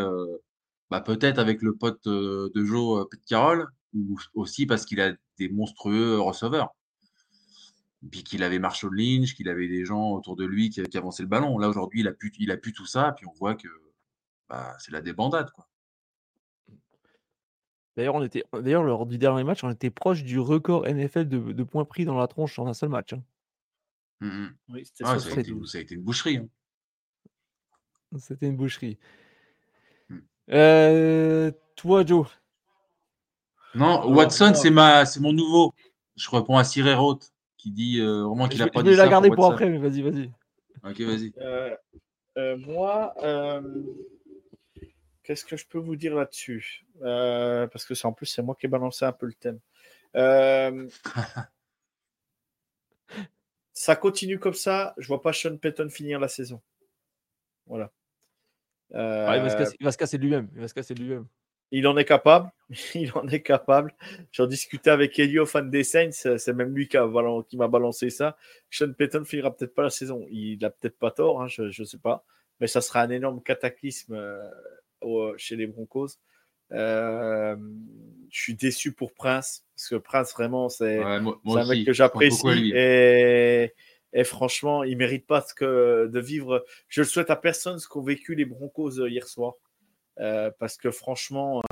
[0.90, 5.48] bah, peut-être avec le pote de Joe Pete Carroll, ou aussi parce qu'il a des
[5.48, 6.74] monstrueux receveurs.
[8.10, 11.28] puis qu'il avait Marshall Lynch, qu'il avait des gens autour de lui qui, avançaient le
[11.28, 11.58] ballon.
[11.58, 13.68] Là, aujourd'hui, il a pu, il a pu tout ça, puis on voit que
[14.50, 15.50] bah, c'est la débandade.
[15.52, 15.66] Quoi.
[17.96, 21.52] D'ailleurs, on était, d'ailleurs, lors du dernier match, on était proche du record NFL de,
[21.52, 23.12] de points pris dans la tronche en un seul match.
[23.12, 23.22] hein.
[24.20, 24.56] Mm, mm.
[24.70, 25.30] Oui, c'était Ah, ça.
[25.30, 26.36] ça, a été, ça a été une boucherie.
[26.38, 26.48] hein.
[28.18, 28.98] C'était une boucherie.
[30.08, 30.18] Hmm.
[30.50, 32.26] Euh, toi, Joe?
[33.76, 35.72] Non, Alors, Watson, c'est ma, c'est mon nouveau.
[36.16, 39.06] Je réponds à Cyril Roth qui dit euh, vraiment qu'il a pas je vais la
[39.08, 40.30] garder pour après, mais vas-y, vas-y.
[40.82, 41.32] Ok, vas-y.
[41.38, 41.76] Euh,
[42.38, 43.60] euh, moi, euh,
[45.30, 46.84] qu'est-ce que je peux vous dire là-dessus?
[47.02, 49.60] Euh, Parce que c'est en plus, c'est moi qui ai balancé un peu le thème.
[50.16, 50.88] Euh,
[53.72, 54.92] ça continue comme ça.
[54.98, 56.60] Je vois pas Sean Payton finir la saison.
[57.66, 57.92] Voilà.
[58.94, 60.48] Euh, Ah, il, va se casser, il va se casser de lui-même.
[60.56, 61.26] Il va se casser lui-même.
[61.70, 62.50] il en est capable.
[62.96, 63.94] Il en est capable.
[64.32, 66.10] J'en discutais avec Elio, fan des Saints.
[66.10, 68.36] C'est même lui qui a balan- qui m'a balancé ça.
[68.68, 70.26] Sean Payton finira peut-être pas la saison.
[70.28, 72.24] Il a peut-être pas tort, hein, je ne sais pas.
[72.58, 74.50] Mais ça sera un énorme cataclysme euh,
[75.02, 76.08] au- chez les Broncos.
[76.72, 77.56] Euh,
[78.30, 79.64] je suis déçu pour Prince.
[79.74, 80.98] Parce que Prince, vraiment, c'est
[81.44, 82.36] Ouais, un mec que j'apprécie.
[82.74, 83.74] Et,
[84.12, 86.64] et franchement, il mérite pas ce que, de vivre.
[86.88, 89.54] Je le souhaite à personne ce qu'ont vécu les Broncos euh, hier soir.
[90.18, 91.62] Euh, parce que franchement,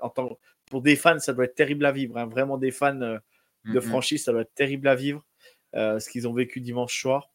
[0.00, 0.38] en tant-
[0.70, 2.16] pour des fans, ça doit être terrible à vivre.
[2.16, 2.26] hein.
[2.26, 3.20] Vraiment, des fans de
[3.64, 5.24] Mm, franchise, ça doit être terrible à vivre.
[5.74, 7.30] euh, ce qu'ils ont vécu dimanche soir.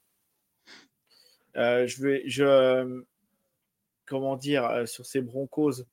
[1.53, 3.03] Je vais, je,
[4.12, 5.86] comment dire, euh, sur ces Broncos.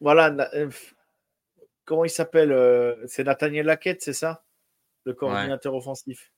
[0.00, 0.68] Voilà, euh,
[1.84, 4.44] comment il s'appelle euh, C'est Nathaniel Laquette, c'est ça?
[5.04, 6.32] Le coordinateur offensif.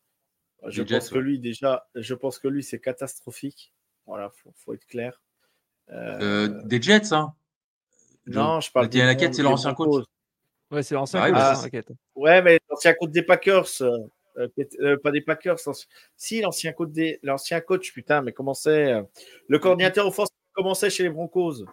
[0.67, 1.23] Je Jets, pense que ouais.
[1.23, 3.73] lui, déjà, je pense que lui, c'est catastrophique.
[4.05, 5.23] Voilà, faut, faut être clair.
[5.89, 7.35] Euh, Euh, des Jets, hein
[8.27, 10.05] non, je parle Nathaniel Bron- c'est l'ancien coach.
[10.71, 11.95] Ouais, c'est l'ancien Ah oui, coach, bah.
[12.17, 13.81] Ouais, mais l'ancien coach des Packers.
[13.81, 13.97] euh,
[14.39, 14.49] euh,
[14.81, 15.57] euh, pas des Packers.
[15.67, 17.19] l'ancien- Si, l'ancien coach, des...
[17.23, 19.03] l'ancien coach, putain, mais comment c'est euh,
[19.49, 21.65] Le coordinateur offensif commençait chez les Broncos.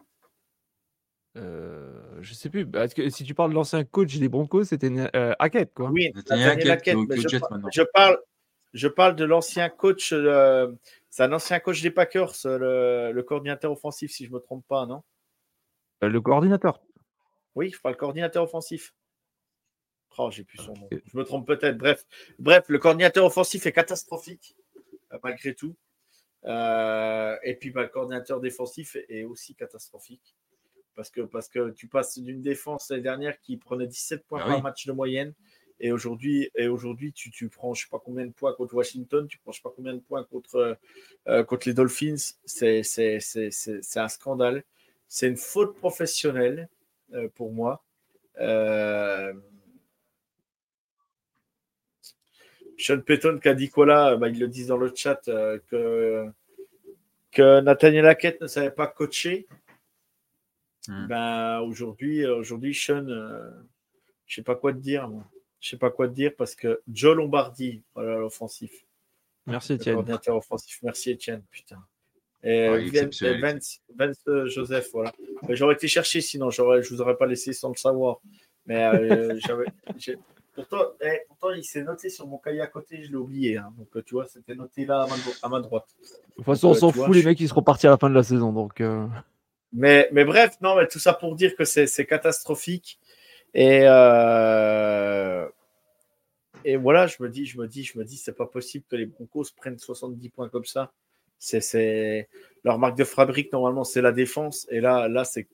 [1.35, 2.69] Euh, je sais plus.
[2.69, 5.89] Que si tu parles de l'ancien coach des Broncos, c'était euh, Hackett, quoi.
[5.89, 8.17] Oui, Nathaniel Hackett, Hackett, mais je, par- parle,
[8.73, 10.11] je parle de l'ancien coach.
[10.13, 10.71] euh,
[11.09, 14.85] c'est un ancien coach des Packers, le, le coordinateur offensif, si je me trompe pas,
[14.85, 15.03] non?
[16.03, 16.81] Euh, le coordinateur.
[17.55, 18.93] Oui, je parle coordinateur offensif.
[20.17, 20.87] Oh, j'ai plus son nom.
[20.91, 21.01] Ok.
[21.05, 21.77] Je me trompe peut-être.
[21.77, 22.05] Bref,
[22.39, 24.55] bref, le coordinateur offensif est catastrophique,
[25.11, 25.75] euh, malgré tout.
[26.45, 30.35] Euh, et puis, bah, le coordinateur défensif est, aussi catastrophique.
[30.95, 34.47] Parce que, parce que tu passes d'une défense l'année dernière qui prenait 17 points Ah
[34.47, 34.61] par oui.
[34.61, 35.33] match de moyenne.
[35.79, 39.27] Et aujourd'hui, et aujourd'hui tu, tu prends je sais pas combien de points contre Washington,
[39.27, 40.77] tu prends je sais pas combien de points contre,
[41.27, 42.15] euh, contre les Dolphins.
[42.45, 44.63] C'est, c'est, c'est, c'est, c'est un scandale.
[45.07, 46.69] C'est une faute professionnelle
[47.13, 47.83] euh, pour moi.
[48.39, 49.33] Euh,
[52.77, 55.59] Sean Payton qui a dit quoi là bah, Ils le disent dans le chat euh,
[55.67, 56.25] que,
[57.31, 59.47] que Nathaniel Hackett ne savait pas coacher.
[60.87, 61.07] Hmm.
[61.07, 63.49] Ben, aujourd'hui, aujourd'hui, Sean, euh,
[64.25, 65.07] je sais pas quoi te dire.
[65.07, 65.23] moi.
[65.59, 68.85] Je sais pas quoi te dire parce que Joe Lombardi, voilà l'offensif,
[69.45, 69.95] Merci, Étienne.
[69.95, 70.79] coordinateur offensif.
[70.83, 71.81] Merci Etienne, putain.
[72.43, 75.13] Et Ouais, Vance, Vance, euh, Joseph, voilà.
[75.49, 78.19] J'aurais été chercher sinon, j'aurais, je vous aurais pas laissé sans le savoir.
[78.65, 80.17] Mais euh, j'avais,
[80.53, 83.57] pourtant, eh, pourtant, il s'est noté sur mon cahier à côté, je l'ai oublié.
[83.57, 83.73] hein.
[83.77, 85.87] Donc, euh, tu vois, c'était noté là à ma, dro- à ma droite.
[86.01, 87.87] De toute façon, on Euh, s'en tu vois, fout, les je- mecs, ils seront partis
[87.87, 88.51] à la fin de la saison.
[88.53, 89.07] Donc, euh,
[89.73, 92.99] Mais, mais bref, non, mais tout ça pour dire que c'est c'est catastrophique.
[93.53, 95.47] Et, euh,
[96.65, 98.95] et voilà, je me dis, je me dis, je me dis, c'est pas possible que
[98.95, 100.91] les Broncos prennent 70 points comme ça.
[101.39, 102.29] C'est- C'est
[102.63, 104.65] leur marque de fabrique normalement, c'est la défense.
[104.71, 105.47] Et là, là, c'est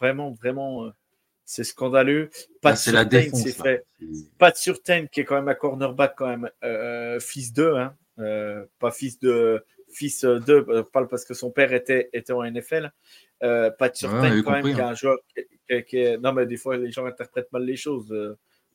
[0.00, 0.90] vraiment, vraiment, euh,
[1.46, 2.28] c'est scandaleux.
[2.60, 3.20] Pas de c'est la Surtain,
[3.52, 3.86] fait.
[5.10, 9.18] Qui est quand même un cornerback quand même euh, fils d'eux, hein, euh, pas fils
[9.20, 12.92] de fils de, euh, parle parce que son père était était en NFL.
[13.42, 14.88] Euh, pas de Ouais, Surtain quand même qui est hein.
[14.88, 15.18] un joueur
[15.86, 18.08] qui, est- non mais des fois les gens interprètent mal les choses.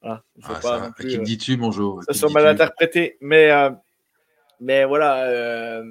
[0.02, 2.30] voilà, il faut Ah, pas ça, non à plus, qui te dis-tu, bonjour ça soit
[2.32, 3.18] mal interprété.
[3.22, 3.52] Mais,
[4.62, 5.84] mais voilà,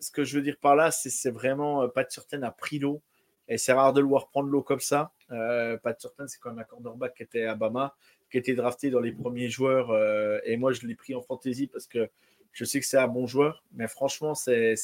[0.00, 3.00] ce que je veux dire par là, c'est c'est vraiment Pat Surtain a pris l'eau.
[3.48, 5.12] Et c'est rare de le voir prendre l'eau comme ça.
[5.30, 7.94] Euh, Pat Surtain, c'est quand même un cornerback qui était à Bama,
[8.30, 9.90] qui était drafté dans les premiers joueurs.
[9.90, 12.08] euh, et moi, je l'ai pris en fantasy parce que
[12.52, 13.62] je sais que c'est un bon joueur.
[13.72, 14.76] Mais franchement, c'est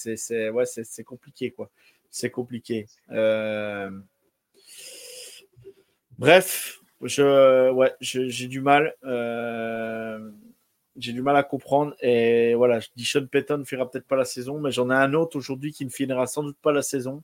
[1.05, 1.51] compliqué.
[1.51, 1.71] quoi.
[2.11, 2.87] C'est compliqué.
[3.11, 3.91] Euh,
[6.19, 8.95] Bref, je, ouais, j'ai du mal.
[9.05, 10.31] euh,
[10.97, 11.95] j'ai du mal à comprendre.
[12.01, 14.95] Et voilà, je dis Sean Payton ne fera peut-être pas la saison, mais j'en ai
[14.95, 17.23] un autre aujourd'hui qui ne finira sans doute pas la saison.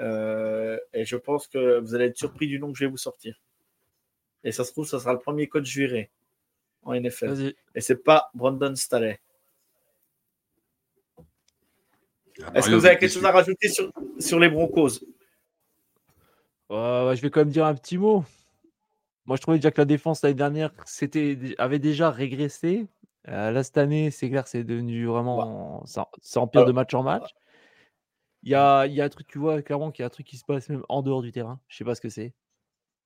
[0.00, 2.96] Euh, et je pense que vous allez être surpris du nom que je vais vous
[2.96, 3.40] sortir.
[4.42, 6.10] Et ça se trouve, ça sera le premier coach viré
[6.82, 7.54] en NFL.
[7.74, 9.20] Et c'est pas Brandon Staley.
[12.42, 15.00] Ah, Est-ce que vous avez quelque chose à rajouter sur, sur les Broncos?
[16.68, 18.24] Ouais, ouais, je vais quand même dire un petit mot.
[19.26, 22.86] Moi, je trouvais déjà que la défense l'année dernière c'était, avait déjà régressé.
[23.28, 25.84] Euh, là, cette année, c'est clair, c'est devenu vraiment.
[25.86, 27.34] Ça, ça empire Alors, de match en match.
[28.44, 30.26] Il y a, y a un truc, tu vois, clairement qu'il y a un truc
[30.26, 31.60] qui se passe même en dehors du terrain.
[31.66, 32.34] Je sais pas ce que c'est.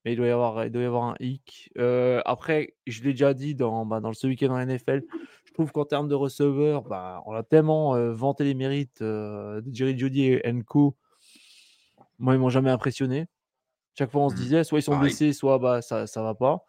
[0.05, 1.71] Mais il doit y avoir, il doit y avoir un hic.
[1.79, 5.03] Euh, après, je l'ai déjà dit dans, bah, dans ce week-end en NFL,
[5.45, 9.61] je trouve qu'en termes de receveurs, bah, on a tellement euh, vanté les mérites euh,
[9.61, 10.97] de Jerry Jody et Co.
[12.19, 13.27] Moi, ils m'ont jamais impressionné.
[13.97, 14.41] Chaque fois, on se Mhm.
[14.41, 15.09] disait, soit ils sont Pareil.
[15.11, 16.65] blessés, soit bah, ça ça va pas.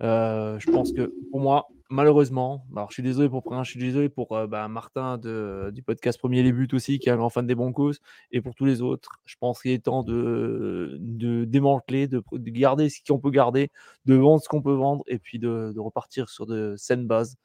[0.00, 4.08] Je pense que pour moi, malheureusement, alors je suis désolé pour Prince, je suis désolé
[4.08, 7.30] pour euh, bah, Martin de, du podcast Premier Les Buts aussi, qui est un grand
[7.30, 7.92] fan des Broncos,
[8.32, 9.20] et pour tous les autres.
[9.24, 13.70] Je pense qu'il est temps de, de démanteler, de, de garder ce qu'on peut garder,
[14.06, 17.36] de vendre ce qu'on peut vendre, et puis de, de repartir sur de saines bases.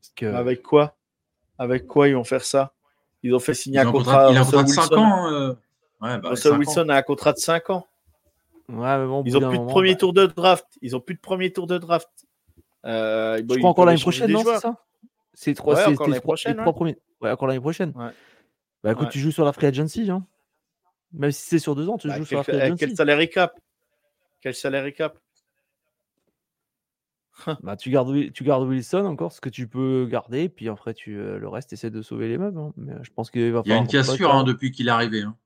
[0.00, 0.96] Parce que, Avec quoi?
[1.58, 2.72] Avec quoi ils vont faire ça?
[3.24, 4.28] Ils ont fait signer un contrat.
[4.28, 5.02] contrat, il a un Russell contrat de 5 Wilson.
[5.02, 5.32] ans.
[5.32, 5.48] euh.
[6.00, 6.58] Ouais, bah, Russell ans.
[6.58, 7.86] Wilson a un contrat de 5 ans.
[8.68, 10.26] ouais, mais bon, au bout Ils ont d'un plus de moment, premier bah, tour de
[10.26, 10.66] draft.
[10.82, 12.08] Ils ont plus de premier tour de draft.
[12.86, 14.84] Euh, bon, je ils crois encore l'année prochaine, non, c'est ça?
[15.34, 16.76] C'est trois, Ouais, c'est- encore l'année prochaine, les trois ouais.
[16.76, 16.98] premiers.
[17.20, 17.92] Ouais, encore l'année prochaine.
[17.96, 18.10] Ouais.
[18.82, 19.10] Bah écoute, Ouais.
[19.12, 20.24] tu joues sur la free agency, hein.
[21.12, 22.78] Même si c'est sur deux ans, tu Bah, joues sur la free euh, agency.
[22.86, 23.58] quel salaire il cap?
[24.40, 25.18] Quel salaire il cap
[27.62, 30.92] Bah, tu gardes, Wi- tu gardes Wilson encore, ce que tu peux garder, puis après,
[30.92, 32.58] tu, euh, le reste, essaie de sauver les meubles.
[32.58, 32.72] hein.
[32.76, 34.90] Mais euh, je pense qu'il va Il y a une cassure hein, depuis qu'il est
[34.90, 35.22] arrivé.
[35.22, 35.36] hein.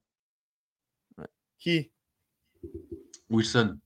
[1.59, 1.90] Qui?
[3.30, 3.78] Wilson.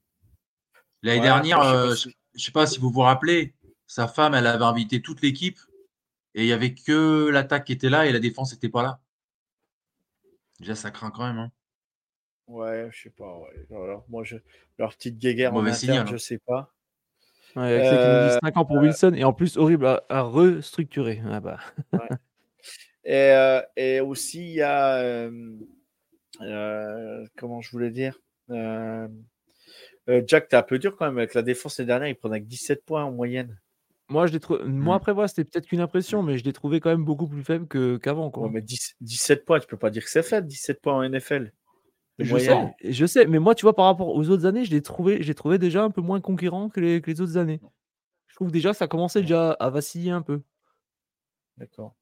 [1.02, 3.54] L'année Ouais, dernière, je sais euh, je je sais pas si vous vous rappelez,
[3.86, 5.58] sa femme, elle avait invité toute l'équipe
[6.34, 9.00] et il y avait que l'attaque qui était là et la défense n'était pas là.
[10.60, 11.38] Déjà, ça craint quand même.
[11.38, 11.52] hein.
[12.46, 13.38] Ouais, je sais pas.
[13.38, 13.66] ouais.
[13.70, 14.36] Alors, moi, je...
[14.78, 16.10] leur petite guéguerre en Mauvais interne, signal, hein.
[16.12, 16.72] je sais pas.
[17.56, 19.86] Ouais, avec ça qui nous Euh, dit 5 ans pour Wilson, et en plus, horrible
[19.86, 21.22] à, à restructurer.
[21.28, 21.58] Ah bah.
[23.04, 24.96] Et, euh, et aussi, il y a.
[24.98, 25.56] euh,
[26.40, 28.18] euh, comment je voulais dire
[30.08, 32.08] Euh, Jack, t'es un peu dur quand même avec la défense les dernières.
[32.08, 33.58] Il prenait que 17 points en moyenne.
[34.08, 34.96] Moi, je l'ai trou- Moi, Mm.
[34.98, 37.66] après, voilà, c'était peut-être qu'une impression, mais je l'ai trouvé quand même beaucoup plus faible
[37.66, 38.30] que- qu'avant.
[38.30, 38.44] quoi.
[38.44, 40.46] Ouais, mais 10 17 points, tu peux pas dire que c'est faible.
[40.46, 41.52] 17 points en NFL.
[42.18, 42.72] je moyenne.
[42.80, 45.22] sais, je sais, mais moi, tu vois, par rapport aux autres années, je l'ai trouvé,
[45.22, 47.60] j'ai trouvé déjà un peu moins conquérant que les, que les autres années.
[48.28, 50.40] Je trouve déjà ça commençait déjà à vaciller un peu.
[51.58, 51.94] D'accord.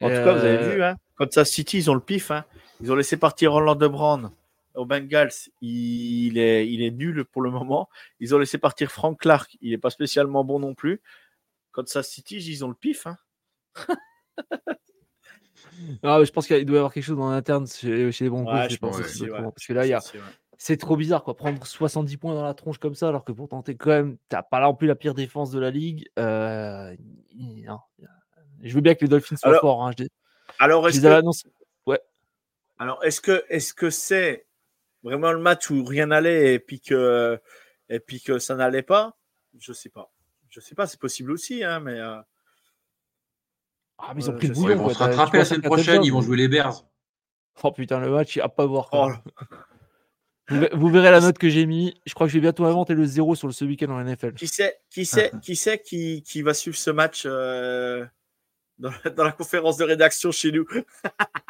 [0.00, 2.30] En Et, tout cas, vous avez euh, vu, hein, Kansas City, ils ont le pif.
[2.30, 2.44] hein.
[2.80, 4.30] Ils ont laissé partir Orlando Brown
[4.78, 5.32] au Bengals.
[5.60, 7.88] Il est, il est nul pour le moment.
[8.20, 9.56] Ils ont laissé partir Frank Clark.
[9.60, 11.00] Il n'est pas spécialement bon non plus.
[11.72, 13.06] Kansas City, ils ont le pif.
[13.06, 13.16] hein.
[16.02, 18.52] Ah, je pense qu'il doit y avoir quelque chose en interne chez, chez les Broncos.
[18.52, 19.42] Ouais, je pense aussi, ouais.
[19.42, 20.00] Parce que là, il y a,
[20.56, 21.36] C'est trop bizarre, quoi.
[21.36, 24.42] Prendre 70 points dans la tronche comme ça, alors que pourtant, t'es quand même, t'as
[24.42, 26.08] pas non plus la pire défense de la ligue.
[26.18, 26.96] Euh,
[27.34, 27.78] non.
[28.62, 29.86] Je veux bien que les Dolphins soient Alors, forts.
[29.86, 29.92] Hein.
[29.98, 30.04] Je,
[30.58, 31.48] Alors, est-ce que, annoncés.
[32.78, 34.47] alors, est-ce que, est-ce que c'est
[35.08, 37.38] vraiment le match où rien n'allait et puis que,
[37.88, 39.16] et puis que ça n'allait pas
[39.58, 40.12] Je sais pas.
[40.50, 40.86] Je sais pas.
[40.86, 41.98] C'est possible aussi, hein, mais.
[41.98, 42.20] euh,
[43.98, 44.60] Ah, mais ils ont Euh, pris le pas.
[44.60, 46.04] ils vont se rattraper la semaine prochaine.
[46.04, 46.84] Ils vont jouer les Bears.
[47.62, 48.88] Oh putain, le match, il a pas à voir.
[48.92, 49.22] Oh, Quoi.
[50.50, 52.00] Vous, ve- vous verrez la note que j'ai mis.
[52.06, 54.34] Je crois que je vais bientôt inventer le zéro sur le ce week-end en NFL.
[54.34, 58.06] Qui c'est qui, sait, qui, sait qui, qui va suivre ce match euh,
[58.78, 60.66] dans, la, dans la conférence de rédaction chez nous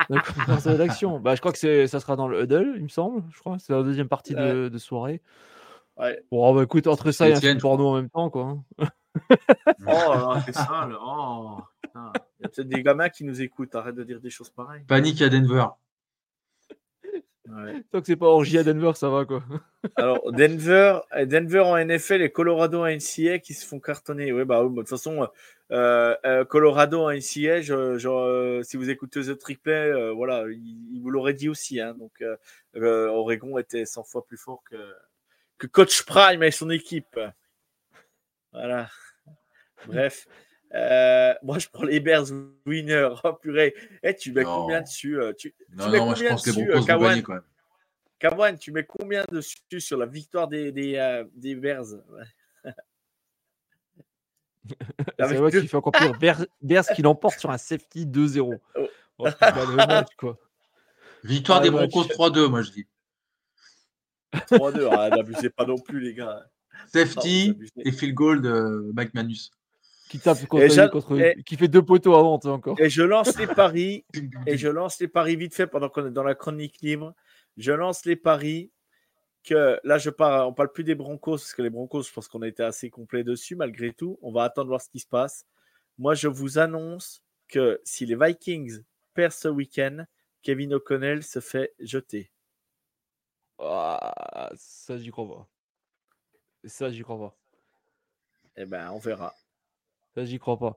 [0.08, 1.20] La conférence de rédaction.
[1.20, 3.22] Bah, je crois que c'est, ça sera dans le huddle, il me semble.
[3.32, 3.56] Je crois.
[3.58, 5.22] C'est la deuxième partie de, de soirée.
[5.96, 6.22] Ouais.
[6.30, 8.56] Bon, bah, écoute, entre ça et un film porno en même temps, quoi.
[8.78, 8.88] hein.
[9.86, 10.86] Oh, là, c'est ça.
[10.88, 10.98] là.
[11.02, 11.58] Oh.
[11.94, 13.74] Il y a peut-être des gamins qui nous écoutent.
[13.74, 14.84] Arrête de dire des choses pareilles.
[14.86, 15.66] Panique à Denver.
[17.50, 17.82] Ouais.
[17.90, 19.42] Tant que c'est pas orgie à Denver, ça va, quoi.
[19.96, 24.32] Alors, Denver, Denver en NFL et Colorado en NCA qui se font cartonner.
[24.32, 25.26] Oui, bah, de toute façon,
[25.70, 30.12] euh, euh, Colorado en NCA, je, je, euh, si vous écoutez The Trick Play, euh,
[30.12, 31.80] voilà, il, il vous l'aurait dit aussi.
[31.80, 32.22] Hein, donc,
[32.74, 34.76] Oregon était 100 fois plus fort que,
[35.56, 37.18] que Coach Prime et son équipe.
[38.52, 38.88] Voilà.
[39.86, 40.26] Bref.
[40.74, 42.26] Euh, moi, je prends les Bears
[42.66, 43.08] winner.
[43.24, 43.74] Oh, purée.
[44.02, 44.62] Eh, tu mets Non.
[44.62, 46.72] combien dessus euh, tu, Non, tu mets non, moi je combien pense que les Broncos
[46.72, 47.42] euh, vont Kawan gagner quand même.
[48.18, 51.86] Kawan, tu mets combien dessus sur la victoire des, des, euh, des Bears?
[55.18, 56.18] C'est vrai deux- qu'il fait encore pire.
[56.18, 58.58] Bears, Bears qui l'emporte sur un safety 2-0.
[59.20, 59.24] Oh.
[59.26, 60.38] Oh, putain, le match, quoi.
[61.24, 61.70] Victoire Ah, des.
[61.70, 62.86] Broncos 3-2, moi je dis.
[64.32, 64.88] 3-2.
[64.92, 66.48] Ah, n'abusez pas non plus, les gars.
[66.86, 69.50] Safety Non, et field goal de Mike Manus.
[70.08, 72.80] Qui tape contre, contre- et- qui fait deux poteaux avant, sais, encore.
[72.80, 74.04] Et je lance les paris.
[74.46, 77.14] et je lance les paris vite fait pendant qu'on est dans la chronique libre.
[77.56, 78.70] Je lance les paris.
[79.44, 82.28] que là, je parle, on parle plus des Broncos parce que les Broncos, je pense
[82.28, 84.18] qu'on a été assez complet dessus malgré tout.
[84.20, 85.46] On va attendre voir ce qui se passe.
[85.96, 88.82] Moi, je vous annonce que si les Vikings
[89.14, 90.04] perdent ce week-end,
[90.42, 92.30] Kevin O'Connell se fait jeter.
[93.58, 95.48] Ah, ça, j'y crois pas.
[96.64, 97.36] Ça, j'y crois pas.
[98.56, 99.34] Eh ben, on verra.
[100.14, 100.76] Ça, j'y crois pas.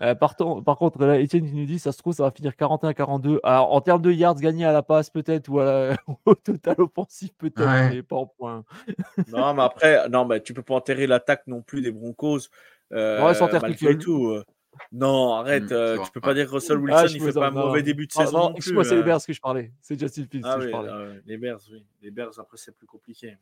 [0.00, 3.38] Euh, par, contre, là, Étienne qui nous dit, ça se trouve, ça va finir 41-42.
[3.44, 5.96] Alors, en termes de yards gagnés à la passe, peut-être, ou à la-
[6.26, 7.90] au total offensif, peut-être, Ouais.
[7.90, 8.64] mais pas en points.
[9.28, 12.48] Non, mais après, non, mais tu peux pas enterrer l'attaque non plus des Broncos.
[12.92, 14.26] euh, Ouais, s'enterrent malgré tout tout.
[14.28, 14.44] euh.
[14.90, 15.64] Non, arrête.
[15.64, 17.66] Hmm, euh, tu peux pas dire Russell Ah, Wilson, il fait pas un non.
[17.66, 18.38] mauvais début de Ah, saison.
[18.38, 19.02] non, non plus, excuse-moi, c'est les.
[19.02, 19.72] Bears que je parlais.
[19.82, 20.90] C'est Justin Fields Ah que oui, je parlais.
[20.92, 21.84] ah les Bears, oui.
[22.00, 23.26] Les Bears, après, c'est plus compliqué.
[23.28, 23.36] mais-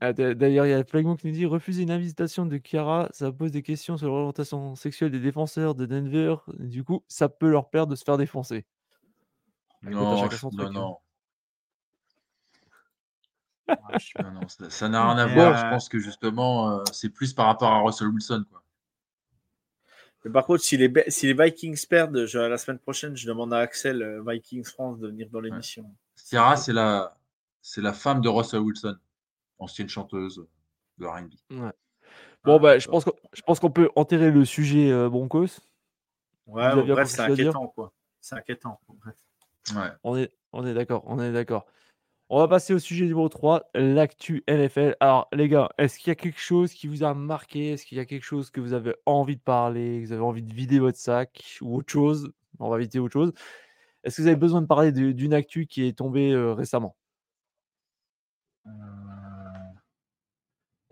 [0.00, 3.08] Ah, d'a- D'ailleurs, il y a Flagmon qui nous dit refuser une invitation de Kiara,
[3.12, 6.36] ça pose des questions sur l'orientation sexuelle des défenseurs de Denver.
[6.58, 8.64] Du coup, ça peut leur perdre de se faire défoncer.
[9.82, 10.72] Écoute, à Non, chacun je- son non, truc, hein.
[10.80, 10.98] non.
[14.48, 15.52] Ça- ça n'a rien à Mais, voir.
[15.52, 18.44] euh, Je pense que justement, euh, c'est plus par rapport à Russell Wilson.
[18.50, 18.62] Quoi.
[20.24, 23.26] Mais par contre, si les, Be- si les Vikings perdent, je- la semaine prochaine, je
[23.26, 25.90] demande à Axel, euh, Vikings France, de venir dans l'émission.
[26.16, 27.16] Ciara, c'est la,
[27.62, 28.96] c'est la femme de Russell Wilson,
[29.58, 30.46] ancienne chanteuse
[30.98, 31.32] de R&B.
[31.50, 31.58] Ouais.
[31.62, 31.72] Ah,
[32.44, 35.60] Bon, bah, je pense qu'on je pense qu'on peut enterrer le sujet euh, Broncos.
[36.46, 37.92] Ouais, bon, bref, c'est inquiétant, quoi.
[38.20, 38.78] C'est inquiétant.
[38.88, 39.16] Bref.
[39.74, 39.90] Ouais.
[40.02, 41.66] On est, on est d'accord, on est d'accord.
[42.30, 44.96] On va passer au sujet numéro 3, l'actu NFL.
[45.00, 47.72] Alors, les gars, est-ce qu'il y a quelque chose qui vous a marqué?
[47.72, 50.22] Est-ce qu'il y a quelque chose que vous avez envie de parler que Vous avez
[50.22, 52.32] envie de vider votre sac ou autre chose?
[52.58, 53.32] On va éviter autre chose.
[54.04, 56.96] Est-ce que vous avez besoin de parler d'une actu qui est tombée euh, récemment?
[58.66, 58.70] Euh,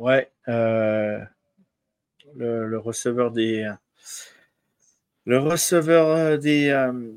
[0.03, 1.21] Ouais, euh,
[2.35, 3.71] le, le receveur des.
[5.27, 6.71] Le receveur euh, des.
[6.71, 7.13] euh,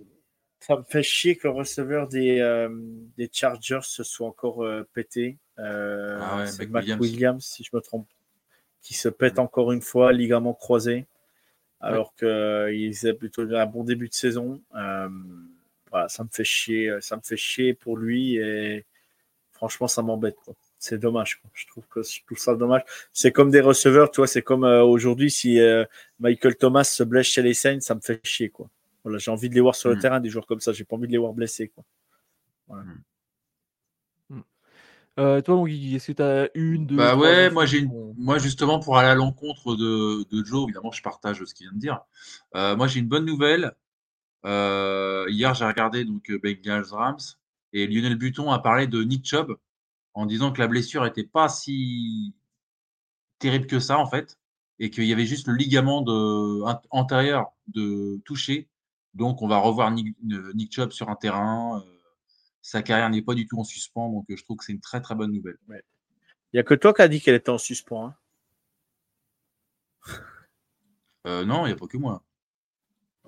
[0.60, 2.70] ça me fait chier que le receveur des, euh,
[3.18, 4.64] des Chargers se soit encore
[4.94, 5.40] pété.
[5.58, 7.02] Ah ouais, c'est Mac Williams.
[7.02, 7.44] Williams.
[7.46, 8.08] si je me trompe,
[8.84, 11.08] qui se pète encore une fois, ligament croisé,
[11.80, 14.62] alors qu'il faisait plutôt un bon début de saison.
[14.72, 18.86] Voilà, ça me fait chier, ça me fait chier pour lui et
[19.54, 20.36] franchement, ça m'embête.
[20.36, 20.54] quoi.
[20.80, 21.40] C'est dommage.
[21.42, 21.50] quoi.
[21.54, 22.84] Je trouve que je trouve ça dommage.
[23.14, 25.84] C'est comme des receveurs, tu vois, c'est comme euh, aujourd'hui si euh,
[26.20, 28.70] Michael Thomas se blesse chez les Saints, ça me fait chier quoi.
[29.04, 30.00] Voilà, j'ai envie de les voir sur le Mm.
[30.00, 30.74] terrain des joueurs comme ça.
[30.74, 31.84] J'ai pas envie de les voir blessés quoi.
[35.18, 37.80] Euh, Toi, mon Guigui, est-ce que tu as une, deux, Bah trois ouais, moi j'ai
[37.80, 41.68] une- moi justement pour aller à l'encontre de, de Joe, évidemment je partage ce qu'il
[41.68, 42.02] vient de dire.
[42.56, 43.72] Euh, moi j'ai une bonne nouvelle.
[44.46, 47.18] Euh, hier j'ai regardé donc Bengals Rams
[47.72, 49.56] et Lionel Buton a parlé de Nick Chubb
[50.16, 52.34] en disant que la blessure était pas si
[53.40, 54.40] terrible que ça en fait
[54.80, 58.70] et qu'il y avait juste le ligament de, antérieur de touché.
[59.14, 61.80] Donc on va revoir Nick, euh, Nick Chubb sur un terrain.
[61.86, 61.92] euh,
[62.62, 64.82] sa carrière n'est pas du tout en suspens, donc euh, je trouve que c'est une
[64.82, 65.58] très très bonne nouvelle.
[65.70, 68.08] Il y a que toi qui as dit qu'elle était en suspens.
[68.08, 68.16] hein.
[71.28, 72.24] Euh, non, il n'y a pas que moi.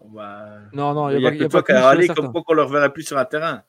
[0.05, 2.43] Bah, Non, non, Il y a, pas- que a toi qui as râlé comme quoi
[2.43, 3.63] qu'on le reverrait plus sur un terrain.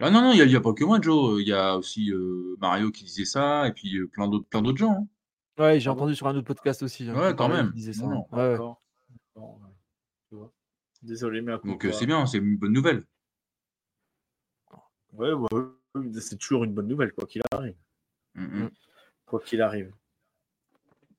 [0.00, 1.40] Ah non, non, il n'y a, a pas que moi, Joe.
[1.40, 4.60] Il y a aussi euh, Mario qui disait ça, et puis euh, plein d'autres plein
[4.62, 4.92] d'autres gens.
[4.92, 5.06] hein.
[5.56, 7.08] Ouais, j'ai Ah entendu sur un autre podcast aussi.
[7.08, 7.70] hein, Ouais, quand même.
[7.70, 8.04] disait ça.
[8.06, 8.38] Non, non.
[8.38, 8.58] Ouais,
[10.32, 10.48] ouais.
[11.02, 11.52] Désolé, mais.
[11.64, 13.04] Donc euh, c'est bien, c'est une bonne nouvelle.
[15.12, 17.76] Ouais, ouais, ouais, c'est toujours une bonne nouvelle, quoi qu'il arrive.
[18.34, 18.70] Mm, mm.
[19.26, 19.92] Quoi qu'il arrive.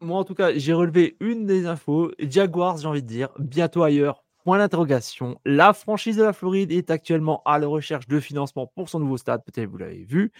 [0.02, 2.11] Moi, en tout cas, j'ai relevé une des infos.
[2.19, 4.24] Jaguars, j'ai envie de dire, bientôt ailleurs.
[4.46, 5.40] Point d'interrogation.
[5.44, 9.18] La franchise de la Floride est actuellement à la recherche de financement pour son nouveau
[9.18, 9.44] stade.
[9.44, 10.32] Peut-être vous l'avez vu.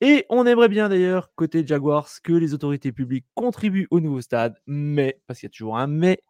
[0.00, 4.56] Et on aimerait bien d'ailleurs, côté Jaguars, que les autorités publiques contribuent au nouveau stade.
[4.66, 6.22] Mais, parce qu'il y a toujours un mais,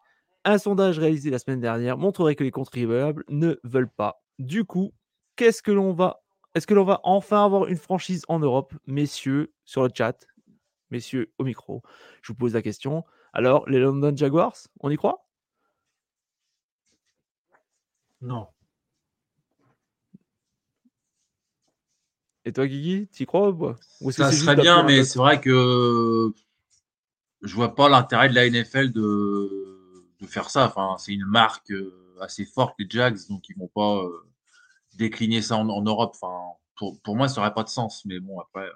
[0.45, 4.23] un sondage réalisé la semaine dernière montrerait que les contribuables ne veulent pas.
[4.39, 4.93] Du coup,
[5.37, 6.23] qu'est-ce que l'on va.
[6.55, 10.27] Est-ce que l'on va enfin avoir une franchise en Europe, messieurs, sur le chat,
[10.91, 11.83] messieurs au micro
[12.23, 13.05] Je vous pose la question.
[13.35, 15.28] Alors, les London Jaguars, on y croit?
[18.21, 18.49] Non.
[22.45, 23.77] Et toi, Guigui, tu y crois ou pas?
[24.01, 26.33] Ou Ça serait bien, mais c'est vrai que
[27.43, 30.67] je vois pas l'intérêt de la NFL de, de faire ça.
[30.67, 34.27] Enfin, c'est une marque euh, assez forte, les Jags, donc ils vont pas euh,
[34.97, 36.17] décliner ça en, en Europe.
[36.21, 38.05] Enfin, pour, pour moi, ça n'aurait pas de sens.
[38.07, 38.73] Mais bon, après, euh,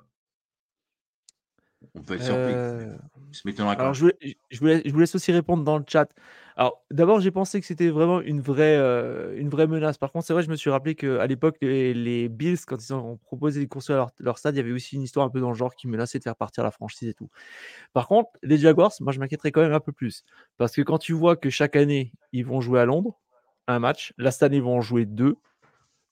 [1.94, 2.52] on peut être surpris.
[2.54, 2.96] Euh,
[3.32, 3.94] Je quand Alors, même.
[3.94, 6.08] je, voulais- je, voulais- je vous laisse aussi répondre dans le chat.
[6.56, 9.98] Alors, d'abord, j'ai pensé que c'était vraiment une vraie, euh, une vraie menace.
[9.98, 13.16] Par contre, c'est vrai, je me suis rappelé qu'à l'époque, les, Bills, quand ils ont
[13.18, 15.48] proposé de construire leur, leur stade, il y avait aussi une histoire un peu dans
[15.50, 17.30] le genre qui menaçait de faire partir la franchise et tout.
[17.92, 20.24] Par contre, les Jaguars, moi, je m'inquiéterais quand même un peu plus.
[20.58, 23.20] Parce que quand tu vois que chaque année, ils vont jouer à Londres,
[23.68, 25.36] un match, là, cette année, ils vont en jouer deux.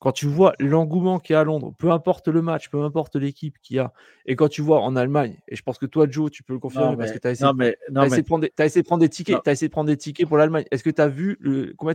[0.01, 3.17] Quand tu vois l'engouement qu'il y a à Londres, peu importe le match, peu importe
[3.17, 3.93] l'équipe qu'il y a,
[4.25, 6.59] et quand tu vois en Allemagne, et je pense que toi, Joe, tu peux le
[6.59, 8.87] confirmer parce que tu as essayé, mais, non, essayé, de prendre des, t'as essayé de
[8.87, 10.65] prendre des tickets, t'as essayé de prendre des tickets pour l'Allemagne.
[10.71, 11.95] Est-ce que tu as vu le combien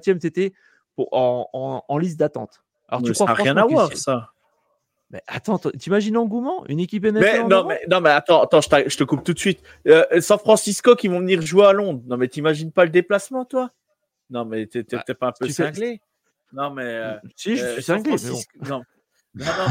[0.96, 2.64] pour, en, en, en liste d'attente?
[2.88, 4.32] Alors mais tu ça crois n'a rien à voir, ça.
[5.10, 6.66] Mais attends, t'imagines l'engouement?
[6.68, 9.34] Une équipe NFL Mais en non, mais non, mais attends, attends, je, te coupe tout
[9.34, 9.62] de suite.
[9.88, 12.04] Euh, San Francisco qui vont venir jouer à Londres.
[12.06, 13.72] Non, mais t'imagines pas le déplacement, toi?
[14.30, 16.02] Non, mais t'es t'es pas un peu cinglé
[16.56, 16.84] Non, mais.
[16.86, 18.16] euh, Si, je euh, suis cinglé.
[18.68, 18.84] Non.
[19.36, 19.68] non, non,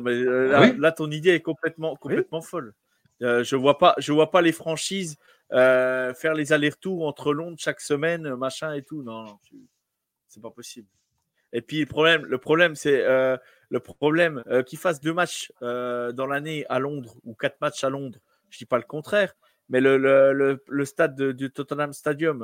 [0.00, 0.74] mais, euh, là, Ah oui?
[0.78, 2.72] là, ton idée est complètement, complètement folle.
[3.22, 5.16] Euh, je vois pas, je vois pas les franchises
[5.52, 9.02] euh, faire les allers-retours entre Londres chaque semaine, machin et tout.
[9.02, 9.38] Non, non,
[10.28, 10.86] c'est pas possible.
[11.52, 13.36] Et puis le problème, le problème, c'est euh,
[13.70, 18.18] le problème qu'ils fassent deux matchs dans l'année à Londres ou quatre matchs à Londres.
[18.50, 19.34] Je dis pas le contraire,
[19.68, 22.42] mais le, le, le, le stade de- du Tottenham Stadium,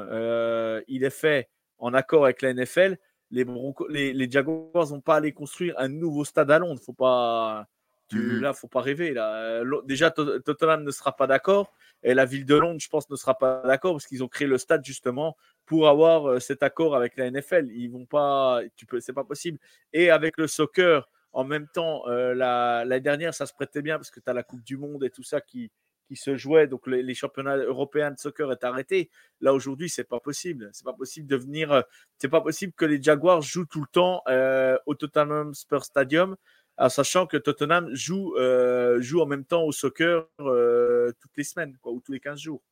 [0.88, 1.48] il est fait
[1.78, 2.96] en accord avec la NFL.
[3.34, 6.80] Les, Broncos- les, les Jaguars vont pas aller construire un nouveau stade à Londres.
[6.84, 7.66] Faut pas,
[8.08, 8.40] tu, Mhm.
[8.42, 9.12] là, faut pas rêver.
[9.12, 9.34] Là.
[9.62, 13.08] Euh, Déjà, To- Tottenham ne sera pas d'accord et la ville de Londres, je pense,
[13.10, 15.36] ne sera pas d'accord parce qu'ils ont créé le stade justement
[15.66, 17.68] pour avoir euh, cet accord avec la NFL.
[17.72, 19.58] Ils vont pas, tu peux, c'est pas possible.
[19.92, 23.96] Et avec le soccer, en même temps, euh, la- l'année dernière, ça se prêtait bien
[23.96, 25.70] parce que tu as la Coupe du Monde et tout ça qui,
[26.06, 26.66] qui se jouait.
[26.66, 29.10] Donc les, championnats européens de soccer est arrêté.
[29.40, 30.70] Là aujourd'hui, c'est pas possible.
[30.72, 31.72] C'est pas possible de venir.
[31.72, 31.82] euh,
[32.18, 36.36] C'est pas possible que les Jaguars jouent tout le temps euh, au Tottenham Spurs Stadium,
[36.76, 41.76] en sachant que Tottenham joue, euh, joue en même temps au soccer toutes les semaines,
[41.80, 42.62] quoi, ou tous les 15 jours.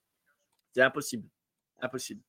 [0.75, 1.29] C'est impossible.
[1.81, 2.23] Impossible.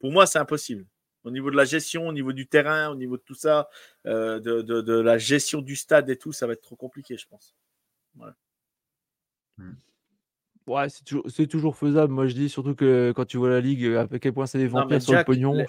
[0.00, 0.86] Pour moi, c'est impossible.
[1.24, 3.68] Au niveau de la gestion, au niveau du terrain, au niveau de tout ça,
[4.04, 7.26] de, de- de la gestion du stade et tout, ça va être trop compliqué, je
[7.28, 7.54] pense.
[10.66, 12.12] Ouais, c'est toujours, c'est toujours faisable.
[12.12, 14.68] Moi, je dis surtout que quand tu vois la ligue, à quel point c'est des
[14.68, 15.54] Non, vampires sur le pognon.
[15.54, 15.66] les-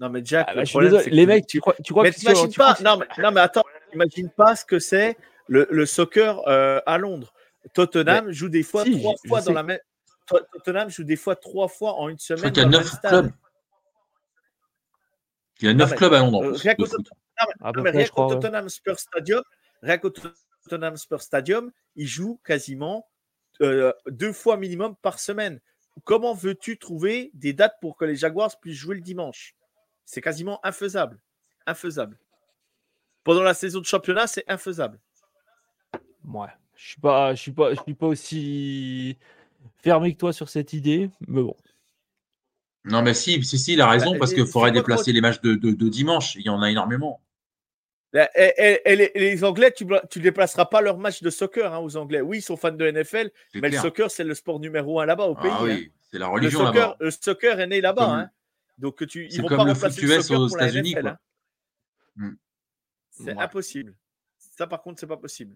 [0.00, 1.04] Non, mais Jack, Ah, bah, je suis problème, désolé.
[1.04, 2.74] c'est que Les mecs, tu- crois, tu crois mais que tu- t'imagines tu crois pas,
[2.76, 5.16] que- non mais, non mais attends, imagine pas ce que c'est
[5.48, 7.32] le, le soccer euh, à Londres.
[7.74, 9.52] Tottenham joue des fois si, trois je- je fois dans sais.
[9.54, 9.78] la même.
[10.28, 12.38] Tot- Tottenham joue des fois trois fois en une Je semaine.
[12.42, 13.10] crois qu'il y a dans le même neuf stade.
[13.24, 13.32] clubs.
[15.60, 16.92] Il y a neuf clubs à Londres euh, rien qu'au je.
[18.28, 19.42] Tottenham Spurs Stadium,
[19.82, 23.04] rien qu'au Tottenham Spurs Stadium, ils jouent quasiment
[23.62, 25.60] euh, deux fois minimum par semaine.
[26.04, 29.54] Comment veux-tu trouver des dates pour que les Jaguars puissent jouer le dimanche?
[30.04, 31.20] C'est quasiment infaisable.
[31.66, 32.18] Infaisable.
[33.24, 34.98] Pendant la saison de championnat, c'est infaisable.
[36.24, 36.48] Ouais.
[36.76, 39.18] Je suis pas, je suis pas, je suis pas aussi
[39.82, 41.56] fermé que toi sur cette idée, mais bon.
[42.84, 45.20] Non, mais si, si, si, il a raison, Bah, parce et- qu'il faudrait déplacer les
[45.20, 46.36] matchs de, de- de dimanche.
[46.36, 47.20] Il y en a énormément.
[48.14, 51.96] Et, et- et les, Anglais, tu ne déplaceras pas leur match de soccer hein, aux
[51.96, 52.20] Anglais.
[52.22, 53.72] Oui, ils sont fans de NFL, mais clair.
[53.72, 55.50] le soccer, c'est le sport numéro un là-bas au pays.
[55.52, 55.64] Ah hein.
[55.64, 56.96] oui, c'est la Le religion soccer, là-bas.
[57.00, 58.04] le soccer est né là-bas.
[58.06, 58.30] Comme- hein.
[58.78, 61.06] Donc tu, ils vont comme pas le remplacer le soccer aux pour la NFL.
[61.08, 61.18] hein.
[62.16, 62.34] Hmm.
[63.10, 63.38] C'est Ouais.
[63.38, 63.94] impossible.
[64.56, 65.54] Ça, par contre, c'est pas possible.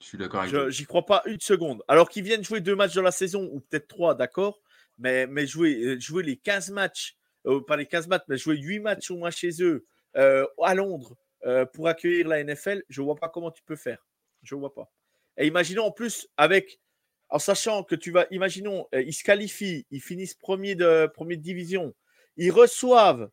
[0.00, 0.70] Je suis d'accord avec Je toi.
[0.70, 1.82] J'y crois pas une seconde.
[1.88, 4.60] Alors qu'ils viennent jouer deux matchs dans la saison, ou peut-être trois, d'accord,
[4.98, 7.16] mais, mais jouer, euh, jouer les 15 matchs,
[7.46, 9.86] euh, pas les 15 matchs, mais jouer 8 matchs au moins chez eux,
[10.16, 14.06] euh, à Londres, euh, pour accueillir la NFL, je vois pas comment tu peux faire.
[14.42, 14.90] Je vois pas.
[15.36, 16.80] Et imaginons en plus, avec,
[17.28, 21.36] en sachant que tu vas, imaginons, euh, ils se qualifient, ils finissent premier de, premier
[21.36, 21.94] de division,
[22.36, 23.30] ils reçoivent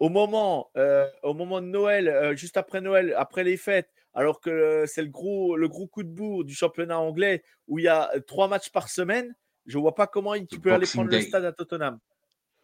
[0.00, 4.84] au moment, euh, au moment de Noël, juste après Noël, après les fêtes, alors que
[4.86, 8.10] c'est le gros, le gros coup de bourre du championnat anglais où il y a
[8.26, 9.34] trois matchs par semaine,
[9.66, 11.98] je vois pas comment tu peux aller prendre le stade à Tottenham.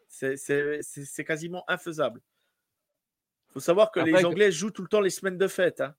[0.07, 2.21] C'est quasiment infaisable.
[3.55, 5.79] Il faut savoir que Après, les Anglais jouent tout le temps les semaines de fête.
[5.79, 5.95] hein.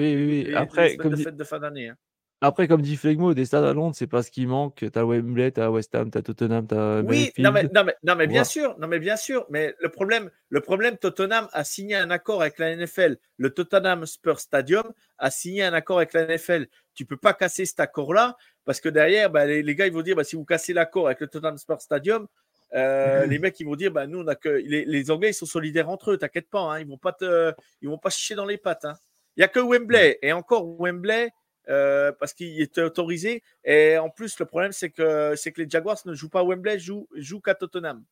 [0.00, 0.44] Oui, oui, oui.
[0.48, 1.90] Les Après, comme de dit, fête de fin d'année.
[1.90, 1.96] hein.
[2.40, 4.84] après, comme dit Flegmo, des stades à Londres, c'est pas ce qui manque.
[4.92, 8.26] T'as Wembley, t'as West Ham, t'as Tottenham, t'as Oui, non mais, non, mais, non, mais
[8.26, 12.10] bien sûr, non mais bien sûr, mais le problème, le problème, Tottenham a signé un
[12.10, 13.16] accord avec la NFL.
[13.36, 16.66] Le Tottenham Spurs Stadium a signé un accord avec la NFL.
[16.94, 20.02] Tu peux pas casser cet accord-là parce que derrière, bah, les, les gars ils vont
[20.02, 22.26] dire, bah, si vous cassez l'accord avec le Tottenham Spurs Stadium,
[22.74, 25.34] euh, les mecs ils vont dire, bah, nous on a que les, les Anglais ils
[25.34, 28.18] sont solidaires entre eux, t'inquiète pas, hein, ils vont pas te, ils vont pas se
[28.18, 28.84] chier dans les pattes.
[28.84, 28.94] hein.
[29.36, 31.30] Il y a que Wembley et encore Wembley.
[31.68, 33.40] euh, parce qu'il était autorisé.
[33.64, 36.44] Et en plus, le problème, c'est que, c'est que les Jaguars ne jouent pas à
[36.44, 38.02] Wembley, jouent, jouent qu'à Tottenham.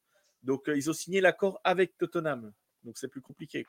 [0.45, 2.53] Donc, euh, ils ont signé l'accord avec Tottenham.
[2.85, 3.67] Donc, c'est plus compliqué.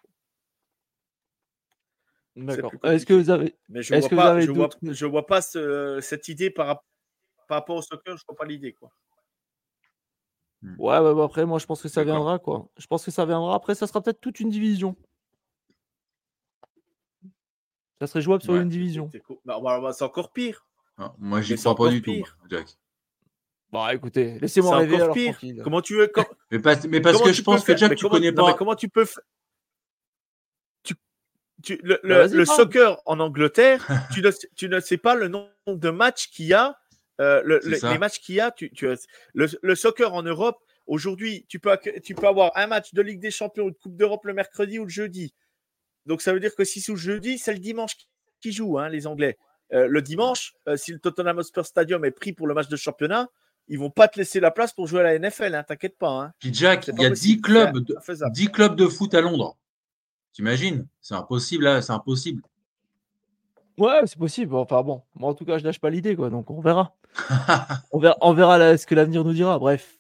[2.36, 2.72] D'accord.
[2.84, 3.56] Est-ce que vous avez.
[3.70, 4.10] Mais je Est-ce vois
[5.08, 6.86] vois, pas ce- cette idée par, rap-
[7.48, 8.74] par rapport au soccer, je vois pas l'idée.
[8.74, 8.92] quoi.
[10.64, 12.70] Ouais, ouais, bah après, moi, je pense que ça viendra, quoi.
[12.78, 13.56] Je pense que ça viendra.
[13.56, 14.96] Après, ça sera peut-être toute une division.
[18.00, 18.62] Ça serait jouable sur Ouais.
[18.62, 19.10] une division.
[19.12, 19.38] C'est cool.
[19.46, 20.66] Bah, bah, bah, c'est encore pire.
[20.98, 22.38] Ah, moi, j'y crois pas du tout, pire.
[22.40, 22.68] moi, Jack.
[23.72, 25.32] Bon, écoutez, laissez-moi rêver encore alors pire.
[25.34, 25.62] tranquille.
[25.64, 26.12] Comment tu veux.
[26.52, 28.46] Mais, pas- mais parce comment que je pense que Jack, mais tu comment- connais non,
[28.46, 28.58] mais pas.
[28.58, 29.08] comment tu peux.
[30.84, 30.96] Tu...
[31.64, 35.28] tu- le, Bah, le- le soccer en Angleterre, tu, ne, tu ne sais pas le
[35.30, 36.78] nombre de matchs qu'il y a,
[37.22, 38.52] euh, le- le- les matchs qu'il y a.
[38.52, 38.88] Tu, tu-
[39.34, 40.58] le, le soccer en Europe,
[40.88, 43.96] aujourd'hui, tu peux, tu peux avoir un match de Ligue des Champions ou de Coupe
[43.96, 45.34] d'Europe le mercredi ou le jeudi.
[46.06, 47.96] Donc ça veut dire que si c'est le jeudi, c'est le dimanche
[48.42, 49.38] qui- joue, hein, les Anglais.
[49.72, 52.76] Euh, le dimanche, euh, si le Tottenham Hotspur Stadium est pris pour le match de
[52.76, 53.30] championnat,
[53.68, 56.10] ils vont pas te laisser la place pour jouer à la NFL, hein, t'inquiète pas.
[56.10, 56.34] Hein.
[56.40, 58.34] Puis Jack, il y a possible, 10 clubs, de, infaisable.
[58.34, 59.58] 10 clubs de foot à Londres.
[60.34, 60.88] T'imagines?
[61.02, 62.42] C'est impossible, là, c'est impossible.
[63.82, 64.56] Ouais, c'est possible.
[64.56, 66.30] Enfin bon, moi en tout cas, je lâche pas l'idée, quoi.
[66.30, 66.96] Donc on verra.
[67.92, 69.58] On verra, on verra là, ce que l'avenir nous dira.
[69.60, 69.98] Bref,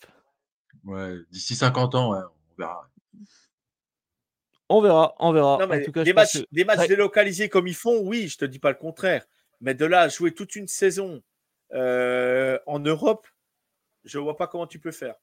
[0.86, 2.20] ouais, d'ici 50 ans, ouais,
[2.52, 2.90] on verra.
[4.70, 5.58] on verra, on verra.
[5.60, 6.88] Non, mais en tout cas, des, matchs, que- des matchs Ouais.
[6.88, 9.26] délocalisés comme ils font, oui, je te dis pas le contraire.
[9.62, 11.22] Mais de là à jouer toute une saison
[11.74, 13.28] euh, en Europe,
[14.03, 15.16] je vois pas comment tu peux faire.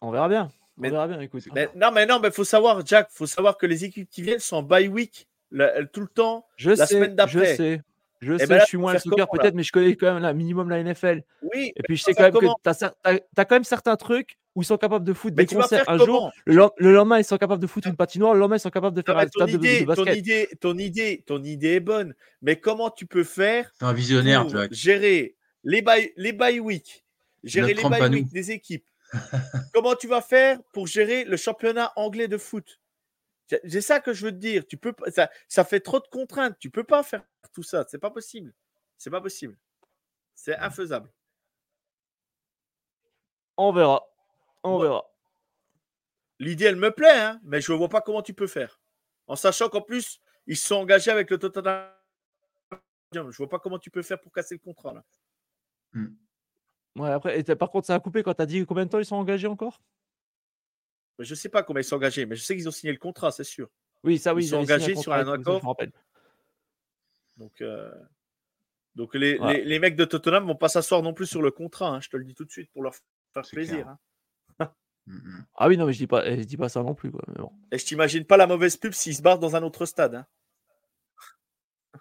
[0.00, 0.50] on verra bien.
[0.78, 1.20] On Mais- verra bien.
[1.20, 1.44] Écoute.
[1.54, 4.38] Mais, non, mais non, mais faut savoir, Jack, faut savoir que les équipes qui viennent
[4.38, 6.46] sont en bye week la- tout le temps.
[6.56, 7.56] Je la sais, semaine je d'après.
[7.56, 7.80] sais.
[8.20, 10.12] Je Eh sais, ben là, je suis moins le soccer peut-être, mais je connais quand
[10.12, 11.22] même là, minimum la NFL.
[11.40, 12.84] Oui, Et puis je sais quand même comment que tu
[13.40, 15.88] as, quand même certains trucs où ils sont capables de foutre mais des concerts faire
[15.94, 18.56] un jour, le, len- le lendemain ils sont capables de foutre une patinoire, le lendemain
[18.56, 20.16] ils sont capables de faire un ton, stade de, de idée, ton, basket.
[20.18, 22.14] idée, ton, idée, ton idée est bonne.
[22.42, 27.02] Mais comment tu peux faire un visionnaire, pour gérer les bye, les bye week,
[27.42, 28.84] gérer les bye week des équipes?
[29.72, 32.79] Comment tu vas faire pour gérer le championnat anglais de foot?
[33.50, 34.66] C'est- ça que je veux te dire.
[34.66, 36.56] Tu peux pas- ça, ça fait trop de contraintes.
[36.60, 37.84] Tu peux pas faire tout ça.
[37.88, 38.54] C'est pas possible.
[38.96, 39.56] C'est pas possible.
[40.34, 41.10] C'est infaisable.
[43.56, 44.02] On verra.
[44.62, 44.82] On Ouais.
[44.84, 45.04] verra.
[46.38, 48.80] L'idée, elle me plaît, hein, mais je ne vois pas comment tu peux faire.
[49.26, 51.90] En sachant qu'en plus, ils se sont engagés avec le Tottenham.
[53.12, 54.94] Je vois pas comment tu peux faire pour casser le contrat.
[54.94, 55.04] Là.
[56.96, 58.98] Ouais, après, et par contre, ça a coupé quand tu as dit combien de temps
[58.98, 59.82] ils sont engagés encore?
[61.20, 62.98] Mais Je sais pas comment ils sont engagés, mais je sais qu'ils ont signé le
[62.98, 63.68] contrat, c'est sûr.
[64.02, 64.44] Oui, ça, oui.
[64.44, 65.76] Ils sont engagés sur un accord.
[67.36, 67.90] Donc, euh,
[68.94, 71.88] donc les, les- les mecs de Tottenham vont pas s'asseoir non plus sur le contrat.
[71.88, 72.94] hein, je te le dis tout de suite pour leur
[73.34, 73.86] faire plaisir.
[73.88, 73.98] hein.
[75.06, 75.44] Mm, mm.
[75.56, 77.10] Ah oui, non, mais je dis pas, je dis pas ça non plus.
[77.10, 77.22] Quoi.
[77.28, 77.50] Mais bon.
[77.72, 80.14] Et je t'imagine pas la mauvaise pub s'ils se barrent dans un autre stade.
[80.14, 80.26] hein.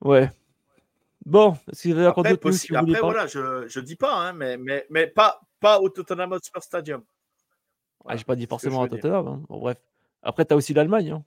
[0.00, 0.30] Ouais.
[1.24, 2.50] Bon, est-ce qu'il y encore Après, vous
[2.80, 3.06] voulez après, pas?
[3.06, 7.02] voilà, je, je dis pas, hein, mais, mais, mais pas, pas au Tottenham Hotspur Stadium.
[7.06, 8.88] Ah, Voilà, J'ai pas dit forcément à.
[8.88, 9.26] Tottenham.
[9.28, 9.42] hein.
[9.48, 9.78] Bon, bref.
[10.22, 11.10] Après, tu as aussi l'Allemagne.
[11.10, 11.24] hein.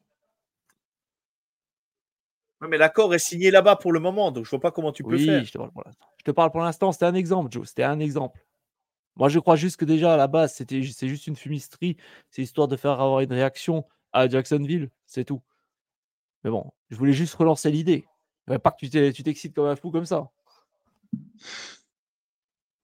[2.62, 5.04] Ouais, mais l'accord est signé là-bas pour le moment, donc je vois pas comment tu
[5.04, 5.44] peux oui, faire.
[5.46, 6.08] je te parle pour l'instant.
[6.18, 7.68] Je te parle pour l'instant, c'était un exemple, Joe.
[7.68, 8.44] C'était un exemple.
[9.16, 11.98] Moi, je crois juste que déjà, à la base, c'était, c'est juste une fumisterie.
[12.32, 14.90] C'est histoire de faire avoir une réaction à Jacksonville.
[15.06, 15.42] C'est tout.
[16.44, 18.08] Mais bon, je voulais juste relancer l'idée.
[18.48, 20.30] Ouais, Pas que tu t'excites comme un fou comme ça.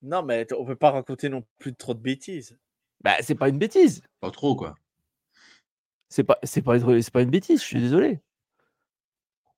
[0.04, 2.56] Non, mais on peut pas raconter non plus trop de bêtises.
[3.02, 4.02] Bah, c'est pas une bêtise.
[4.20, 4.74] Pas trop, quoi.
[6.08, 8.20] C'est pas, c'est pas, c'est pas une bêtise, je suis désolé.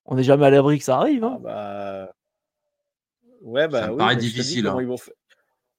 [0.05, 1.23] On n'est jamais à l'abri que ça arrive.
[1.23, 1.39] Ah Hein.
[1.41, 2.13] bah...
[3.41, 4.81] Ouais, bah me oui, paraît difficile, hein.
[4.83, 4.95] vont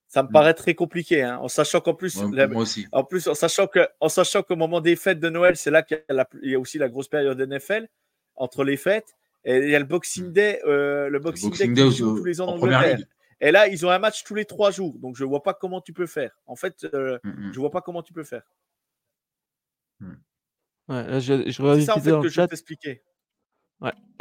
[0.07, 2.87] Ça me paraît très compliqué, hein, en sachant qu'en plus, Ouais, la- Moi aussi.
[2.93, 5.83] en plus, en sachant que, en sachant qu'au moment des fêtes de Noël, c'est là
[5.83, 7.89] qu'il y, a la- il y a aussi la grosse période NFL
[8.37, 9.17] entre les fêtes.
[9.45, 12.11] Et il y a le Boxing Day, euh, le Boxing, Boxing Day Day qui joue
[12.15, 13.07] au- tous les ans en en première ligue.
[13.41, 15.81] Et là, ils ont un match tous les trois jours, donc je vois pas comment
[15.81, 16.33] tu peux faire.
[16.47, 17.53] En fait, euh, Mm, mm.
[17.53, 18.43] je vois pas comment tu peux faire.
[20.89, 22.49] Ouais, là, je, je C'est ça en fait que le je vais chat.
[22.49, 23.03] t'expliquer.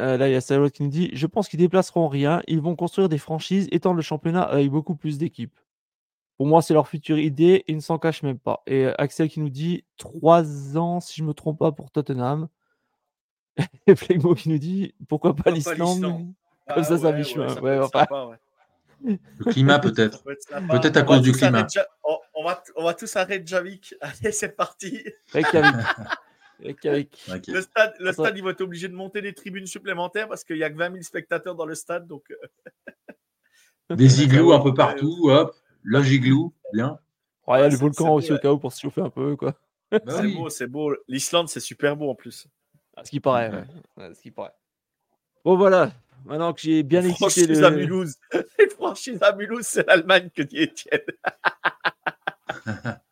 [0.00, 2.42] Euh, là, il y a Salot qui nous dit Je pense qu'ils déplaceront rien.
[2.46, 5.58] Ils vont construire des franchises, étendre le championnat avec beaucoup plus d'équipes.
[6.36, 7.64] Pour moi, c'est leur future idée.
[7.66, 8.62] Ils ne s'en cachent même pas.
[8.66, 12.48] Et euh, Axel qui nous dit 3 ans, si je me trompe pas, pour Tottenham.
[13.88, 16.32] Et Flegmo qui nous dit Pourquoi pas l'Islande
[16.72, 17.60] Comme ça, ça ouais, mi-chemin.
[17.60, 18.36] ouais, ça Ouais,
[19.04, 20.22] Le climat, peut-être.
[20.24, 21.66] Peut-être à On cause du climat.
[21.68, 23.94] Ja- On, on va, on va tous arrêter Javik.
[24.00, 25.04] Allez, c'est parti.
[25.32, 25.76] Reykjavik.
[27.48, 30.56] Le stade, le stade, ils vont être obligés de monter des tribunes supplémentaires parce qu'il
[30.56, 32.08] n'y a que 20 000 spectateurs dans le stade.
[32.08, 35.54] Donc, euh, Des igloos un peu partout, hop.
[35.84, 36.98] La giglou, bien.
[37.46, 39.08] Ouais, il y a le volcan aussi beau, au cas où pour se chauffer un
[39.10, 39.36] peu.
[39.36, 39.54] Quoi.
[39.90, 40.34] Bah c'est oui.
[40.36, 40.94] beau, c'est beau.
[41.06, 42.46] L'Islande, c'est super beau en plus.
[42.96, 43.50] À ce qui paraît.
[43.50, 43.56] Ouais.
[43.56, 43.64] ouais.
[43.96, 44.52] Ouais, à ce qui paraît.
[45.44, 45.92] Bon, voilà.
[46.28, 47.64] Maintenant que j'ai bien franchise le.
[47.64, 48.16] à Mulhouse.
[48.58, 51.00] Les franchises à Mulhouse, c'est l'Allemagne que dit Étienne.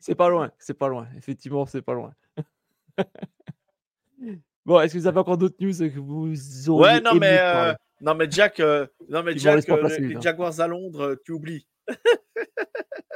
[0.00, 1.08] C'est pas loin, c'est pas loin.
[1.16, 2.12] Effectivement, c'est pas loin.
[4.64, 7.38] bon, est-ce que vous avez encore d'autres news que vous auriez Ouais, non, aimé mais,
[7.40, 10.20] euh, non, mais Jack, euh, non, mais Ils Jack euh, les.
[10.20, 11.66] Jaguars à Londres, euh, tu oublies.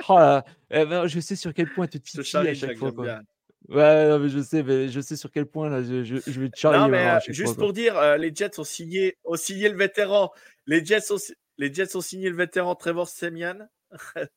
[0.09, 2.91] Oh là, eh ben, je sais sur quel point tu te à chaque Jack, fois.
[2.91, 3.21] Quoi.
[3.69, 6.41] Ouais, non, mais je sais, mais je sais sur quel point là, je, je, je
[6.41, 7.65] vais te charrier Non, mais maintenant à euh, juste quoi.
[7.65, 10.33] pour dire, euh, les Jets ont signé, ont signé le vétéran.
[10.67, 11.17] Les Jets ont,
[11.59, 13.69] les Jets ont signé le vétéran Trevor Semian.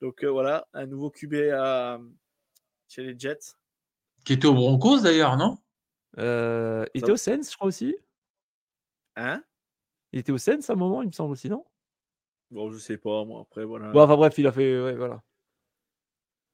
[0.00, 1.34] Donc euh, voilà, un nouveau QB
[2.88, 3.54] chez les Jets.
[4.24, 5.58] Qui était au Broncos d'ailleurs, non?
[6.18, 7.96] Euh, il était au Sens, je crois aussi.
[9.16, 9.42] Hein?
[10.12, 11.64] Il était au Sens à un moment, il me semble aussi, non?
[12.50, 13.42] Bon, je sais pas, moi.
[13.42, 13.90] Après, voilà.
[13.90, 14.80] Bon, enfin bref, il a fait.
[14.82, 15.22] Ouais, voilà.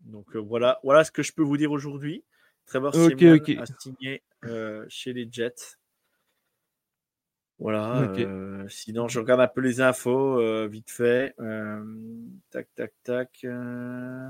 [0.04, 2.24] Donc euh, voilà, voilà ce que je peux vous dire aujourd'hui.
[2.66, 3.50] Trevor Ok, Simeon ok.
[3.58, 5.76] a signé euh, chez les Jets.
[7.60, 8.00] Voilà.
[8.18, 11.34] Euh, sinon, je regarde un peu les infos euh, vite fait.
[11.40, 11.82] Euh,
[12.50, 13.46] tac, tac, tac.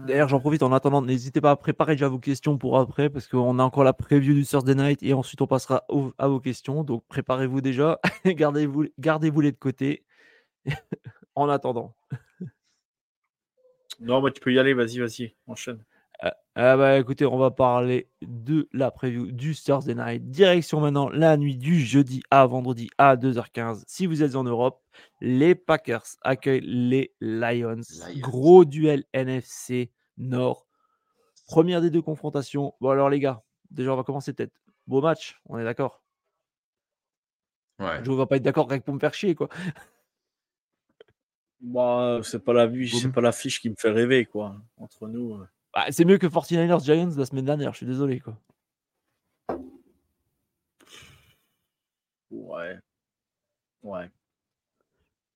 [0.06, 3.26] D'ailleurs, j'en profite en attendant, n'hésitez pas à préparer déjà vos questions pour après, parce
[3.26, 6.38] qu'on a encore la preview du Thursday Night et ensuite on passera au- à vos
[6.38, 6.84] questions.
[6.84, 10.04] Donc préparez-vous déjà, gardez-vous gardez les de côté
[11.34, 11.94] en attendant.
[14.00, 14.74] Non, bah, tu peux y aller.
[14.74, 15.34] Vas-y, vas-y.
[15.46, 15.84] Enchaîne.
[16.56, 20.30] Ah bah écoutez, on va parler de la preview du Thursday Night.
[20.30, 23.82] Direction maintenant la nuit du jeudi à vendredi à 2h15.
[23.88, 24.80] Si vous êtes en Europe,
[25.20, 27.74] les Packers accueillent les Lions.
[27.74, 28.20] Lions.
[28.20, 30.68] Gros duel NFC Nord.
[31.48, 32.74] Première des deux confrontations.
[32.80, 33.42] Bon alors les gars,
[33.72, 34.54] déjà on va commencer peut-être.
[34.86, 36.02] Beau match, on est d'accord?
[37.80, 37.98] Ouais.
[38.04, 39.48] Je ne vais pas être d'accord avec pour me faire chier quoi.
[41.66, 44.54] Bah, c'est pas la vue, c'est pas l'affiche qui me fait rêver, quoi.
[44.76, 45.34] Entre nous.
[45.34, 45.48] euh.
[45.72, 48.38] Bah, c'est mieux que 49ers Giants la semaine dernière, je suis désolé quoi.
[52.30, 52.78] Ouais.
[53.82, 54.10] Ouais.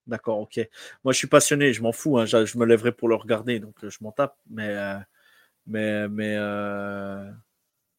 [0.07, 0.61] D'accord, ok.
[1.05, 2.19] Moi, je suis passionné, je m'en fous.
[2.19, 4.37] hein, Je, je me lèverai pour le regarder, donc euh, je m'en tape.
[4.51, 4.99] Mais, euh,
[5.67, 7.31] mais, mais euh,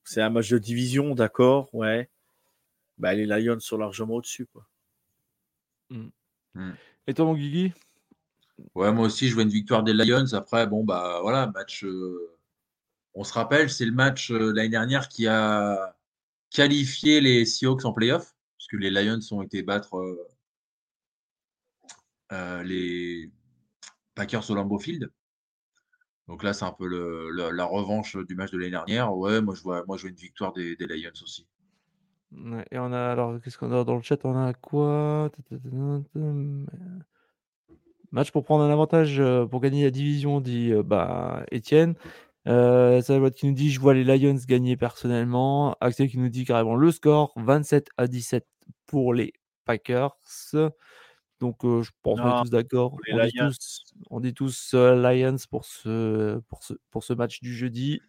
[0.03, 2.10] c'est un match de division, d'accord, ouais.
[2.97, 4.68] Bah, les Lions sont largement au-dessus, quoi.
[7.07, 7.73] Et toi mon Guigui?
[8.76, 10.34] Ouais, moi aussi, je vois une victoire des Lions.
[10.34, 11.84] Après, bon, bah voilà, match.
[11.84, 12.36] euh,
[13.14, 15.95] on se rappelle, c'est le match euh, l'année dernière qui a
[16.52, 20.27] qualifié les Seahawks en playoff, puisque les Lions ont été battre euh,
[22.31, 23.31] euh, les
[24.15, 25.11] Packers au Lambeau Field.
[26.27, 29.15] Donc là, c'est un peu la revanche du match de l'année dernière.
[29.15, 31.48] Ouais, moi je vois, moi je vois une victoire des, des Lions aussi.
[32.72, 35.31] Et on a alors qu'est-ce qu'on a dans le chat On a quoi
[38.11, 41.95] Match pour prendre un avantage euh, pour gagner la division, dit euh, bah, Étienne.
[42.48, 45.76] Euh, Salvat qui nous dit je vois les Lions gagner personnellement.
[45.81, 48.48] Axel qui nous dit carrément le score 27 à 17
[48.88, 49.34] pour les
[49.65, 50.15] Packers.
[51.40, 52.98] Donc euh, je pense qu'on est tous d'accord.
[53.11, 57.40] On, dit tous, on dit tous euh, Lions pour ce, pour, ce, pour ce match
[57.41, 58.02] du jeudi.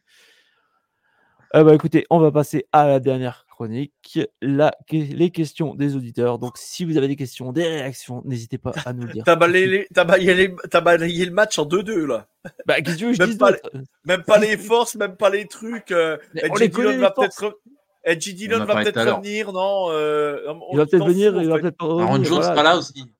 [1.55, 6.39] Euh, bah, écoutez, on va passer à la dernière chronique, la, les questions des auditeurs.
[6.39, 9.23] Donc, si vous avez des questions, des réactions, n'hésitez pas à nous le dire.
[9.27, 12.27] T'as balayé, les- balayé les- t'as balayé le match en 2-2, là.
[12.65, 13.71] Bah, qu'est-ce que je pas d'autre?
[14.05, 15.91] Même pas les forces, même pas les trucs.
[15.93, 16.17] Euh,
[16.51, 17.59] on les connaît, les va peut-être
[18.03, 20.41] Edgy Dillon va peut-être revenir, non euh,
[20.73, 22.63] Il va peut-être venir, il va peut-être Aaron Jones voilà.
[22.63, 23.13] là aussi.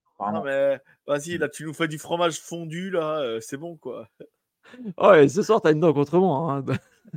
[1.07, 4.09] Vas-y, là, tu nous fais du fromage fondu, là, euh, c'est bon, quoi.
[4.99, 6.53] Ouais, ce soir, t'as une dent contre moi.
[6.53, 6.65] hein.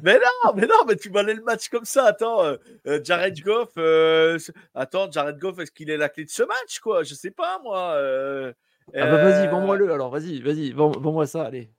[0.02, 2.06] Mais non, mais non, mais tu balayes le match comme ça.
[2.06, 2.58] Attends, euh,
[2.88, 4.40] euh, Jared Goff, euh,
[4.74, 7.04] attends, Jared Goff, est-ce qu'il est la clé de ce match, quoi?
[7.04, 7.94] Je sais pas, moi.
[7.94, 8.54] euh,
[8.96, 11.72] Ah bah vas-y, euh, vends-moi-le alors, vas-y, vas-y, vends- vends-moi ça, allez.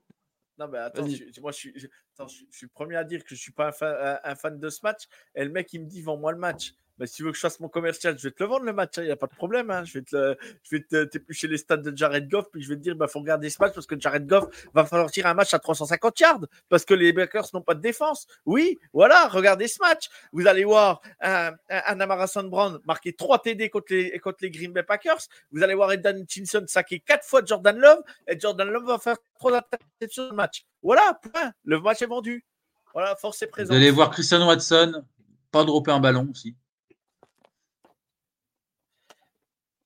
[0.58, 1.02] Non, mais attends,
[1.34, 3.40] je- moi, je suis, je, attends, je- je suis le premier à dire que je
[3.40, 5.02] suis pas un fan, un fan de ce match.
[5.34, 6.72] Et le mec, il me dit, vends-moi le match.
[6.98, 8.72] Mais si tu veux que je fasse mon commercial, je vais te le vendre le
[8.72, 9.70] match, il n'y a pas de problème.
[9.70, 9.84] hein.
[9.84, 12.80] Je vais te je vais t'éplucher les stats de Jared Goff, puis je vais te
[12.80, 14.44] dire, bah, faut regarder ce match parce que Jared Goff
[14.74, 17.80] va falloir tirer un match à 350 yards parce que les Packers n'ont pas de
[17.80, 18.26] défense.
[18.46, 20.08] Oui, voilà, regardez ce match.
[20.32, 22.26] Vous allez voir un, un, un Amara.
[22.44, 25.18] Brown marquer 3 TD contre les, contre les Green Bay Packers.
[25.52, 29.16] Vous allez voir Edan Hutchinson saquer 4 fois Jordan Love et Jordan Love va faire
[29.38, 30.64] 3 interceptions le match.
[30.82, 31.52] Voilà, point.
[31.64, 32.44] Le match est vendu.
[32.92, 33.76] Voilà, force est Vous présente.
[33.76, 35.04] allez voir Christian Watson,
[35.50, 36.54] pas dropper un ballon aussi.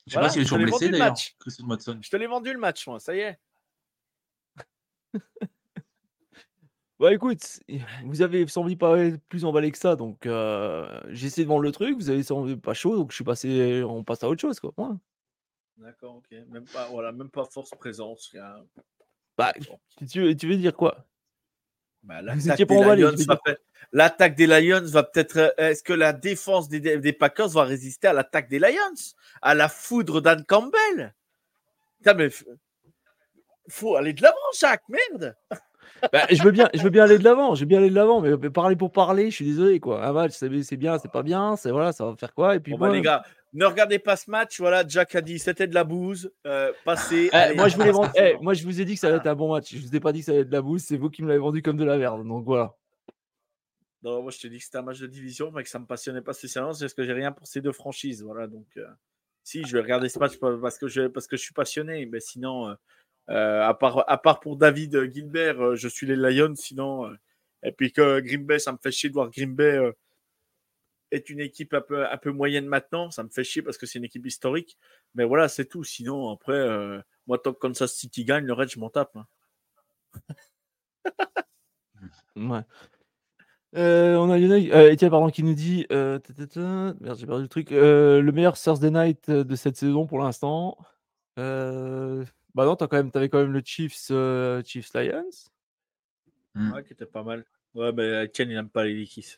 [0.08, 1.14] Je sais Voilà, pas s'il est toujours l'ai blessé d'ailleurs.
[1.38, 1.98] Christian Watson.
[2.00, 3.38] Je te l'ai vendu le match, moi, ça y est.
[7.00, 7.60] Bah écoute,
[8.06, 8.96] vous avez semblé pas
[9.28, 12.56] plus emballé que ça, donc euh, j'ai essayé de vendre le truc, vous avez semblé
[12.56, 14.72] pas chaud, donc je suis passé, on passe à autre chose quoi.
[14.76, 14.96] Ouais.
[15.76, 16.26] D'accord, ok.
[16.48, 18.30] Même pas, voilà, même pas force présence.
[18.32, 18.64] rien.
[19.36, 19.78] Bah, Bon.
[20.10, 21.06] tu, veux- tu veux dire quoi?
[22.08, 23.38] Bah, l'attaque des Lions va dire.
[23.44, 23.56] peut-
[23.92, 25.36] L'attaque des Lions va peut-être.
[25.36, 28.94] euh, Est-ce que la défense des, des Packers va résister à l'attaque des Lions?
[29.42, 31.14] À la foudre d'Anne Campbell?
[31.98, 32.28] Putain, mais
[33.68, 35.36] faut aller de l'avant, Jacques, merde
[36.12, 37.94] Bah, je veux bien, je veux bien aller de l'avant, je veux bien aller de
[37.94, 40.04] l'avant, mais, mais parler pour parler, je suis désolé quoi.
[40.06, 42.54] Un match, c'est c'est bien, c'est pas bien, c'est voilà, ça va faire quoi?
[42.54, 44.58] Et puis Bon, bah, les gars, ne regardez pas ce match.
[44.60, 46.30] Voilà, Jack a dit c'était de la bouse.
[46.46, 47.30] Euh, passez.
[47.32, 49.34] eh, moi je vendre, eh, moi je vous ai dit que ça allait être un
[49.34, 49.74] bon match.
[49.74, 51.22] Je vous ai pas dit que ça allait être de la bouse, c'est vous qui
[51.22, 52.26] me l'avez vendu comme de la merde.
[52.26, 52.74] Donc voilà.
[54.02, 55.86] Non, moi je te dis que c'était un match de division, mais que ça me
[55.86, 58.22] passionnait pas spécialement, c'est parce que j'ai rien pour ces deux franchises.
[58.22, 58.86] Voilà, donc euh,
[59.42, 62.06] si je vais regarder ce match pa- parce que je, parce que je suis passionné,
[62.06, 62.74] mais sinon, euh,
[63.30, 67.10] euh, à, part, à part pour David Gilbert, je suis les Lions, sinon,
[67.64, 69.80] Et puis que Green Bay, ça me fait chier de voir Green Bay
[71.12, 73.10] être une équipe un peu, un peu moyenne maintenant.
[73.10, 74.76] Ça me fait chier parce que c'est une équipe historique.
[75.14, 75.84] Mais voilà, c'est tout.
[75.84, 79.16] Sinon, après, euh, moi, tant que Kansas City gagne, le reste, je m'en tape.
[79.16, 79.26] hein.
[82.36, 82.62] Ouais.
[83.76, 87.18] Euh, on a Lionel, euh, Étienne pardon, qui nous dit euh, ta, ta, ta, merde
[87.18, 90.78] j'ai perdu le truc euh, le meilleur Thursday Night de cette saison pour l'instant.
[91.38, 92.24] Euh,
[92.54, 95.50] bah non t'as quand même t'avais quand même le Chiefs euh, Chiefs Lions.
[96.54, 96.72] Mm.
[96.72, 97.44] Ouais, qui était pas mal.
[97.74, 99.36] Ouais, mais Ken, il n'aime pas les Vikings.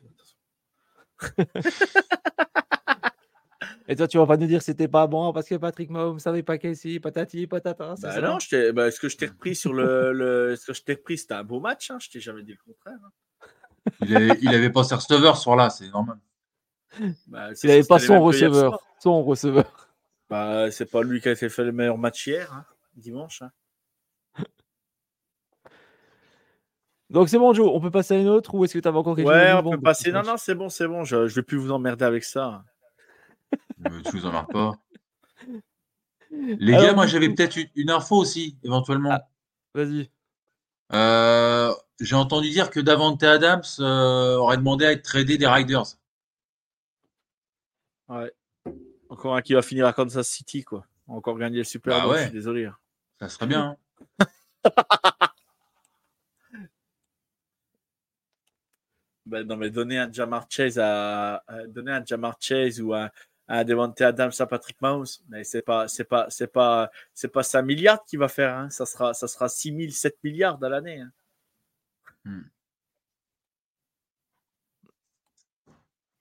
[3.88, 6.18] Et toi tu vas pas nous dire que c'était pas bon parce que Patrick Mahomes
[6.20, 7.94] savait pas qu'ici patati patata.
[8.00, 10.72] Bah ça non, je bah, ce que je t'ai repris sur le, le- ce que
[10.72, 11.90] je t'ai repris, c'était un beau match.
[11.90, 11.98] Hein.
[12.00, 12.98] Je t'ai jamais dit le contraire.
[13.04, 13.10] hein.
[14.02, 16.18] Il avait, il avait pas ses receveurs ce soir-là, c'est normal.
[17.26, 18.78] Bah, c'est Il avait sûr, pas son receveur.
[19.00, 19.88] Son receveur.
[20.28, 22.64] Bah, c'est pas lui qui a fait fait le meilleur match hier, hein,
[22.94, 23.42] dimanche.
[23.42, 23.50] hein.
[27.10, 28.96] Donc c'est bon Joe, on peut passer à une autre ou est-ce que tu avais
[28.98, 30.12] encore quelque chose Ouais, on peut passer.
[30.12, 31.02] Non, non, c'est bon, c'est bon.
[31.04, 32.64] Je, je vais plus vous emmerder avec ça.
[33.86, 34.72] Euh, Tu vous en marres pas.
[36.30, 39.10] Les Alors, gars, moi j'avais peut-être une, une info aussi, éventuellement.
[39.10, 39.28] Ah.
[39.74, 40.08] Vas-y.
[40.92, 45.82] Euh, J'ai entendu dire que Davante Adams euh, aurait demandé à être tradé des Riders.
[48.08, 48.32] Ouais.
[49.08, 50.84] Encore un qui va finir à Kansas City, quoi.
[51.08, 52.18] Encore gagner le Super Bah Bowl, ouais.
[52.18, 52.66] je suis désolé.
[52.66, 52.76] hein.
[53.18, 53.76] Ça serait bien.
[54.20, 54.26] hein.
[59.30, 63.08] Ben, non, mais donner un Jamar Chase à, à- donner un Jamar Chase ou un,
[63.48, 67.42] un Devontae Adams à Patrick Mahomes, mais c'est pas, c'est pas, c'est pas, c'est pas
[67.44, 68.56] 5 milliards qu'il va faire.
[68.56, 68.70] Hein.
[68.70, 71.00] Ça sera, ça sera 6 000, 7 milliards à l'année.
[71.00, 71.12] hein.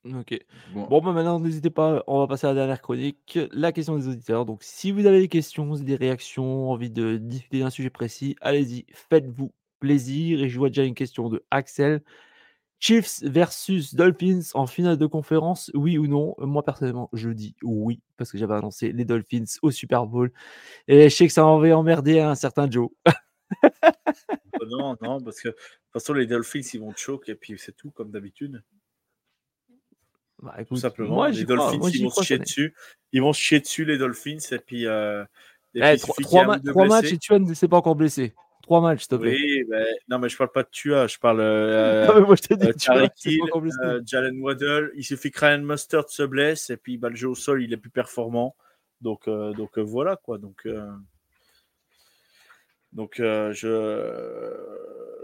[0.06, 0.40] Ok.
[0.74, 0.88] Bon.
[0.88, 4.08] Bon, bah maintenant, n'hésitez pas, on va passer à la dernière chronique, la question des
[4.08, 4.46] auditeurs.
[4.46, 8.86] Donc, si vous avez des questions, des réactions, envie de discuter d'un sujet précis, allez-y,
[8.94, 10.42] faites-vous plaisir.
[10.42, 12.02] Et je vois déjà une question de Axel.
[12.80, 16.36] Chiefs versus Dolphins en finale de conférence, oui ou non?
[16.38, 20.32] Moi, personnellement, je dis oui, parce que j'avais annoncé les Dolphins au Super Bowl.
[20.88, 22.90] Et je sais que ça avait emmerdé un certain Joe.
[24.62, 27.58] Euh, non, non, parce que de toute façon, les Dolphins, ils vont choke et puis
[27.58, 28.64] c'est tout, comme d'habitude.
[30.42, 31.16] Bah, Tout simplement.
[31.16, 32.74] moi, les Dolphins, moi, ils vont se chier dessus.
[33.12, 34.38] Ils vont se chier dessus, les Dolphins.
[34.52, 35.24] Et puis, euh,
[35.74, 38.34] et Eh, puis, trois ma- matchs et Tuan ne s'est pas encore blessé.
[38.70, 39.32] Trois matchs, s'il te plaît.
[39.32, 42.36] Oui, ben, non, mais je parle pas de Tua, je parle euh, Non, mais moi,
[42.36, 43.42] je t'ai dit, euh, Hill,
[43.84, 44.92] euh, Jalen Waddle.
[44.94, 47.74] Il suffit que Ryan Mustard se blesse et puis bah, le jeu au sol, il
[47.74, 48.56] est plus performant.
[49.02, 50.38] Donc, euh, donc euh, voilà quoi.
[50.38, 50.88] Donc, euh,
[52.94, 54.54] donc euh, je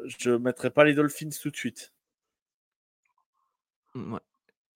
[0.07, 1.93] je mettrai pas les Dolphins tout de suite.
[3.93, 4.21] Ouais.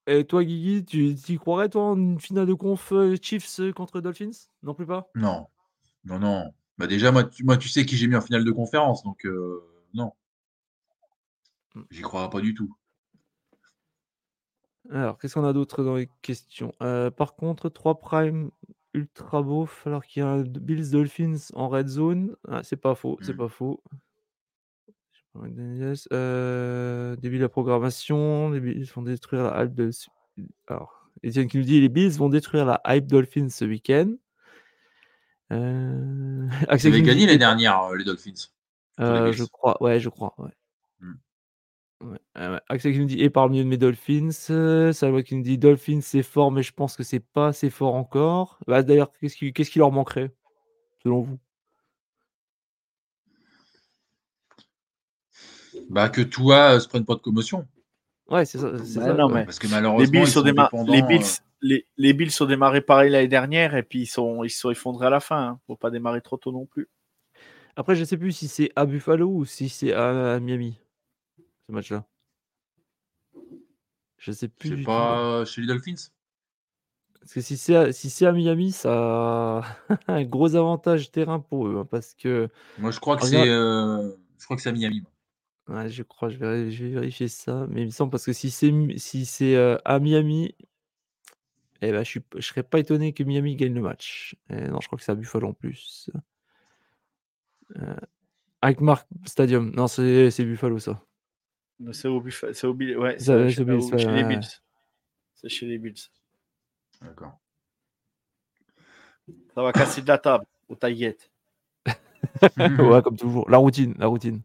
[0.06, 4.48] Et toi, Guigui, tu y croirais, toi, en une finale de conf Chiefs contre Dolphins?
[4.62, 5.10] Non plus pas?
[5.16, 5.48] Non,
[6.06, 6.54] non, non.
[6.80, 9.26] Bah déjà, moi tu, moi, tu sais qui j'ai mis en finale de conférence, donc
[9.26, 9.62] euh,
[9.94, 10.14] non.
[11.76, 11.82] Mm.
[11.92, 12.74] J'y croirais pas du tout.
[14.90, 16.74] Alors, qu'est-ce qu'on a d'autre dans les questions?
[16.82, 18.50] Euh, Par contre, 3 prime
[18.94, 22.36] ultra beauf, alors qu'il y a un Bills Dolphins en red zone.
[22.48, 23.38] Ah, c'est pas faux, c'est Mm.
[23.38, 23.84] pas faux.
[26.12, 29.92] Euh, début de la programmation, les Bills vont détruire la hype de.
[30.68, 34.16] Alors, Etienne qui nous dit les Bills vont détruire la hype Dolphins ce week-end.
[35.52, 36.48] Euh...
[36.72, 38.50] Ils avaient gagné l'année dernière, euh, les Dolphins.
[39.00, 40.52] Euh, je crois, ouais, je crois, ouais.
[41.00, 41.14] Hmm.
[42.02, 42.62] Ouais, ouais, ouais.
[42.70, 44.32] Axel qui nous dit le milieu de mes Dolphins.
[44.94, 47.96] Salwa qui nous dit Dolphins c'est fort, mais je pense que c'est pas assez fort
[47.96, 48.60] encore.
[48.68, 50.32] Bah, D'ailleurs, qu'est-ce qui, qu'est-ce qui leur manquerait,
[51.04, 51.40] selon vous?
[55.90, 57.68] Bah que toi euh, se prenne pas de commotion.
[58.30, 58.72] Ouais, c'est ça.
[58.86, 61.06] c'est Bah ça, non, mais Parce que Les malheureusement, Bills, ils sont déma- les, euh,
[61.08, 61.26] Bills,
[61.62, 65.08] les, les Bills sont démarrés pareil l'année dernière et puis ils sont, ils sont effondrés
[65.08, 65.42] à la fin.
[65.48, 65.60] Hein.
[65.68, 66.90] Faut pas démarrer trop tôt non plus.
[67.76, 70.78] Après, je sais plus si c'est à Buffalo ou si c'est à, à Miami,
[71.68, 72.06] ce match-là.
[74.18, 74.70] Je sais plus.
[74.70, 75.52] C'est pas tout.
[75.52, 76.10] chez les Dolphins?
[77.22, 78.92] Parce que si c'est à, si c'est à Miami, ça
[79.60, 79.64] a
[80.08, 81.78] un gros avantage terrain pour eux.
[81.80, 85.02] hein, parce que Moi, je crois que c'est euh, je crois que c'est à Miami.
[85.02, 85.12] moi.
[85.70, 87.68] Ouais, je crois, je vais, je vais vérifier ça.
[87.70, 90.56] Mais il me semble parce que si c'est si c'est euh, à Miami,
[91.82, 94.36] eh ben, je suis, je serais pas étonné que Miami gagne le match.
[94.50, 96.10] Eh non, je crois que c'est à Buffalo en plus.
[97.78, 97.96] Euh,
[98.62, 99.72] avec Mark Stadium.
[99.76, 101.02] Non, c'est Buffalo ça.
[101.94, 104.24] C'est au, Buff- c'est au Bill- ouais, Ça, c'est chez, ouais, les.
[104.24, 104.48] Bills.
[105.36, 105.96] C'est chez les Bills.
[107.02, 107.40] D'accord.
[109.56, 111.32] Ça va casser de la table aux taillettes.
[112.58, 113.50] ouais, comme toujours.
[113.50, 114.42] La routine, la routine.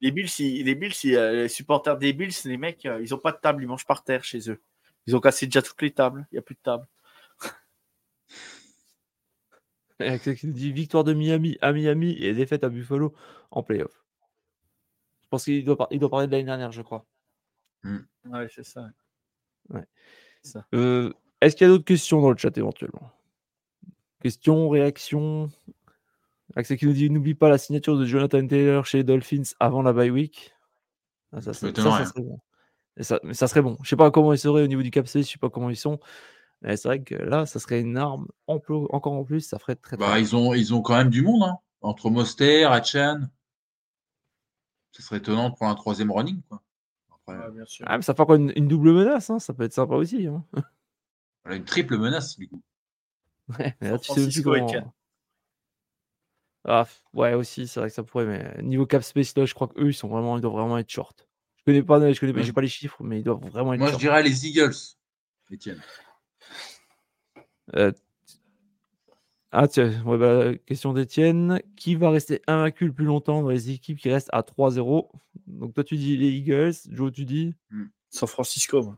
[0.00, 3.14] Les Bills, ils- les Bills, ils, euh, les supporters des Bills, les mecs, euh, ils
[3.14, 4.60] ont pas de table, ils mangent par terre chez eux.
[5.06, 6.26] Ils ont cassé déjà toutes les tables.
[6.30, 6.86] Il n'y a plus de table.
[10.42, 13.14] Dit victoire de Miami à Miami et défaite à Buffalo
[13.50, 14.02] en playoff.
[15.30, 17.06] pense qu'il doit, par- il doit parler de l'année dernière, je crois.
[19.68, 19.86] Ouais,
[20.42, 20.66] c'est ça.
[20.74, 23.12] Euh, Est-ce qu'il y a d'autres questions dans le chat éventuellement?
[24.22, 25.50] Questions, réactions?
[26.56, 29.82] Axel qui nous dit n'oublie pas la signature de Jonathan Taylor chez les Dolphins avant
[29.82, 30.52] la bye week.
[31.32, 32.40] Ah, ça, Ça ça- m'étonnerait, ça, ça serait bon.
[32.96, 33.76] Et ça, mais ça serait bon.
[33.82, 35.70] Je sais pas comment ils seraient au niveau du cap space, je sais pas comment
[35.70, 36.00] ils sont.
[36.62, 39.96] Mais c'est vrai que là, ça serait une arme encore en plus, ça ferait très
[39.96, 40.18] très Bah, bien.
[40.18, 41.58] ils, ont, ils ont quand même du monde, hein.
[41.80, 43.20] entre Moster, Hachan.
[44.92, 46.42] Ce serait étonnant de prendre un troisième running.
[46.48, 46.60] Quoi.
[47.14, 47.86] Après, Ouais, bien sûr.
[47.88, 50.26] Ah, mais ça fait encore une, une double menace, hein, ça peut être sympa aussi.
[50.26, 50.44] hein.
[51.44, 52.60] voilà, une triple menace, du coup.
[53.58, 54.92] Ouais, mais là, San tu sais aussi Francisco et comment- Ken.
[56.64, 59.68] Ah, ouais, aussi, c'est vrai que ça pourrait, mais niveau cap space, là, je crois
[59.68, 61.26] qu'eux, ils, sont vraiment, ils doivent vraiment être short.
[61.56, 63.92] Je connais pas, je connais pas, j'ai les chiffres, mais ils doivent vraiment être Moi,
[63.92, 64.74] je dirais les Eagles,
[65.50, 65.80] Étienne.
[67.76, 67.92] Euh,
[69.52, 71.60] Ah, tiens, ouais, bah, question d'Étienne.
[71.76, 75.10] Qui va rester invaincu le plus longtemps dans les équipes qui restent à 3-0
[75.46, 76.74] Donc, toi, tu dis les Eagles.
[76.90, 77.54] Joe, tu dis?
[78.10, 78.82] San Francisco.
[78.82, 78.96] moi.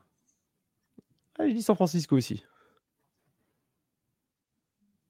[1.39, 2.44] Ah, je dis San Francisco aussi.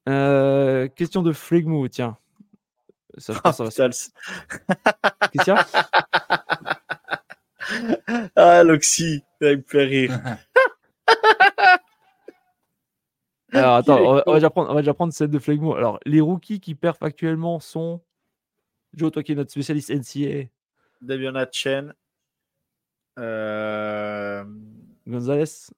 [0.09, 2.19] Euh, question de Flegmo, tiens.
[3.18, 4.34] Ça, je pense que ça va se- Putain,
[4.74, 5.66] le- Qu'est-ce qu'il y a?
[8.36, 10.20] Ah, Loxy, ça me fait rire.
[13.52, 15.74] Alors, attends, on va, on va déjà prendre, on va déjà prendre celle de Flegmo.
[15.74, 18.01] Alors, les rookies qui perfent actuellement sont.
[18.94, 20.48] Joe, toi qui es notre spécialiste NCA,
[21.01, 21.94] Devion Chen.
[23.18, 24.44] Euh,
[25.06, 25.70] Gonzalez.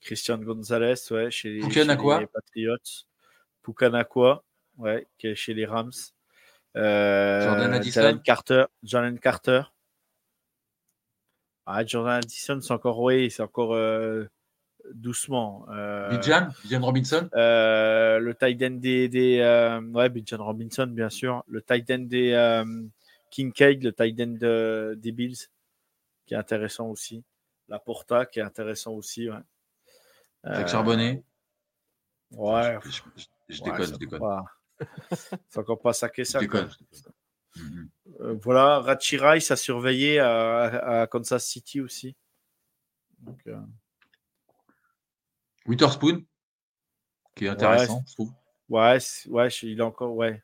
[0.00, 2.16] Christian Gonzalez, ouais, chez les, Pukanakwa.
[2.16, 3.04] chez les Patriots.
[3.62, 4.44] Pukanakwa,
[4.78, 5.92] ouais, qui est chez les Rams.
[6.76, 8.00] Euh, Jordan Addison?
[8.02, 8.64] Jalen Carter.
[8.82, 9.62] Jordan Carter.
[11.66, 14.24] Ah, Jordan Addison, c'est encore, oui, c'est encore euh,
[14.92, 15.66] doucement.
[15.70, 17.28] Euh, Bijan, Bijan Robinson?
[17.34, 19.40] euh, le tight end des, des
[19.94, 21.44] ouais, Bijan Robinson, bien sûr.
[21.48, 22.62] Le tight end des
[23.30, 25.36] Kincaid, le tight end de- des Bills,
[26.26, 27.22] qui est intéressant aussi.
[27.68, 29.30] La Porta, qui est intéressant aussi.
[29.30, 29.36] Ouais.
[30.44, 31.22] Jacques Charbonnet?
[32.32, 33.24] Ouais, Je, je- je-
[33.54, 34.18] je ouais, déconne, je déconne.
[34.20, 34.44] pas-
[35.48, 36.40] C'est encore pas saqué ça.
[38.20, 42.16] Euh, voilà, Rachi Rice a surveillé à, à Kansas City aussi.
[43.18, 43.58] Donc, euh,
[45.66, 46.24] Witherspoon,
[47.36, 48.32] qui est intéressant, je trouve.
[48.68, 48.98] ouais,
[49.28, 50.42] ouais, il est encore, ouais.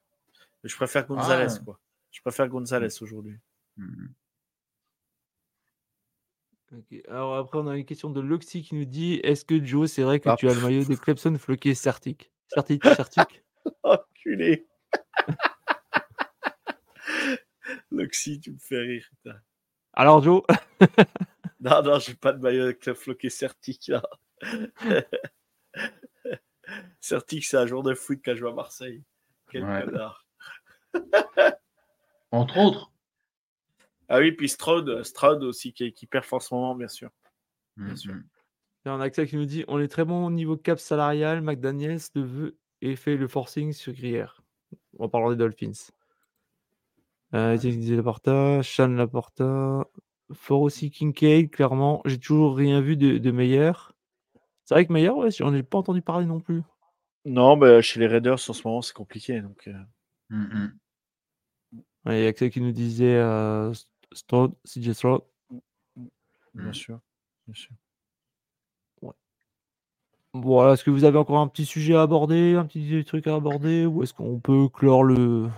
[0.65, 1.65] Je préfère Gonzalez, Ah.
[1.65, 1.81] quoi.
[2.11, 3.39] Je préfère Gonzalez aujourd'hui.
[3.77, 4.13] Mhm.
[6.73, 9.91] Ok, Alors, après, on a une question de Luxi qui nous dit Est-ce que Joe,
[9.91, 10.37] c'est vrai que Ah.
[10.37, 13.45] tu as le maillot de Clemson floqué Certic Certic, Certic
[14.27, 14.67] Enculé.
[17.91, 19.07] Loxy, tu me fais rire.
[19.23, 19.39] putain.
[19.93, 20.43] Alors, Joe?
[21.59, 24.03] Non, non, j'ai pas de maillot avec le floqué Certic là.
[27.01, 29.03] Certic, c'est un jour de foot quand je vais à Marseille.
[29.51, 29.83] Quel Ouais.
[29.85, 30.27] connard.
[32.31, 32.93] Entre autres.
[34.09, 37.09] Ah oui, puis Stroud, Stroud aussi qui, qui performe en ce moment, bien sûr.
[37.77, 37.97] Mhm.
[37.97, 38.15] sûr.
[38.85, 40.79] Il y a un Axel qui nous dit On est très bon au niveau cap
[40.79, 41.41] salarial.
[41.41, 44.43] McDaniels le veut et fait le forcing sur Grière.
[44.99, 45.91] En parlant des Dolphins.
[47.35, 47.57] Euh,
[47.97, 49.85] Laporta, Sean Laporta,
[50.33, 52.01] fort aussi Kincaid, clairement.
[52.05, 53.93] J'ai toujours rien vu de, de meilleur.
[54.65, 56.63] C'est vrai que meilleur, ouais, j'en ai pas entendu parler non plus.
[57.25, 59.41] Non, mais chez les Raiders en ce moment, c'est compliqué.
[59.41, 60.69] Donc, euh.
[62.05, 63.73] Ouais, Il y a Axel qui nous disait euh,
[64.13, 65.23] Stroud, CJ Stroud.
[66.55, 66.75] bien Mm.
[66.75, 67.01] sûr.
[67.47, 67.73] Bien sûr.
[70.43, 73.35] Voilà, est-ce que vous avez encore un petit sujet à aborder, un petit truc à
[73.35, 75.49] aborder, ou est-ce qu'on peut clore le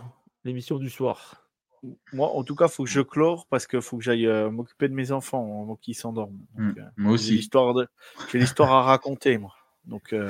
[0.45, 1.45] l'émission du soir?
[2.13, 4.51] Moi, en tout cas, il faut que je clore parce qu'il faut que j'aille euh,
[4.51, 6.39] m'occuper de mes enfants avant qu'ils s'endorment.
[6.57, 6.75] Donc, Mhm.
[6.79, 7.31] euh, Moi j'ai aussi.
[7.37, 7.87] l'histoire de...
[8.33, 9.55] j'ai l'histoire à raconter, moi.
[9.85, 10.29] Donc, euh,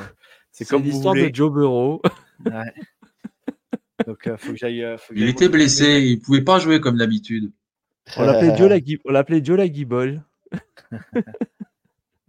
[0.53, 1.31] c'est comme vous l'histoire voulez.
[1.31, 2.03] de Joe Burrow.
[2.45, 2.73] Ouais.
[4.07, 4.85] Donc, il faut que j'aille.
[4.85, 7.51] euh, faut que Il j'aille était blessé, il pouvait pas jouer comme d'habitude.
[8.17, 10.23] On l'appelait Joe la on l'appelait Joe la Guibol.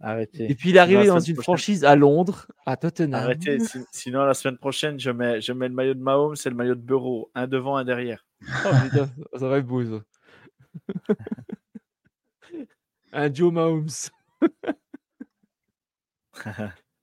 [0.02, 0.50] Arrêtez.
[0.50, 1.42] Et puis il est arrivé dans une prochaine.
[1.42, 3.22] franchise à Londres, à Tottenham.
[3.22, 3.60] Arrêtez.
[3.60, 6.54] si- Sinon, la semaine prochaine, je mets, je mets le maillot de Mahomes et le
[6.54, 7.30] maillot de Bureau.
[7.34, 8.24] Un devant, un derrière.
[8.42, 11.14] Oh, putain, ça va être beau ça.
[13.12, 13.88] Un Joe Mahomes.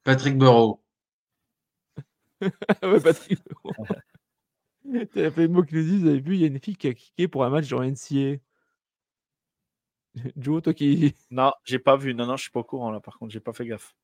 [0.03, 0.81] Patrick Burrow.
[2.41, 3.39] ouais, Patrick.
[5.13, 6.77] T'as fait le mot qui le dit, vous avez vu, il y a une fille
[6.77, 8.37] qui a kické pour un match dans NCA.
[10.37, 11.15] Joe, toi qui.
[11.31, 12.13] Non, j'ai pas vu.
[12.13, 12.99] Non, non, je suis pas au courant là.
[12.99, 13.95] Par contre, j'ai pas fait gaffe.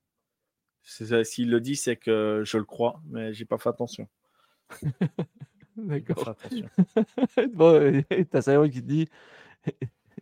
[0.84, 4.08] S'il le dit, c'est que je le crois, mais j'ai pas fait attention.
[5.78, 6.36] D'accord.
[7.54, 9.08] bon, t'as Sayron qui te dit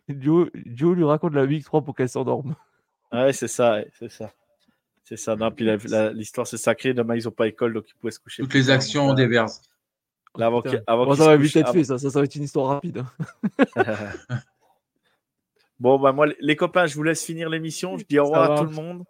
[0.08, 2.54] Joe, Joe lui raconte la Week 3 pour qu'elle s'endorme.
[3.12, 4.32] Ouais, c'est ça, c'est ça.
[5.04, 5.36] C'est ça.
[5.36, 5.66] Non, puis
[6.14, 6.94] l'histoire, c'est sacré.
[6.94, 8.42] Demain, ils ont pas école, donc ils pouvaient se coucher.
[8.42, 9.50] Toutes les tard, actions des là- Bears.
[10.36, 12.34] Là, avant avant Bon, ça va vite être avant- fait, ça, ça, ça va être
[12.36, 13.04] une histoire rapide.
[15.82, 17.98] Bon, bah moi, les copains, je vous laisse finir l'émission.
[17.98, 19.02] Je dis au revoir à tout le monde.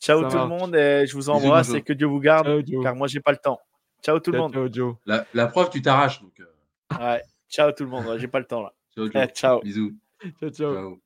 [0.00, 3.08] Ciao tout le monde et je vous embrasse et que Dieu vous garde car moi
[3.08, 3.58] j'ai pas le temps.
[4.00, 4.52] Ciao tout le monde.
[4.52, 4.94] Ciao, Joe.
[5.06, 6.22] La, preuve, tu t'arraches.
[6.22, 6.38] Donc...
[6.38, 6.96] Euh.
[6.98, 7.20] Ouais.
[7.48, 8.16] Ciao tout le monde.
[8.16, 8.72] J'ai pas le temps là.
[8.94, 9.06] Ciao.
[9.06, 9.10] Joe.
[9.16, 9.60] Eh, ciao.
[9.60, 9.92] Bisous.
[10.38, 11.00] Ciao, ciao.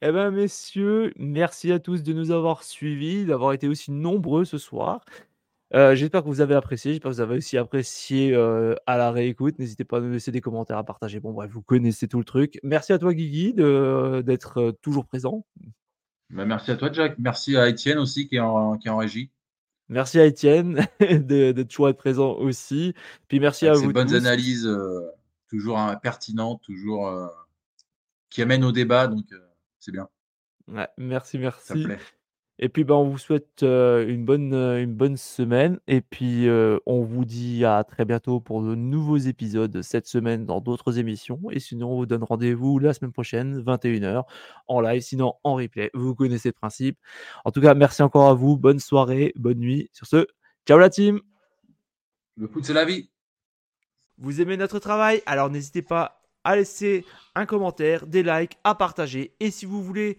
[0.00, 4.56] Eh bien, messieurs, merci à tous de nous avoir suivis, d'avoir été aussi nombreux ce
[4.56, 5.04] soir.
[5.72, 6.92] Euh, j'espère que vous avez apprécié.
[6.92, 9.58] J'espère que vous avez aussi apprécié euh, à la réécoute.
[9.58, 11.20] N'hésitez pas à nous laisser des commentaires, à partager.
[11.20, 12.60] Bon, bref, vous connaissez tout le truc.
[12.62, 15.46] Merci à toi, Guigui, d'être euh, toujours présent.
[16.30, 17.16] Bah, merci à toi, Jack.
[17.18, 19.30] Merci à Étienne aussi qui est en, qui est en régie.
[19.88, 22.94] Merci à Étienne de, toujours être présent aussi.
[23.28, 23.92] Puis merci à vous.
[23.92, 24.68] bonnes analyses,
[25.48, 27.30] toujours hein, pertinentes, toujours
[28.30, 29.08] qui amènent au débat.
[29.08, 29.26] Donc,
[29.80, 30.08] c'est bien.
[30.68, 31.66] Ouais, merci, merci.
[31.66, 31.98] Ça plaît.
[32.60, 35.80] Et puis, ben, on vous souhaite une, bonne, une bonne semaine.
[35.88, 36.46] Et puis,
[36.86, 41.40] on vous dit à très bientôt pour de nouveaux épisodes cette semaine dans d'autres émissions.
[41.50, 44.22] Et sinon, on vous donne rendez-vous la semaine prochaine, 21h,
[44.68, 45.90] en live, sinon en replay.
[45.94, 46.98] Vous connaissez le principe.
[47.44, 48.56] En tout cas, merci encore à vous.
[48.56, 49.90] Bonne soirée, bonne nuit.
[49.92, 50.26] Sur ce,
[50.64, 51.20] ciao la team.
[52.36, 53.10] Le foot, c'est la vie.
[54.18, 55.22] Vous aimez notre travail?
[55.26, 57.04] Alors, n'hésitez pas à laisser
[57.34, 59.34] un commentaire, des likes, à partager.
[59.40, 60.18] Et si vous voulez